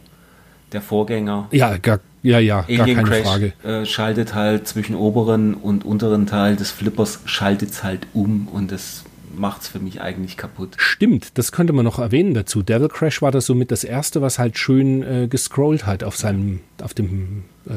[0.72, 1.48] der Vorgänger.
[1.52, 3.52] Ja, gar, Ja, ja, Alien gar keine Crash Frage.
[3.62, 8.72] Äh, schaltet halt zwischen oberen und unteren Teil des Flippers, schaltet es halt um und
[8.72, 9.04] das
[9.34, 10.74] macht es für mich eigentlich kaputt.
[10.76, 12.62] Stimmt, das könnte man noch erwähnen dazu.
[12.62, 16.60] Devil Crash war das somit das erste, was halt schön äh, gescrollt hat auf seinem,
[16.82, 17.72] auf dem, äh,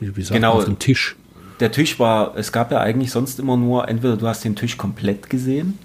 [0.00, 0.52] wie, sagt Genau.
[0.54, 1.16] auf dem Tisch.
[1.60, 4.76] Der Tisch war, es gab ja eigentlich sonst immer nur, entweder du hast den Tisch
[4.78, 5.78] komplett gesehen.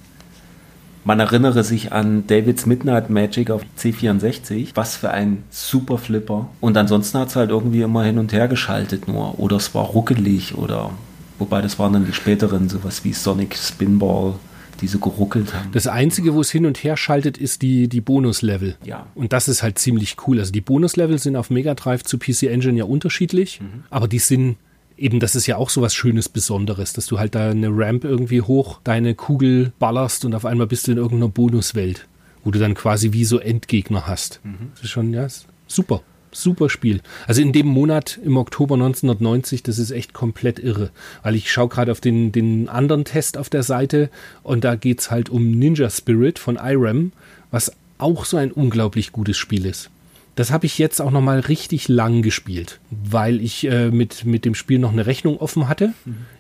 [1.08, 4.72] Man erinnere sich an Davids Midnight Magic auf C64.
[4.74, 6.50] Was für ein super Flipper.
[6.62, 9.40] Und ansonsten hat es halt irgendwie immer hin und her geschaltet nur.
[9.40, 10.90] Oder es war ruckelig oder,
[11.38, 14.34] wobei das waren dann die späteren, sowas wie Sonic Spinball,
[14.82, 15.72] die so geruckelt haben.
[15.74, 18.76] Das Einzige, wo es hin und her schaltet, ist die, die Bonuslevel.
[18.84, 19.06] Ja.
[19.14, 20.40] Und das ist halt ziemlich cool.
[20.40, 24.58] Also die Bonuslevel sind auf Mega Drive zu PC Engine ja unterschiedlich, aber die sind
[24.98, 28.04] eben, das ist ja auch so was Schönes, Besonderes, dass du halt da eine Ramp
[28.04, 32.08] irgendwie hoch deine Kugel ballerst und auf einmal bist du in irgendeiner Bonuswelt,
[32.44, 34.40] wo du dann quasi wie so Endgegner hast.
[34.76, 35.28] Das ist schon, ja,
[35.68, 36.02] super.
[36.32, 37.00] Super Spiel.
[37.28, 40.92] Also in dem Monat im Oktober 1990, das ist echt komplett irre.
[41.24, 44.10] Weil ich schaue gerade auf den, den anderen Test auf der Seite
[44.44, 47.14] und da geht's halt um Ninja Spirit von IRAM,
[47.52, 49.90] was auch so ein unglaublich gutes Spiel ist.
[50.36, 54.44] Das habe ich jetzt auch noch mal richtig lang gespielt, weil ich äh, mit, mit
[54.44, 55.94] dem Spiel noch eine Rechnung offen hatte.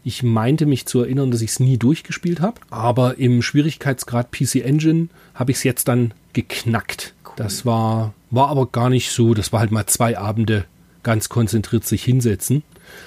[0.03, 4.55] Ich meinte mich zu erinnern, dass ich es nie durchgespielt habe, aber im Schwierigkeitsgrad PC
[4.65, 7.13] Engine habe ich es jetzt dann geknackt.
[7.37, 10.65] Das war, war aber gar nicht so, das war halt mal zwei Abende
[11.03, 12.63] ganz konzentriert sich hinsetzen.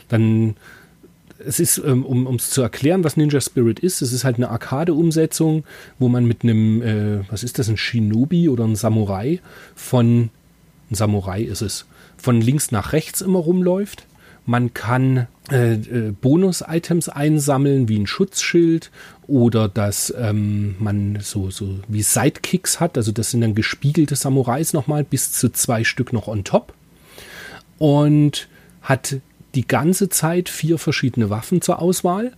[0.09, 0.57] Dann
[1.45, 4.51] es ist, ähm, um es zu erklären, was Ninja Spirit ist, es ist halt eine
[4.51, 5.65] Arcade-Umsetzung,
[5.99, 9.41] wo man mit einem, äh, was ist das, ein Shinobi oder ein Samurai
[9.77, 10.31] von,
[10.91, 11.87] ein Samurai ist es,
[12.17, 14.05] von links nach rechts immer rumläuft.
[14.47, 18.91] Man kann äh, äh, Bonus-Items einsammeln, wie ein Schutzschild
[19.27, 22.97] oder dass ähm, man so, so wie Sidekicks hat.
[22.97, 26.73] Also das sind dann gespiegelte Samurais nochmal, bis zu zwei Stück noch on top.
[27.79, 28.49] Und
[28.81, 29.17] hat
[29.55, 32.33] die ganze Zeit vier verschiedene Waffen zur Auswahl.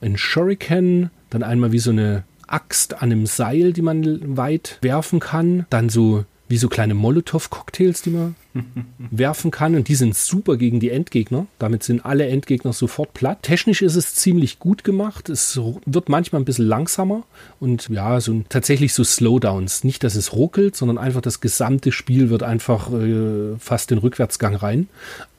[0.00, 5.20] Ein Shuriken, dann einmal wie so eine Axt an einem Seil, die man weit werfen
[5.20, 5.66] kann.
[5.70, 8.36] Dann so wie so kleine Molotow-Cocktails, die man
[9.10, 9.74] werfen kann.
[9.74, 11.46] Und die sind super gegen die Endgegner.
[11.58, 13.38] Damit sind alle Endgegner sofort platt.
[13.40, 15.30] Technisch ist es ziemlich gut gemacht.
[15.30, 17.22] Es wird manchmal ein bisschen langsamer.
[17.58, 19.82] Und ja, so tatsächlich so Slowdowns.
[19.82, 24.54] Nicht, dass es ruckelt, sondern einfach das gesamte Spiel wird einfach äh, fast den Rückwärtsgang
[24.54, 24.90] rein.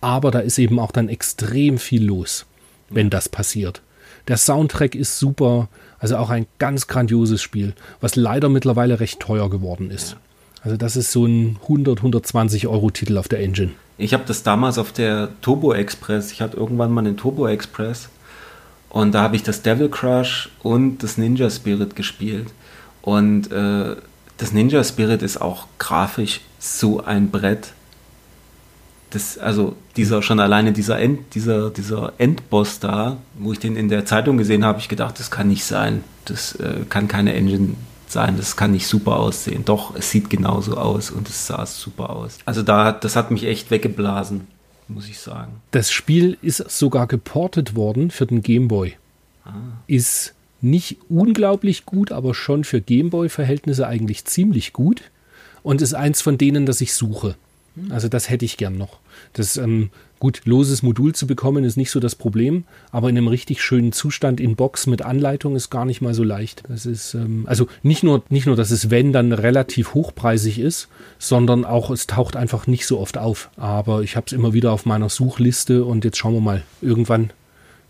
[0.02, 2.48] Aber da ist eben auch dann extrem viel los,
[2.90, 3.84] wenn das passiert.
[4.30, 5.70] Der Soundtrack ist super.
[6.00, 10.18] Also auch ein ganz grandioses Spiel, was leider mittlerweile recht teuer geworden ist.
[10.64, 13.72] Also das ist so ein 100, 120 Euro Titel auf der Engine.
[13.98, 16.32] Ich habe das damals auf der Turbo Express.
[16.32, 18.10] Ich hatte irgendwann mal den Turbo Express
[18.90, 22.48] und da habe ich das Devil Crush und das Ninja Spirit gespielt.
[23.02, 23.96] Und äh,
[24.38, 27.74] das Ninja Spirit ist auch grafisch so ein Brett.
[29.10, 33.90] Das, also dieser schon alleine dieser End, dieser, dieser Endboss da, wo ich den in
[33.90, 36.04] der Zeitung gesehen habe, ich gedacht, das kann nicht sein.
[36.26, 37.76] Das äh, kann keine Engine
[38.14, 39.66] sein, das kann nicht super aussehen.
[39.66, 42.38] Doch, es sieht genauso aus und es sah super aus.
[42.46, 44.48] Also da, das hat mich echt weggeblasen,
[44.88, 45.62] muss ich sagen.
[45.72, 48.96] Das Spiel ist sogar geportet worden für den Game Boy.
[49.88, 55.02] Ist nicht unglaublich gut, aber schon für Game Boy-Verhältnisse eigentlich ziemlich gut.
[55.62, 57.36] Und ist eins von denen, das ich suche.
[57.90, 59.00] Also das hätte ich gern noch.
[59.34, 59.90] Das ähm,
[60.24, 63.92] gut, loses Modul zu bekommen ist nicht so das Problem, aber in einem richtig schönen
[63.92, 66.64] Zustand in Box mit Anleitung ist gar nicht mal so leicht.
[66.70, 70.88] Das ist ähm, also nicht nur nicht nur, dass es wenn dann relativ hochpreisig ist,
[71.20, 73.50] sondern auch es taucht einfach nicht so oft auf.
[73.58, 76.64] Aber ich habe es immer wieder auf meiner Suchliste und jetzt schauen wir mal.
[76.82, 77.32] Irgendwann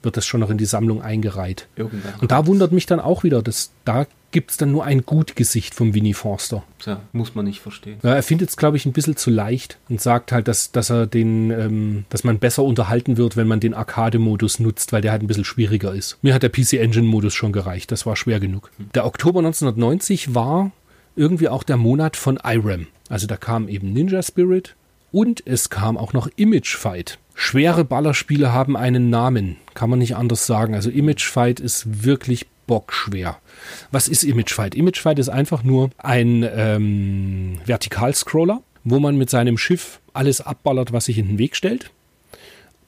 [0.03, 1.67] wird das schon noch in die Sammlung eingereiht.
[1.75, 2.13] Irgendwann.
[2.19, 5.75] Und da wundert mich dann auch wieder, dass da gibt es dann nur ein Gutgesicht
[5.75, 6.63] vom Winnie Forster.
[6.79, 7.99] Tja, muss man nicht verstehen.
[8.03, 10.89] Ja, er findet es, glaube ich, ein bisschen zu leicht und sagt halt, dass, dass
[10.89, 15.11] er den, ähm, dass man besser unterhalten wird, wenn man den Arcade-Modus nutzt, weil der
[15.11, 16.17] halt ein bisschen schwieriger ist.
[16.23, 18.71] Mir hat der PC Engine-Modus schon gereicht, das war schwer genug.
[18.95, 20.71] Der Oktober 1990 war
[21.15, 22.87] irgendwie auch der Monat von IRAM.
[23.09, 24.75] Also da kam eben Ninja Spirit
[25.13, 27.19] und es kam auch noch Image Fight.
[27.35, 30.75] Schwere Ballerspiele haben einen Namen, kann man nicht anders sagen.
[30.75, 33.37] Also Image Fight ist wirklich bockschwer.
[33.91, 34.75] Was ist Image Fight?
[34.75, 40.91] Image Fight ist einfach nur ein ähm, Vertikalscroller, wo man mit seinem Schiff alles abballert,
[40.91, 41.91] was sich in den Weg stellt.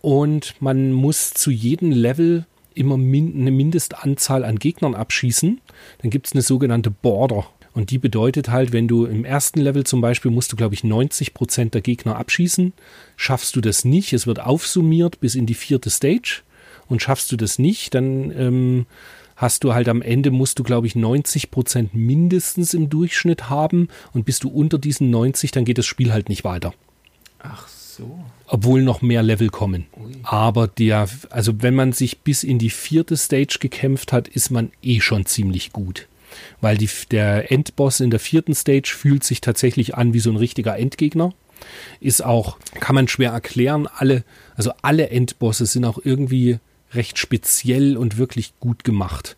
[0.01, 5.61] Und man muss zu jedem Level immer min eine Mindestanzahl an Gegnern abschießen.
[6.01, 7.47] Dann gibt es eine sogenannte Border.
[7.75, 10.85] Und die bedeutet halt, wenn du im ersten Level zum Beispiel musst du, glaube ich,
[10.85, 12.71] 90 Prozent der Gegner abschießen.
[13.17, 16.43] Schaffst du das nicht, es wird aufsummiert bis in die vierte Stage.
[16.87, 18.85] Und schaffst du das nicht, dann ähm,
[19.35, 23.89] hast du halt am Ende, musst du, glaube ich, 90 Prozent mindestens im Durchschnitt haben.
[24.13, 26.73] Und bist du unter diesen 90, dann geht das Spiel halt nicht weiter.
[27.39, 28.23] Ach so.
[28.47, 29.87] Obwohl noch mehr Level kommen.
[30.01, 30.13] Ui.
[30.23, 34.71] Aber der, also wenn man sich bis in die vierte Stage gekämpft hat, ist man
[34.81, 36.07] eh schon ziemlich gut.
[36.61, 40.37] Weil die, der Endboss in der vierten Stage fühlt sich tatsächlich an wie so ein
[40.37, 41.33] richtiger Endgegner.
[41.99, 44.23] Ist auch, kann man schwer erklären, alle,
[44.55, 46.59] also alle Endbosse sind auch irgendwie
[46.93, 49.35] recht speziell und wirklich gut gemacht.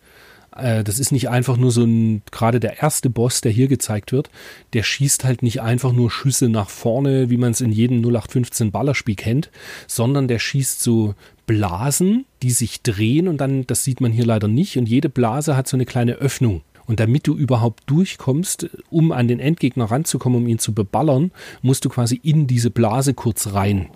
[0.58, 4.12] Äh, das ist nicht einfach nur so ein, gerade der erste Boss, der hier gezeigt
[4.12, 4.30] wird,
[4.72, 8.70] der schießt halt nicht einfach nur Schüsse nach vorne, wie man es in jedem 0815
[8.70, 9.50] Ballerspiel kennt,
[9.86, 11.14] sondern der schießt so
[11.46, 15.56] Blasen, die sich drehen und dann, das sieht man hier leider nicht, und jede Blase
[15.56, 16.62] hat so eine kleine Öffnung.
[16.88, 21.30] Und damit du überhaupt durchkommst, um an den Endgegner ranzukommen, um ihn zu beballern,
[21.62, 23.90] musst du quasi in diese Blase kurz rein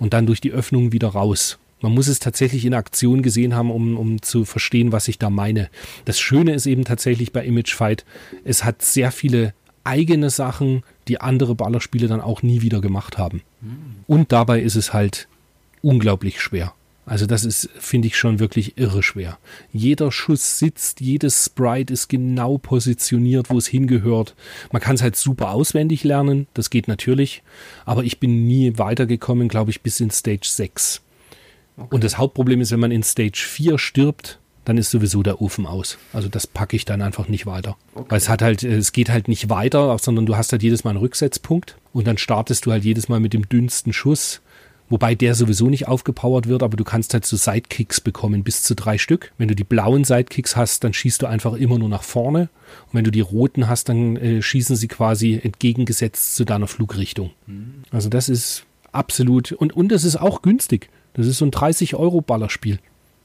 [0.00, 1.58] und dann durch die Öffnung wieder raus.
[1.80, 5.30] Man muss es tatsächlich in Aktion gesehen haben, um, um zu verstehen, was ich da
[5.30, 5.68] meine.
[6.06, 8.04] Das Schöne ist eben tatsächlich bei Image Fight,
[8.44, 13.42] es hat sehr viele eigene Sachen, die andere Ballerspiele dann auch nie wieder gemacht haben.
[14.06, 15.28] Und dabei ist es halt
[15.82, 16.74] unglaublich schwer.
[17.08, 19.38] Also das ist, finde ich, schon wirklich irre schwer.
[19.72, 24.34] Jeder Schuss sitzt, jedes Sprite ist genau positioniert, wo es hingehört.
[24.72, 27.42] Man kann es halt super auswendig lernen, das geht natürlich,
[27.86, 31.00] aber ich bin nie weitergekommen, glaube ich, bis in Stage 6.
[31.90, 35.64] Und das Hauptproblem ist, wenn man in Stage 4 stirbt, dann ist sowieso der Ofen
[35.64, 35.96] aus.
[36.12, 37.78] Also das packe ich dann einfach nicht weiter.
[37.94, 38.10] Okay.
[38.10, 40.90] Weil es hat halt, es geht halt nicht weiter, sondern du hast halt jedes Mal
[40.90, 44.42] einen Rücksetzpunkt und dann startest du halt jedes Mal mit dem dünnsten Schuss.
[44.90, 48.74] Wobei der sowieso nicht aufgepowert wird, aber du kannst halt so Sidekicks bekommen, bis zu
[48.74, 49.32] drei Stück.
[49.36, 52.48] Wenn du die blauen Sidekicks hast, dann schießt du einfach immer nur nach vorne.
[52.86, 57.30] Und wenn du die roten hast, dann äh, schießen sie quasi entgegengesetzt zu deiner Flugrichtung.
[57.90, 60.88] Also das ist absolut, und, und das ist auch günstig.
[61.14, 62.78] Das ist so ein 30-Euro-Ballerspiel.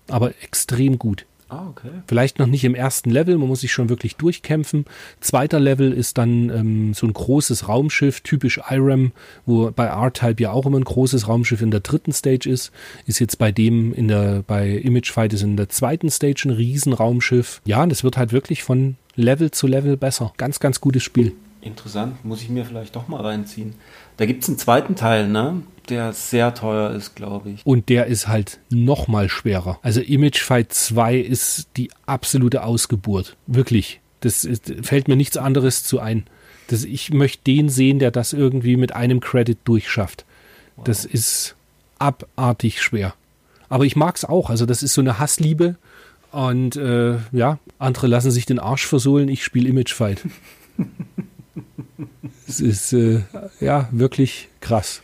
[0.09, 1.25] Aber extrem gut.
[1.53, 1.89] Ah, okay.
[2.07, 4.85] Vielleicht noch nicht im ersten Level, man muss sich schon wirklich durchkämpfen.
[5.19, 9.11] Zweiter Level ist dann ähm, so ein großes Raumschiff, typisch IRAM,
[9.45, 12.71] wo bei R-Type ja auch immer ein großes Raumschiff in der dritten Stage ist.
[13.05, 16.51] Ist jetzt bei dem in der, bei Image Fight ist in der zweiten Stage ein
[16.51, 17.61] Riesenraumschiff.
[17.65, 20.33] Ja, und es wird halt wirklich von Level zu Level besser.
[20.37, 21.35] Ganz, ganz gutes Spiel.
[21.61, 23.75] Interessant, muss ich mir vielleicht doch mal reinziehen.
[24.17, 25.61] Da gibt es einen zweiten Teil, ne?
[25.89, 27.65] Der sehr teuer ist, glaube ich.
[27.65, 29.79] Und der ist halt noch mal schwerer.
[29.81, 33.35] Also Image Fight 2 ist die absolute Ausgeburt.
[33.47, 33.99] Wirklich.
[34.21, 36.25] Das ist, fällt mir nichts anderes zu ein.
[36.67, 40.23] Das, ich möchte den sehen, der das irgendwie mit einem Credit durchschafft.
[40.85, 41.55] Das ist
[41.99, 43.13] abartig schwer.
[43.69, 44.49] Aber ich mag es auch.
[44.49, 45.75] Also das ist so eine Hassliebe.
[46.31, 49.27] Und äh, ja, andere lassen sich den Arsch versohlen.
[49.29, 50.21] Ich spiele Image Fight.
[52.47, 53.21] Es ist äh,
[53.59, 55.01] ja wirklich krass.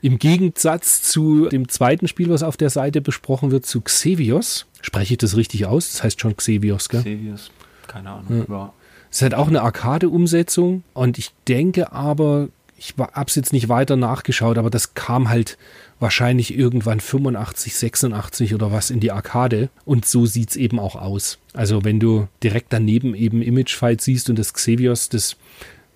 [0.00, 4.66] Im Gegensatz zu dem zweiten Spiel, was auf der Seite besprochen wird, zu Xevios.
[4.80, 5.92] Spreche ich das richtig aus?
[5.92, 7.00] Das heißt schon Xevios, gell?
[7.00, 7.50] Xevious,
[7.88, 8.46] keine Ahnung.
[8.48, 8.72] Ja.
[9.10, 13.68] Es ist halt auch eine Arcade-Umsetzung und ich denke aber, ich habe es jetzt nicht
[13.68, 15.58] weiter nachgeschaut, aber das kam halt
[15.98, 21.38] wahrscheinlich irgendwann 85, 86 oder was in die Arcade und so sieht's eben auch aus.
[21.54, 25.36] Also wenn du direkt daneben eben Image Fight siehst und das Xevios, das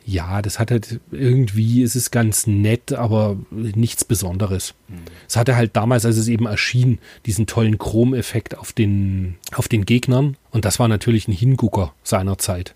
[0.05, 4.75] ja, das hat halt irgendwie, ist es ganz nett, aber nichts Besonderes.
[5.29, 9.85] Es hatte halt damals, als es eben erschien, diesen tollen Chrom-Effekt auf den, auf den
[9.87, 10.37] Gegnern.
[10.51, 12.75] Und das war natürlich ein Hingucker seiner Zeit.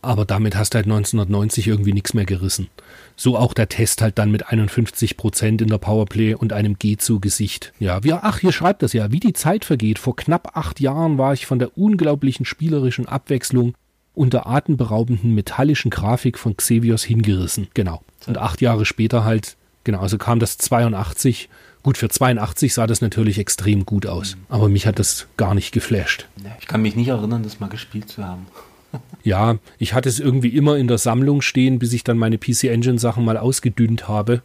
[0.00, 2.68] Aber damit hast du halt 1990 irgendwie nichts mehr gerissen.
[3.16, 6.96] So auch der Test halt dann mit 51 Prozent in der Powerplay und einem G
[6.96, 7.72] zu Gesicht.
[7.80, 9.98] Ja, wie, ach, hier schreibt das ja, wie die Zeit vergeht.
[9.98, 13.74] Vor knapp acht Jahren war ich von der unglaublichen spielerischen Abwechslung
[14.18, 17.68] und der atemberaubenden metallischen Grafik von Xevios hingerissen.
[17.74, 18.02] Genau.
[18.26, 21.48] Und acht Jahre später halt, genau, also kam das 82.
[21.84, 24.36] Gut, für 82 sah das natürlich extrem gut aus.
[24.48, 26.26] Aber mich hat das gar nicht geflasht.
[26.60, 28.46] Ich kann mich nicht erinnern, das mal gespielt zu haben.
[29.22, 32.64] Ja, ich hatte es irgendwie immer in der Sammlung stehen, bis ich dann meine PC
[32.64, 34.40] Engine Sachen mal ausgedünnt habe,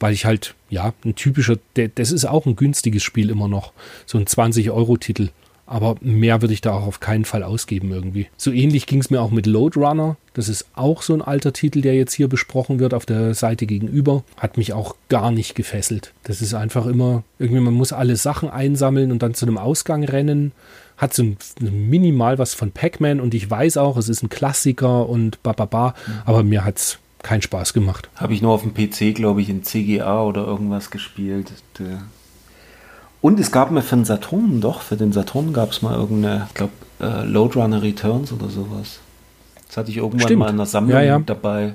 [0.00, 3.74] weil ich halt, ja, ein typischer, das ist auch ein günstiges Spiel immer noch,
[4.06, 5.28] so ein 20 Euro Titel.
[5.66, 8.26] Aber mehr würde ich da auch auf keinen Fall ausgeben irgendwie.
[8.36, 10.16] So ähnlich ging es mir auch mit Load Runner.
[10.34, 13.66] Das ist auch so ein alter Titel, der jetzt hier besprochen wird auf der Seite
[13.66, 14.24] gegenüber.
[14.36, 16.12] Hat mich auch gar nicht gefesselt.
[16.24, 20.04] Das ist einfach immer, irgendwie, man muss alle Sachen einsammeln und dann zu einem Ausgang
[20.04, 20.52] rennen.
[20.96, 25.08] Hat so ein, minimal was von Pac-Man und ich weiß auch, es ist ein Klassiker
[25.08, 25.94] und bababa,
[26.24, 28.10] aber mir hat es keinen Spaß gemacht.
[28.16, 31.52] Habe ich nur auf dem PC, glaube ich, in CGA oder irgendwas gespielt.
[31.78, 32.02] Der
[33.22, 36.46] und es gab mir für den Saturn, doch, für den Saturn gab es mal irgendeine,
[36.48, 38.98] ich glaube, äh, Loadrunner Returns oder sowas.
[39.68, 40.40] Das hatte ich irgendwann Stimmt.
[40.40, 41.18] mal in der Sammlung Ja, ja.
[41.18, 41.72] dabei.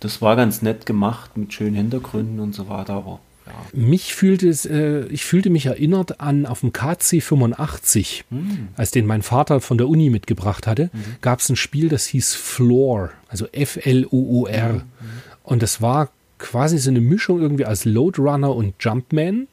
[0.00, 3.52] Das war ganz nett gemacht mit schönen Hintergründen und so weiter, aber ja.
[3.72, 8.24] Mich fühlte es, äh, ich fühlte mich erinnert an auf dem KC 85,
[8.76, 10.90] als den mein Vater von der Uni mitgebracht hatte,
[11.22, 14.82] gab es ein Spiel, das hieß Floor, also F-L-O-O-R.
[15.44, 19.48] Und das war quasi so eine Mischung irgendwie als Load Runner und Jumpman.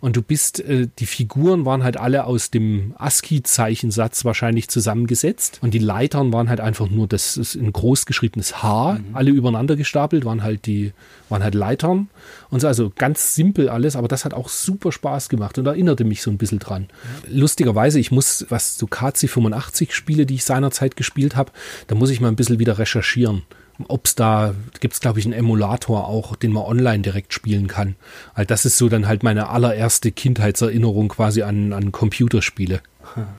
[0.00, 5.58] Und du bist, äh, die Figuren waren halt alle aus dem ASCII-Zeichensatz wahrscheinlich zusammengesetzt.
[5.62, 9.16] Und die Leitern waren halt einfach nur das ist ein groß geschriebenes H, mhm.
[9.16, 10.92] alle übereinander gestapelt, waren halt die,
[11.28, 12.08] waren halt Leitern.
[12.50, 16.04] Und so, also ganz simpel alles, aber das hat auch super Spaß gemacht und erinnerte
[16.04, 16.88] mich so ein bisschen dran.
[17.24, 17.38] Ja.
[17.38, 21.52] Lustigerweise, ich muss, was so KC 85 Spiele, die ich seinerzeit gespielt habe,
[21.86, 23.42] da muss ich mal ein bisschen wieder recherchieren
[23.86, 27.68] ob es da, gibt es glaube ich einen Emulator auch, den man online direkt spielen
[27.68, 27.94] kann.
[28.34, 32.80] Also das ist so dann halt meine allererste Kindheitserinnerung quasi an, an Computerspiele.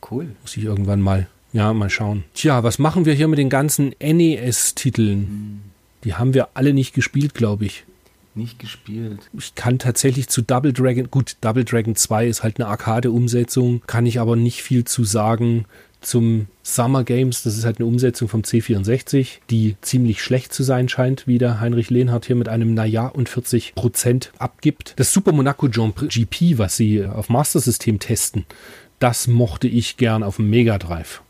[0.10, 0.30] Cool.
[0.42, 2.24] Muss ich irgendwann mal, ja, mal schauen.
[2.34, 5.28] Tja, was machen wir hier mit den ganzen NES-Titeln?
[5.28, 5.62] Hm.
[6.04, 7.84] Die haben wir alle nicht gespielt, glaube ich.
[8.36, 9.20] Nicht gespielt.
[9.38, 14.06] Ich kann tatsächlich zu Double Dragon, gut, Double Dragon 2 ist halt eine Arcade-Umsetzung, kann
[14.06, 15.66] ich aber nicht viel zu sagen
[16.02, 17.43] zum Summer Games.
[17.43, 21.60] Das ist halt eine Umsetzung vom C64, die ziemlich schlecht zu sein scheint, wie der
[21.60, 24.93] Heinrich Lehnhardt hier mit einem Naja und 40 Prozent abgibt.
[24.97, 28.45] Das Super Monaco GP, was sie auf Master System testen,
[29.00, 31.22] das mochte ich gern auf dem Mega Drive.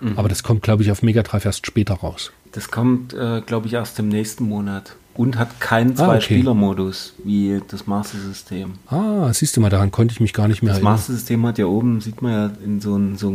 [0.00, 0.16] Mhm.
[0.16, 2.32] Aber das kommt, glaube ich, auf Mega Drive erst später raus.
[2.52, 4.94] Das kommt, äh, glaube ich, erst im nächsten Monat.
[5.14, 7.28] Und hat keinen Zwei-Spieler-Modus ah, okay.
[7.28, 8.74] wie das Master System.
[8.86, 10.94] Ah, siehst du mal, daran konnte ich mich gar nicht mehr das erinnern.
[10.94, 13.34] Das Master System hat ja oben, sieht man ja in so einem so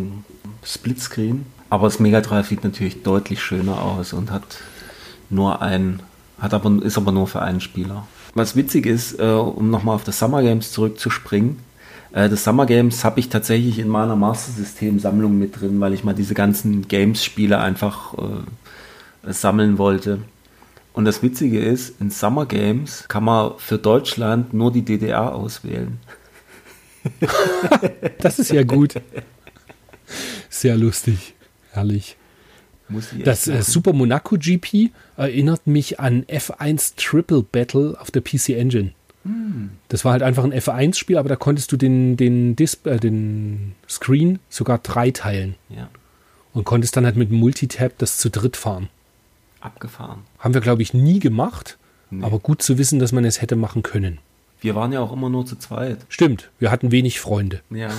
[0.65, 1.45] Splitscreen.
[1.69, 4.43] Aber das Mega Drive sieht natürlich deutlich schöner aus und hat
[5.29, 6.01] nur ein,
[6.39, 8.07] hat aber, ist aber nur für einen Spieler.
[8.35, 11.57] Was witzig ist, äh, um nochmal auf das Summer Games zurückzuspringen,
[12.13, 15.93] äh, das Summer Games habe ich tatsächlich in meiner Master System Sammlung mit drin, weil
[15.93, 20.19] ich mal diese ganzen Games-Spiele einfach äh, sammeln wollte.
[20.93, 25.99] Und das Witzige ist, in Summer Games kann man für Deutschland nur die DDR auswählen.
[28.19, 28.95] das ist ja gut.
[30.63, 31.33] Sehr lustig.
[31.71, 32.15] Herrlich.
[33.25, 38.93] Das äh, Super Monaco GP erinnert mich an F1 Triple Battle auf der PC Engine.
[39.25, 39.71] Hm.
[39.89, 43.75] Das war halt einfach ein F1-Spiel, aber da konntest du den, den, Dis äh, den
[43.89, 45.55] Screen sogar dreiteilen.
[45.67, 45.89] Ja.
[46.53, 48.87] Und konntest dann halt mit Multitap das zu dritt fahren.
[49.59, 50.21] Abgefahren.
[50.39, 51.77] Haben wir, glaube ich, nie gemacht,
[52.09, 52.23] nee.
[52.23, 54.19] aber gut zu wissen, dass man es hätte machen können.
[54.61, 55.97] Wir waren ja auch immer nur zu zweit.
[56.07, 57.59] Stimmt, wir hatten wenig Freunde.
[57.69, 57.89] Ja.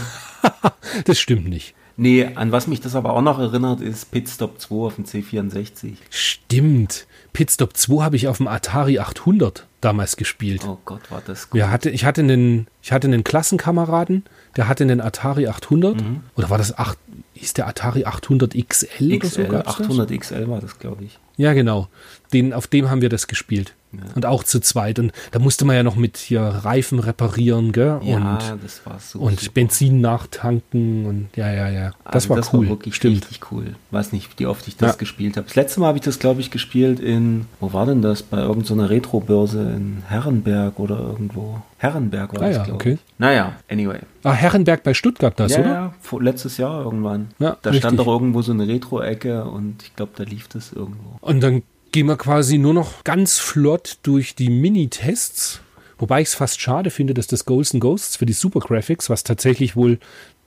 [1.05, 1.75] das stimmt nicht.
[1.97, 5.95] Nee, an was mich das aber auch noch erinnert, ist Pitstop 2 auf dem C64.
[6.11, 7.07] Stimmt.
[7.33, 10.63] Pitstop 2 habe ich auf dem Atari 800 damals gespielt.
[10.67, 11.59] Oh Gott, war das gut.
[11.59, 14.25] Wir hatte, ich, hatte einen, ich hatte einen Klassenkameraden,
[14.57, 16.01] der hatte einen Atari 800.
[16.01, 16.21] Mhm.
[16.37, 16.99] Oder war das 8,
[17.35, 19.71] hieß der Atari 800 XL, XL oder so?
[19.71, 20.19] 800 das?
[20.19, 21.19] XL war das, glaube ich.
[21.37, 21.89] Ja, genau.
[22.35, 23.75] Den, auf dem haben wir das gespielt.
[23.93, 24.01] Ja.
[24.15, 24.99] Und auch zu zweit.
[24.99, 28.01] Und da musste man ja noch mit hier Reifen reparieren, gell?
[28.03, 29.21] Ja, und, das war so.
[29.21, 29.53] Und super.
[29.55, 31.93] Benzin nachtanken und ja, ja, ja.
[32.05, 32.67] Das also war das cool.
[32.67, 33.17] War wirklich Stimmt.
[33.17, 33.77] richtig cool.
[33.91, 34.97] Weiß nicht, wie oft ich das ja.
[34.97, 35.47] gespielt habe.
[35.47, 38.23] Das letzte Mal habe ich das, glaube ich, gespielt in, wo war denn das?
[38.23, 41.63] Bei irgendeiner Retro-Börse in Herrenberg oder irgendwo.
[41.79, 42.93] Herrenberg war ah, das, ja, glaube okay.
[42.95, 43.01] ich.
[43.19, 43.99] Naja, anyway.
[44.23, 45.69] Ah, Herrenberg bei Stuttgart das, ja, oder?
[45.69, 47.29] Ja, vor, letztes Jahr irgendwann.
[47.39, 47.81] Ja, da richtig.
[47.81, 51.19] stand doch irgendwo so eine Retro-Ecke und ich glaube, da lief das irgendwo.
[51.21, 51.63] Und dann
[51.95, 55.61] gehen wir quasi nur noch ganz flott durch die Mini-Tests.
[55.97, 59.23] Wobei ich es fast schade finde, dass das Ghosts Ghosts für die Super Graphics, was
[59.23, 60.01] tatsächlich wohl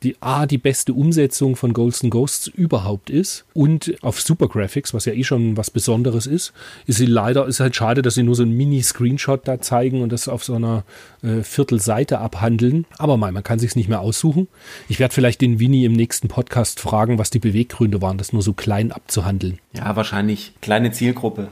[0.03, 5.05] die A, die beste Umsetzung von Ghosts Ghosts überhaupt ist und auf Super Graphics, was
[5.05, 6.53] ja eh schon was Besonderes ist,
[6.85, 10.11] ist sie leider, ist halt schade, dass sie nur so einen Mini-Screenshot da zeigen und
[10.11, 10.83] das auf so einer
[11.23, 12.85] äh, Viertelseite abhandeln.
[12.97, 14.47] Aber mal, man kann sich's nicht mehr aussuchen.
[14.89, 18.41] Ich werde vielleicht den Winnie im nächsten Podcast fragen, was die Beweggründe waren, das nur
[18.41, 19.59] so klein abzuhandeln.
[19.73, 21.49] Ja, wahrscheinlich kleine Zielgruppe.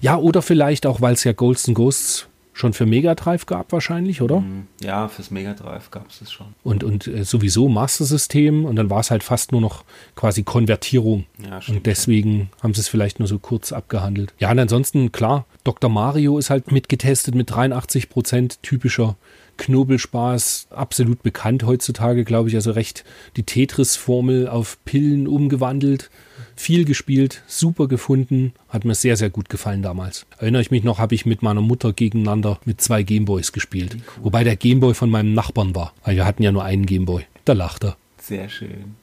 [0.00, 4.22] Ja, oder vielleicht auch, weil es ja Ghosts Ghosts schon für Mega Drive gab wahrscheinlich,
[4.22, 4.40] oder?
[4.40, 4.66] Mhm.
[4.80, 6.46] Ja, fürs Mega Drive gab es es schon.
[6.64, 9.84] Und, und äh, sowieso Master-System und dann war es halt fast nur noch
[10.14, 11.26] quasi Konvertierung.
[11.38, 12.46] Ja, stimmt, und deswegen ja.
[12.62, 14.32] haben sie es vielleicht nur so kurz abgehandelt.
[14.38, 15.90] Ja, und ansonsten, klar, Dr.
[15.90, 19.16] Mario ist halt mitgetestet mit 83 Prozent typischer
[19.58, 22.54] Knobelspaß, absolut bekannt heutzutage, glaube ich.
[22.54, 23.04] Also recht
[23.36, 26.10] die Tetris-Formel auf Pillen umgewandelt
[26.56, 30.26] viel gespielt, super gefunden, hat mir sehr, sehr gut gefallen damals.
[30.38, 33.96] Erinnere ich mich noch, habe ich mit meiner Mutter gegeneinander mit zwei Gameboys gespielt.
[33.96, 34.24] Cool.
[34.24, 37.24] Wobei der Gameboy von meinem Nachbarn war, weil wir hatten ja nur einen Gameboy.
[37.44, 37.96] Da lacht er.
[38.20, 38.96] Sehr schön.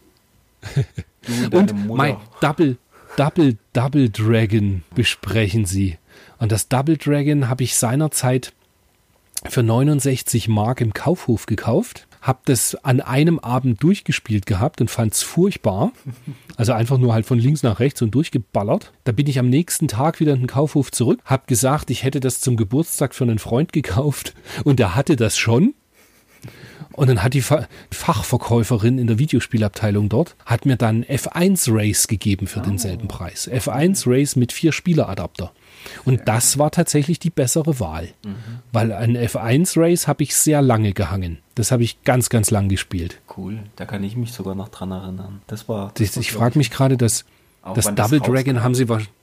[1.51, 2.77] und mein Double,
[3.17, 5.97] Double, Double Dragon besprechen Sie.
[6.39, 8.53] Und das Double Dragon habe ich seinerzeit
[9.47, 15.13] für 69 Mark im Kaufhof gekauft habe das an einem Abend durchgespielt gehabt und fand
[15.13, 15.91] es furchtbar.
[16.55, 18.93] Also einfach nur halt von links nach rechts und durchgeballert.
[19.03, 22.21] Da bin ich am nächsten Tag wieder in den Kaufhof zurück, habe gesagt, ich hätte
[22.21, 24.33] das zum Geburtstag für einen Freund gekauft
[24.63, 25.73] und der hatte das schon.
[26.93, 32.45] Und dann hat die Fachverkäuferin in der Videospielabteilung dort, hat mir dann F1 Race gegeben
[32.45, 32.63] für oh.
[32.63, 33.49] denselben Preis.
[33.51, 35.51] F1 Race mit vier Spieleradapter.
[36.05, 38.10] Und das war tatsächlich die bessere Wahl.
[38.26, 38.35] Mhm.
[38.72, 41.39] Weil ein F1 Race habe ich sehr lange gehangen.
[41.55, 43.19] Das habe ich ganz, ganz lang gespielt.
[43.38, 45.41] Cool, da kann ich mich sogar noch dran erinnern.
[45.47, 45.91] Das war.
[45.95, 47.26] Das das, ich frage mich gerade, das,
[47.76, 49.14] das Double das Dragon haben sie wahrscheinlich.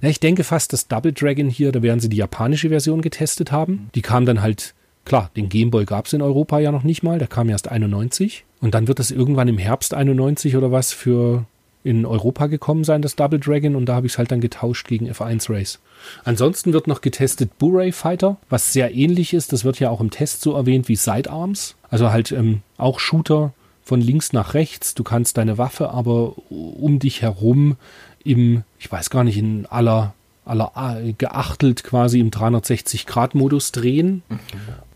[0.00, 3.52] Ja, ich denke fast, das Double Dragon hier, da werden sie die japanische Version getestet
[3.52, 3.72] haben.
[3.72, 3.90] Mhm.
[3.94, 4.74] Die kam dann halt,
[5.04, 8.44] klar, den Gameboy gab es in Europa ja noch nicht mal, der kam erst 91.
[8.60, 11.44] Und dann wird das irgendwann im Herbst 91 oder was für
[11.84, 14.88] in Europa gekommen sein, das Double Dragon, und da habe ich es halt dann getauscht
[14.88, 15.78] gegen F1 Race.
[16.24, 19.52] Ansonsten wird noch getestet Blu-ray Fighter, was sehr ähnlich ist.
[19.52, 21.76] Das wird ja auch im Test so erwähnt wie Sidearms.
[21.90, 23.52] Also halt ähm, auch Shooter
[23.84, 24.94] von links nach rechts.
[24.94, 27.76] Du kannst deine Waffe aber um dich herum
[28.24, 30.14] im, ich weiß gar nicht, in aller,
[30.46, 34.22] aller äh, geachtelt quasi im 360-Grad-Modus drehen.
[34.30, 34.38] Mhm.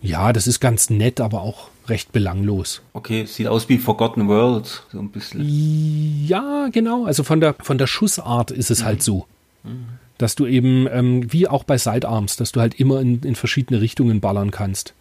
[0.01, 2.83] Ja, das ist ganz nett, aber auch recht belanglos.
[2.93, 5.45] Okay, sieht aus wie Forgotten World, so ein bisschen.
[6.27, 7.05] Ja, genau.
[7.05, 8.89] Also von der, von der Schussart ist es halt mhm.
[8.89, 9.27] halt so.
[9.65, 9.85] Mhm.
[10.19, 13.81] Dass du eben, ähm, wie auch bei Sidearms, dass du halt immer in, in verschiedene
[13.81, 14.95] Richtungen ballern kannst.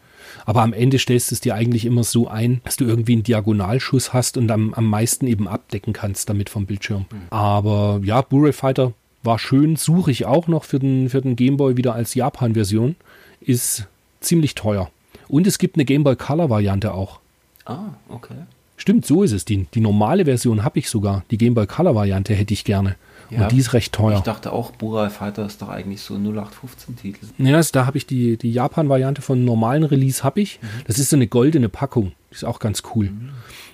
[0.45, 3.23] Aber am Ende stellst du es dir eigentlich immer so ein, dass du irgendwie einen
[3.23, 7.05] Diagonalschuss hast und am, am meisten eben abdecken kannst damit vom Bildschirm.
[7.11, 7.22] Mhm.
[7.30, 8.93] Aber ja, Blu-ray Fighter
[9.23, 12.95] war schön, suche ich auch noch für den, für den Gameboy wieder als Japan-Version.
[13.41, 13.88] Ist
[14.22, 14.89] ziemlich teuer.
[15.28, 17.20] Und es gibt eine Game Boy Color Variante auch.
[17.66, 18.36] Ah, okay.
[18.78, 19.44] Stimmt, so ist es.
[19.44, 21.24] Die, die normale Version habe ich sogar.
[21.32, 22.95] Die Game Boy Color Variante hätte ich gerne.
[23.30, 24.18] Ja, und die ist recht teuer.
[24.18, 27.26] Ich dachte auch, Burai Fighter ist doch eigentlich so 0815-Titel.
[27.40, 30.60] Ja, also da habe ich die, die Japan-Variante von normalen Release habe ich.
[30.62, 30.68] Mhm.
[30.86, 32.14] Das ist so eine goldene Packung.
[32.32, 33.10] Die ist auch ganz cool.
[33.10, 33.30] Mhm.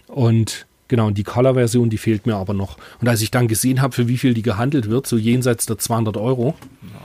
[0.08, 2.78] Und genau, die Color-Version, die fehlt mir aber noch.
[3.00, 5.78] Und als ich dann gesehen habe, für wie viel die gehandelt wird, so jenseits der
[5.78, 7.03] 200 Euro, ja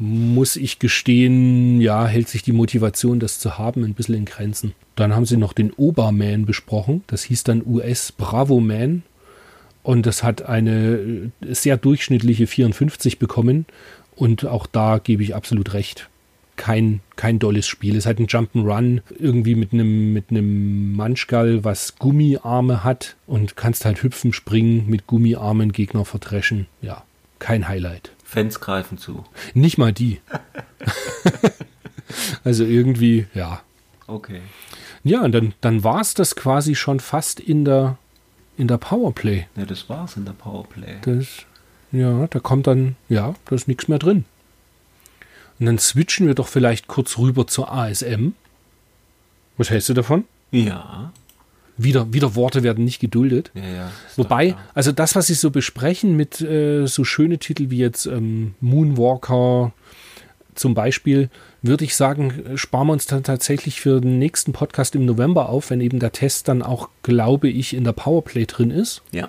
[0.00, 4.72] muss ich gestehen, ja, hält sich die Motivation, das zu haben, ein bisschen in Grenzen.
[4.96, 7.04] Dann haben sie noch den Oberman besprochen.
[7.06, 9.02] Das hieß dann US Bravo Man.
[9.82, 13.66] Und das hat eine äh, sehr durchschnittliche 54 bekommen.
[14.16, 16.08] Und auch da gebe ich absolut recht.
[16.56, 17.94] Kein, kein dolles Spiel.
[17.94, 23.84] Es halt ein Jump'n'Run, irgendwie mit einem mit einem Manschgal, was Gummiarme hat und kannst
[23.84, 26.66] halt hüpfen, springen, mit Gummiarmen Gegner verdreschen.
[26.80, 27.04] Ja,
[27.38, 28.12] kein Highlight.
[28.30, 29.24] Fans greifen zu.
[29.54, 30.20] Nicht mal die.
[32.44, 33.60] also irgendwie, ja.
[34.06, 34.40] Okay.
[35.02, 37.98] Ja, und dann, dann war es das quasi schon fast in der,
[38.56, 39.48] in der Powerplay.
[39.56, 40.98] Ja, das war es in der Powerplay.
[41.02, 41.44] Das,
[41.90, 44.24] ja, da kommt dann, ja, da ist nichts mehr drin.
[45.58, 48.34] Und dann switchen wir doch vielleicht kurz rüber zur ASM.
[49.56, 50.22] Was hältst du davon?
[50.52, 51.10] Ja
[51.82, 53.50] wieder, wieder Worte werden nicht geduldet.
[53.54, 57.78] Ja, ja, Wobei, also das, was sie so besprechen mit äh, so schöne Titel wie
[57.78, 59.72] jetzt ähm, Moonwalker
[60.54, 61.30] zum Beispiel,
[61.62, 65.70] würde ich sagen, sparen wir uns dann tatsächlich für den nächsten Podcast im November auf,
[65.70, 69.02] wenn eben der Test dann auch, glaube ich, in der Powerplay drin ist.
[69.12, 69.28] Ja.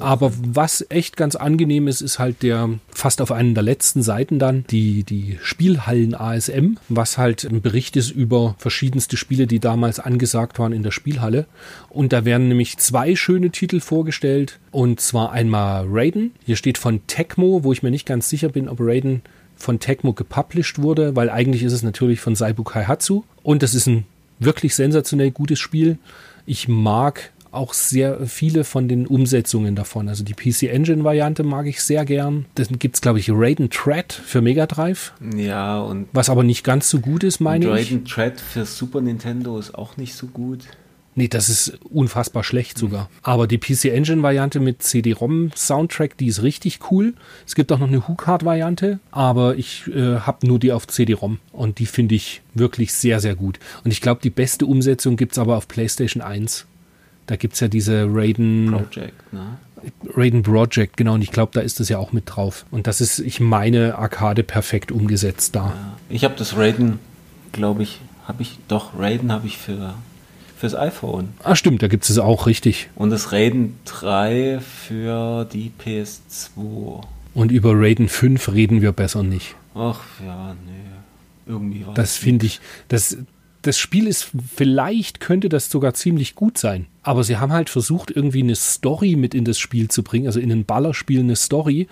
[0.00, 4.38] Aber was echt ganz angenehm ist, ist halt der fast auf einen der letzten Seiten
[4.38, 10.00] dann die, die Spielhallen ASM, was halt ein Bericht ist über verschiedenste Spiele, die damals
[10.00, 11.46] angesagt waren in der Spielhalle.
[11.88, 14.58] Und da werden nämlich zwei schöne Titel vorgestellt.
[14.70, 16.32] Und zwar einmal Raiden.
[16.44, 19.22] Hier steht von Tecmo, wo ich mir nicht ganz sicher bin, ob Raiden
[19.56, 23.24] von Tecmo gepublished wurde, weil eigentlich ist es natürlich von Saibu Kaihatsu.
[23.42, 24.06] Und das ist ein
[24.38, 25.98] wirklich sensationell gutes Spiel.
[26.46, 30.08] Ich mag auch sehr viele von den Umsetzungen davon.
[30.08, 32.46] Also die PC Engine Variante mag ich sehr gern.
[32.54, 35.12] Dann gibt es, glaube ich, Raiden Tread für Mega Drive.
[35.36, 36.08] Ja, und.
[36.12, 37.92] Was aber nicht ganz so gut ist, meine und ich.
[37.92, 40.66] Raiden Tread für Super Nintendo ist auch nicht so gut.
[41.14, 43.10] Nee, das ist unfassbar schlecht sogar.
[43.22, 47.12] Aber die PC Engine Variante mit CD-ROM Soundtrack, die ist richtig cool.
[47.46, 51.38] Es gibt auch noch eine Hookard Variante, aber ich äh, habe nur die auf CD-ROM
[51.52, 53.58] und die finde ich wirklich sehr, sehr gut.
[53.84, 56.66] Und ich glaube, die beste Umsetzung gibt es aber auf PlayStation 1.
[57.26, 59.58] Da gibt es ja diese Raiden Project, ne?
[60.14, 62.66] Raiden Project, genau, und ich glaube, da ist das ja auch mit drauf.
[62.70, 65.66] Und das ist, ich meine, Arcade perfekt umgesetzt da.
[65.66, 65.96] Ja.
[66.08, 66.98] Ich habe das Raiden,
[67.52, 69.94] glaube ich, habe ich, doch, Raiden habe ich für
[70.62, 71.30] fürs iPhone.
[71.42, 72.88] Ah, stimmt, da gibt es auch richtig.
[72.94, 77.02] Und das Raiden 3 für die PS2.
[77.34, 79.56] Und über Raiden 5 reden wir besser nicht.
[79.74, 80.72] Ach ja, nee.
[81.46, 83.16] Irgendwie war Das finde ich, das,
[83.62, 86.86] das Spiel ist, vielleicht könnte das sogar ziemlich gut sein.
[87.02, 90.40] Aber sie haben halt versucht, irgendwie eine Story mit in das Spiel zu bringen, also
[90.40, 91.88] in ein Ballerspiel eine Story,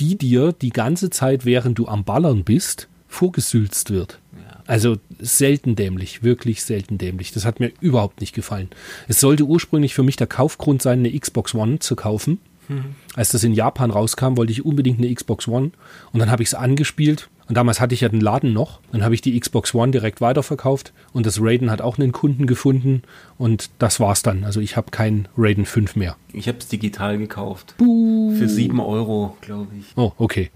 [0.00, 4.18] die dir die ganze Zeit, während du am Ballern bist, vorgesülzt wird.
[4.66, 7.32] Also selten dämlich, wirklich selten dämlich.
[7.32, 8.68] Das hat mir überhaupt nicht gefallen.
[9.08, 12.38] Es sollte ursprünglich für mich der Kaufgrund sein, eine Xbox One zu kaufen.
[12.68, 12.94] Mhm.
[13.14, 15.72] Als das in Japan rauskam, wollte ich unbedingt eine Xbox One.
[16.12, 18.80] Und dann habe ich es angespielt, Und damals hatte ich ja den Laden noch.
[18.92, 22.46] Dann habe ich die Xbox One direkt weiterverkauft und das Raiden hat auch einen Kunden
[22.46, 23.02] gefunden
[23.38, 24.44] und das war's dann.
[24.44, 26.16] Also ich habe kein Raiden 5 mehr.
[26.32, 27.74] Ich habe es digital gekauft.
[27.78, 28.34] Buh.
[28.36, 29.86] Für 7 Euro, glaube ich.
[29.96, 30.50] Oh, okay.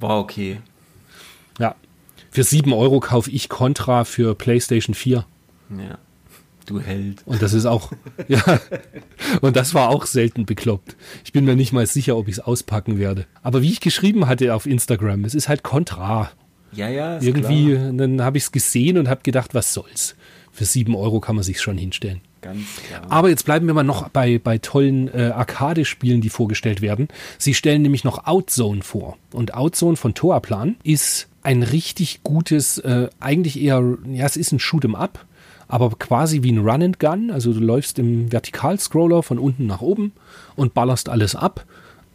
[0.00, 0.58] War okay.
[1.60, 1.76] Ja.
[2.32, 5.24] Für 7 Euro kaufe ich Contra für PlayStation 4.
[5.70, 5.98] Ja.
[6.66, 7.22] Du Held.
[7.26, 7.92] Und das ist auch,
[8.28, 8.42] ja,
[9.40, 10.96] und das war auch selten bekloppt.
[11.24, 13.26] Ich bin mir nicht mal sicher, ob ich es auspacken werde.
[13.42, 16.30] Aber wie ich geschrieben hatte auf Instagram, es ist halt Contra.
[16.72, 17.18] Ja, ja.
[17.18, 17.92] Ist Irgendwie, Klar.
[17.92, 20.16] dann habe ich es gesehen und habe gedacht, was soll's.
[20.50, 22.20] Für sieben Euro kann man sich schon hinstellen.
[22.40, 23.02] Ganz klar.
[23.08, 27.08] Aber jetzt bleiben wir mal noch bei, bei tollen äh, Arcade-Spielen, die vorgestellt werden.
[27.38, 29.16] Sie stellen nämlich noch Outzone vor.
[29.32, 34.58] Und Outzone von Toaplan ist ein richtig gutes, äh, eigentlich eher, ja, es ist ein
[34.60, 35.24] Shoot'em Up,
[35.68, 37.30] aber quasi wie ein Run and Gun.
[37.30, 40.12] Also du läufst im Vertikalscroller von unten nach oben
[40.56, 41.66] und ballerst alles ab.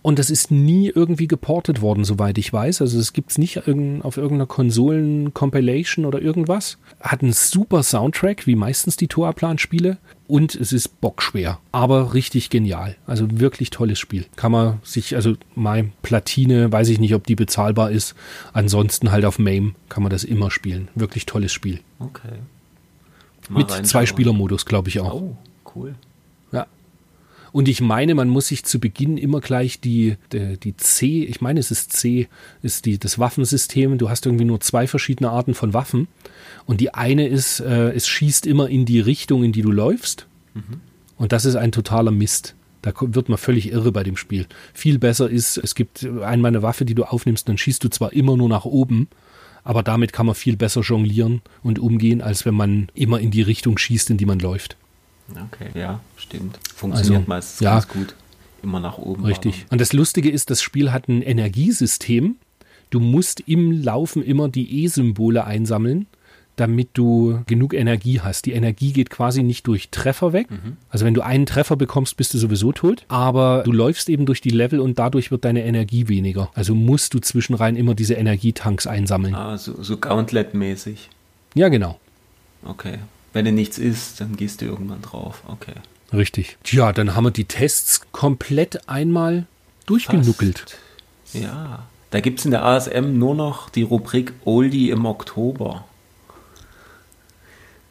[0.02, 2.82] Und das ist nie irgendwie geportet worden, soweit ich weiß.
[2.82, 6.78] Also es gibt es nicht auf irgendeiner Konsolen-Compilation oder irgendwas.
[7.02, 9.98] Hat einen super Soundtrack, wie meistens die Toaplan-Spiele.
[10.26, 12.96] Und es ist bockschwer, aber richtig genial.
[13.08, 14.26] Also wirklich tolles Spiel.
[14.38, 18.16] Kann man sich, also mein Platine, weiß ich nicht, ob die bezahlbar ist.
[18.54, 20.88] Ansonsten halt auf MAME kann man das immer spielen.
[20.96, 21.82] Wirklich tolles Spiel.
[22.00, 22.38] Okay.
[23.50, 25.14] Mit zwei Spielermodus, glaube ich auch.
[25.14, 25.38] Oh,
[25.76, 25.96] cool.
[26.52, 26.68] Ja.
[27.52, 31.42] Und ich meine, man muss sich zu Beginn immer gleich die, die, die C, ich
[31.42, 32.28] meine, es ist C,
[32.62, 33.98] ist die, das Waffensystem.
[33.98, 36.08] Du hast irgendwie nur zwei verschiedene Arten von Waffen.
[36.66, 40.28] Und die eine ist, äh, es schießt immer in die Richtung, in die du läufst.
[40.54, 40.82] Mhm.
[41.18, 42.56] Und das ist ein totaler Mist.
[42.82, 44.46] Da wird man völlig irre bei dem Spiel.
[44.74, 48.14] Viel besser ist, es gibt einmal eine Waffe, die du aufnimmst, dann schießt du zwar
[48.14, 49.10] immer nur nach oben,
[49.64, 53.42] aber damit kann man viel besser jonglieren und umgehen, als wenn man immer in die
[53.42, 54.78] Richtung schießt, in die man läuft.
[55.32, 56.60] Okay, ja, stimmt.
[56.74, 58.16] Funktioniert also, meistens ja, ganz gut.
[58.64, 59.24] Immer nach oben.
[59.26, 59.66] Richtig.
[59.70, 62.38] Und das Lustige ist, das Spiel hat ein Energiesystem.
[62.90, 66.08] Du musst im Laufen immer die E-Symbole einsammeln
[66.60, 68.46] damit du genug Energie hast.
[68.46, 70.50] Die Energie geht quasi nicht durch Treffer weg.
[70.52, 70.78] Mhm.
[70.90, 73.06] Also wenn du einen Treffer bekommst, bist du sowieso tot.
[73.08, 76.50] Aber du läufst eben durch die Level und dadurch wird deine Energie weniger.
[76.54, 79.36] Also musst du zwischenrein immer diese Energietanks einsammeln.
[79.36, 81.10] Ah, so, so Gauntlet-mäßig.
[81.56, 82.00] Ja, genau.
[82.66, 83.00] Okay.
[83.34, 85.44] Wenn dir nichts ist, dann gehst du irgendwann drauf.
[85.48, 85.74] Okay.
[86.12, 86.58] Richtig.
[86.64, 89.46] Tja, dann haben wir die Tests komplett einmal
[89.86, 90.78] durchgenuckelt.
[91.26, 91.44] Fast.
[91.44, 91.88] Ja.
[92.12, 95.86] Da gibt es in der ASM nur noch die Rubrik Oldie im Oktober.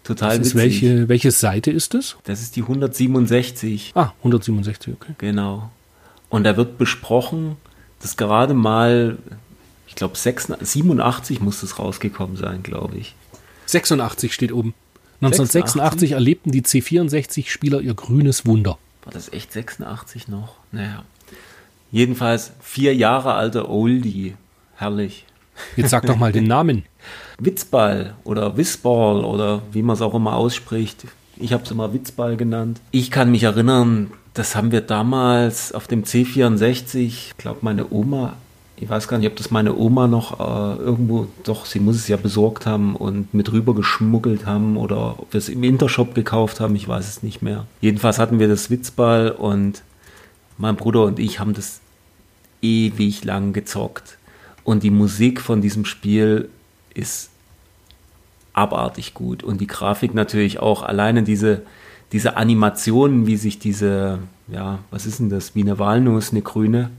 [0.08, 0.54] Total witzig.
[0.54, 2.16] Welche, welche Seite ist das?
[2.24, 3.92] Das ist die 167.
[3.94, 5.12] Ah, 167, okay.
[5.18, 5.70] Genau.
[6.30, 7.58] Und da wird besprochen,
[8.00, 9.18] dass gerade mal,
[9.86, 13.14] ich glaube, 87 muss das rausgekommen sein, glaube ich.
[13.66, 14.72] 86 steht oben.
[15.20, 16.12] 1986 86?
[16.12, 18.78] erlebten die C64-Spieler ihr grünes Wunder.
[19.04, 20.54] War das echt 86 noch?
[20.72, 21.04] Naja.
[21.92, 24.36] Jedenfalls vier Jahre alter Oldie.
[24.74, 25.26] Herrlich.
[25.76, 26.84] Jetzt sag doch mal den Namen.
[27.38, 31.06] Witzball oder Wissball oder wie man es auch immer ausspricht.
[31.36, 32.80] Ich habe es immer Witzball genannt.
[32.90, 38.34] Ich kann mich erinnern, das haben wir damals auf dem C64, ich glaube meine Oma,
[38.80, 42.08] ich weiß gar nicht, ob das meine Oma noch äh, irgendwo, doch, sie muss es
[42.08, 46.60] ja besorgt haben und mit rüber geschmuggelt haben oder ob wir es im Intershop gekauft
[46.60, 47.66] haben, ich weiß es nicht mehr.
[47.80, 49.82] Jedenfalls hatten wir das Witzball und
[50.58, 51.80] mein Bruder und ich haben das
[52.62, 54.17] ewig lang gezockt.
[54.68, 56.50] Und die Musik von diesem Spiel
[56.92, 57.30] ist
[58.52, 59.42] abartig gut.
[59.42, 60.82] Und die Grafik natürlich auch.
[60.82, 61.62] Alleine diese,
[62.12, 66.90] diese Animationen, wie sich diese, ja, was ist denn das, wie eine Walnuss, eine grüne,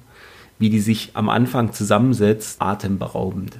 [0.57, 3.59] wie die sich am Anfang zusammensetzt, atemberaubend.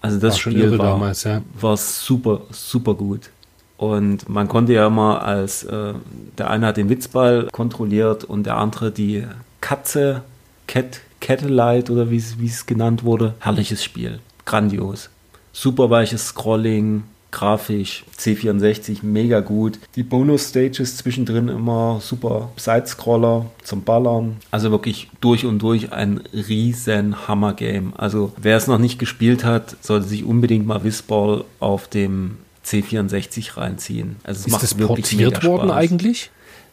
[0.00, 1.42] Also das war Spiel war, damals, ja.
[1.60, 3.30] war super, super gut.
[3.78, 5.94] Und man konnte ja immer als, äh,
[6.38, 9.26] der eine hat den Witzball kontrolliert und der andere die
[9.60, 10.22] Katze,
[10.68, 13.34] Cat, Catelight oder wie es genannt wurde.
[13.40, 14.20] Herrliches Spiel.
[14.44, 15.10] Grandios
[15.52, 19.78] super weiches Scrolling, grafisch, C64 mega gut.
[19.94, 24.36] Die Bonus-Stages zwischendrin immer super Sidescroller zum Ballern.
[24.50, 27.92] Also wirklich durch und durch ein riesen Hammer-Game.
[27.96, 33.56] Also wer es noch nicht gespielt hat, sollte sich unbedingt mal Whistball auf dem C64
[33.56, 34.16] reinziehen.
[34.24, 36.30] Also es Ist macht das wirklich portiert worden eigentlich?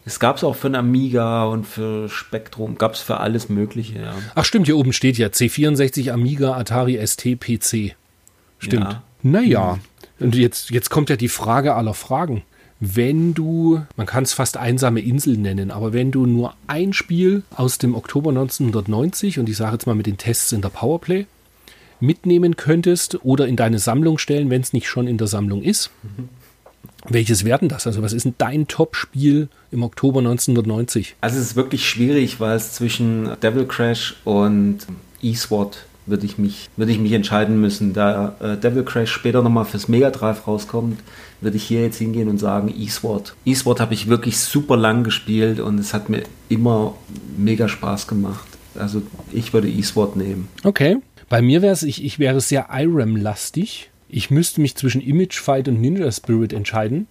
[0.08, 4.00] Es gab es auch für ein Amiga und für Spektrum, gab es für alles Mögliche,
[4.00, 4.14] ja.
[4.36, 7.98] Ach stimmt, hier oben steht ja C64, Amiga, Atari ST, PC.
[8.58, 8.86] Stimmt.
[8.86, 9.04] Ja.
[9.22, 9.80] Naja,
[10.22, 12.44] und jetzt, jetzt kommt ja die Frage aller Fragen.
[12.80, 17.44] Wenn du, man kann es fast einsame Insel nennen, aber wenn du nur ein Spiel
[17.54, 21.26] aus dem Oktober 1990, und ich sage jetzt mal mit den Tests in der Powerplay,
[22.00, 25.92] mitnehmen könntest oder in deine Sammlung stellen, wenn es nicht schon in der Sammlung ist,
[26.04, 26.30] mhm.
[27.10, 27.88] Welches werden das?
[27.88, 31.16] Also was ist denn dein Top-Spiel im Oktober 1990?
[31.22, 34.80] Also es ist wirklich schwierig, weil es zwischen Devil Crash und
[35.22, 37.94] eSWAT würde ich mich, würde ich mich entscheiden müssen.
[37.94, 40.99] Da äh, Devil Crash später nochmal fürs Mega Drive rauskommt,
[41.41, 43.36] würde ich hier jetzt hingehen und sagen Eastward.
[43.45, 46.95] Eastward habe ich wirklich super lang gespielt und es hat mir immer
[47.38, 48.48] mega Spaß gemacht.
[48.76, 49.02] Also
[49.32, 50.48] ich würde Eastward nehmen.
[50.64, 50.98] Okay.
[51.30, 53.91] Bei mir wäre es, ich, ich wäre sehr IRAM-lastig.
[54.10, 57.08] Ich müsste mich zwischen Image Fight und Ninja Spirit entscheiden.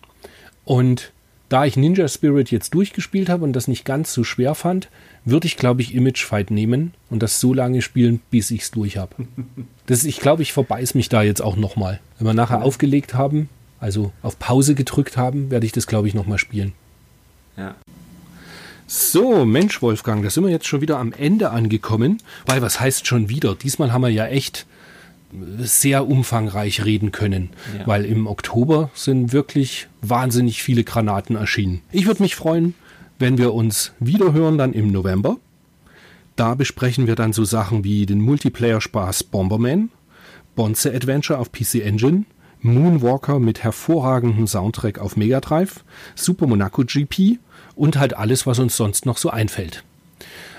[0.64, 1.12] Und
[1.48, 4.88] da ich Ninja Spirit jetzt durchgespielt habe und das nicht ganz so schwer fand,
[5.24, 8.70] würde ich, glaube ich, Image Fight nehmen und das so lange spielen, bis ich es
[8.70, 9.14] durch habe.
[9.88, 12.00] Das, ich glaube, ich verbeiß mich da jetzt auch nochmal.
[12.18, 13.48] Wenn wir nachher aufgelegt haben,
[13.78, 16.72] also auf Pause gedrückt haben, werde ich das, glaube ich, nochmal spielen.
[17.56, 17.76] Ja.
[18.88, 22.20] So, Mensch, Wolfgang, da sind wir jetzt schon wieder am Ende angekommen.
[22.46, 23.54] Weil, was heißt schon wieder?
[23.54, 24.66] Diesmal haben wir ja echt
[25.58, 27.86] sehr umfangreich reden können, ja.
[27.86, 31.82] weil im Oktober sind wirklich wahnsinnig viele Granaten erschienen.
[31.92, 32.74] Ich würde mich freuen,
[33.18, 35.36] wenn wir uns wiederhören dann im November.
[36.36, 39.90] Da besprechen wir dann so Sachen wie den Multiplayer-Spaß Bomberman,
[40.54, 42.24] Bonze Adventure auf PC Engine,
[42.60, 45.84] Moonwalker mit hervorragendem Soundtrack auf Mega Drive,
[46.14, 47.38] Super Monaco GP
[47.74, 49.84] und halt alles, was uns sonst noch so einfällt.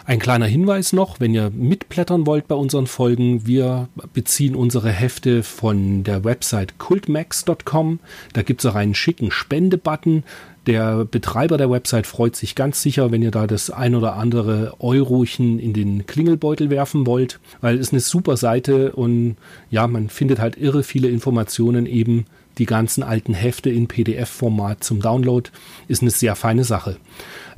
[0.07, 5.43] Ein kleiner Hinweis noch, wenn ihr mitblättern wollt bei unseren Folgen, wir beziehen unsere Hefte
[5.43, 7.99] von der Website cultmax.com.
[8.31, 10.23] Da gibt es auch einen schicken Spende-Button.
[10.65, 14.75] Der Betreiber der Website freut sich ganz sicher, wenn ihr da das ein oder andere
[14.79, 19.35] Eurochen in den Klingelbeutel werfen wollt, weil es eine super Seite und
[19.69, 22.25] ja, man findet halt irre viele Informationen eben
[22.57, 25.49] die ganzen alten Hefte in PDF-Format zum Download
[25.87, 26.97] ist eine sehr feine Sache.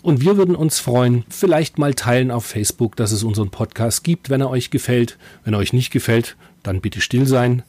[0.01, 4.29] Und wir würden uns freuen, vielleicht mal teilen auf Facebook, dass es unseren Podcast gibt,
[4.29, 5.17] wenn er euch gefällt.
[5.43, 7.63] Wenn er euch nicht gefällt, dann bitte still sein.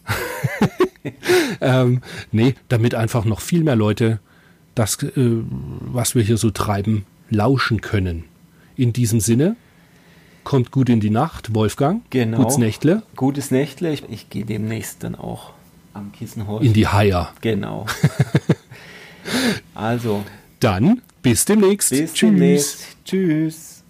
[1.61, 2.03] ähm,
[2.33, 4.21] nee, damit einfach noch viel mehr Leute
[4.75, 8.25] das, äh, was wir hier so treiben, lauschen können.
[8.77, 9.57] In diesem Sinne,
[10.45, 12.03] kommt gut in die Nacht, Wolfgang.
[12.11, 12.39] Genau.
[12.39, 13.03] Gutes Nächtle.
[13.17, 13.93] Gutes Nächtle.
[13.93, 15.53] Ich, ich gehe demnächst dann auch
[15.93, 16.65] am Kissenhorst.
[16.65, 17.33] In die Haier.
[17.41, 17.87] Genau.
[19.75, 20.25] also.
[20.61, 21.91] Dann bis demnächst.
[21.91, 22.31] Bis Tschüss.
[22.31, 22.87] demnächst.
[23.05, 23.85] Tschüss.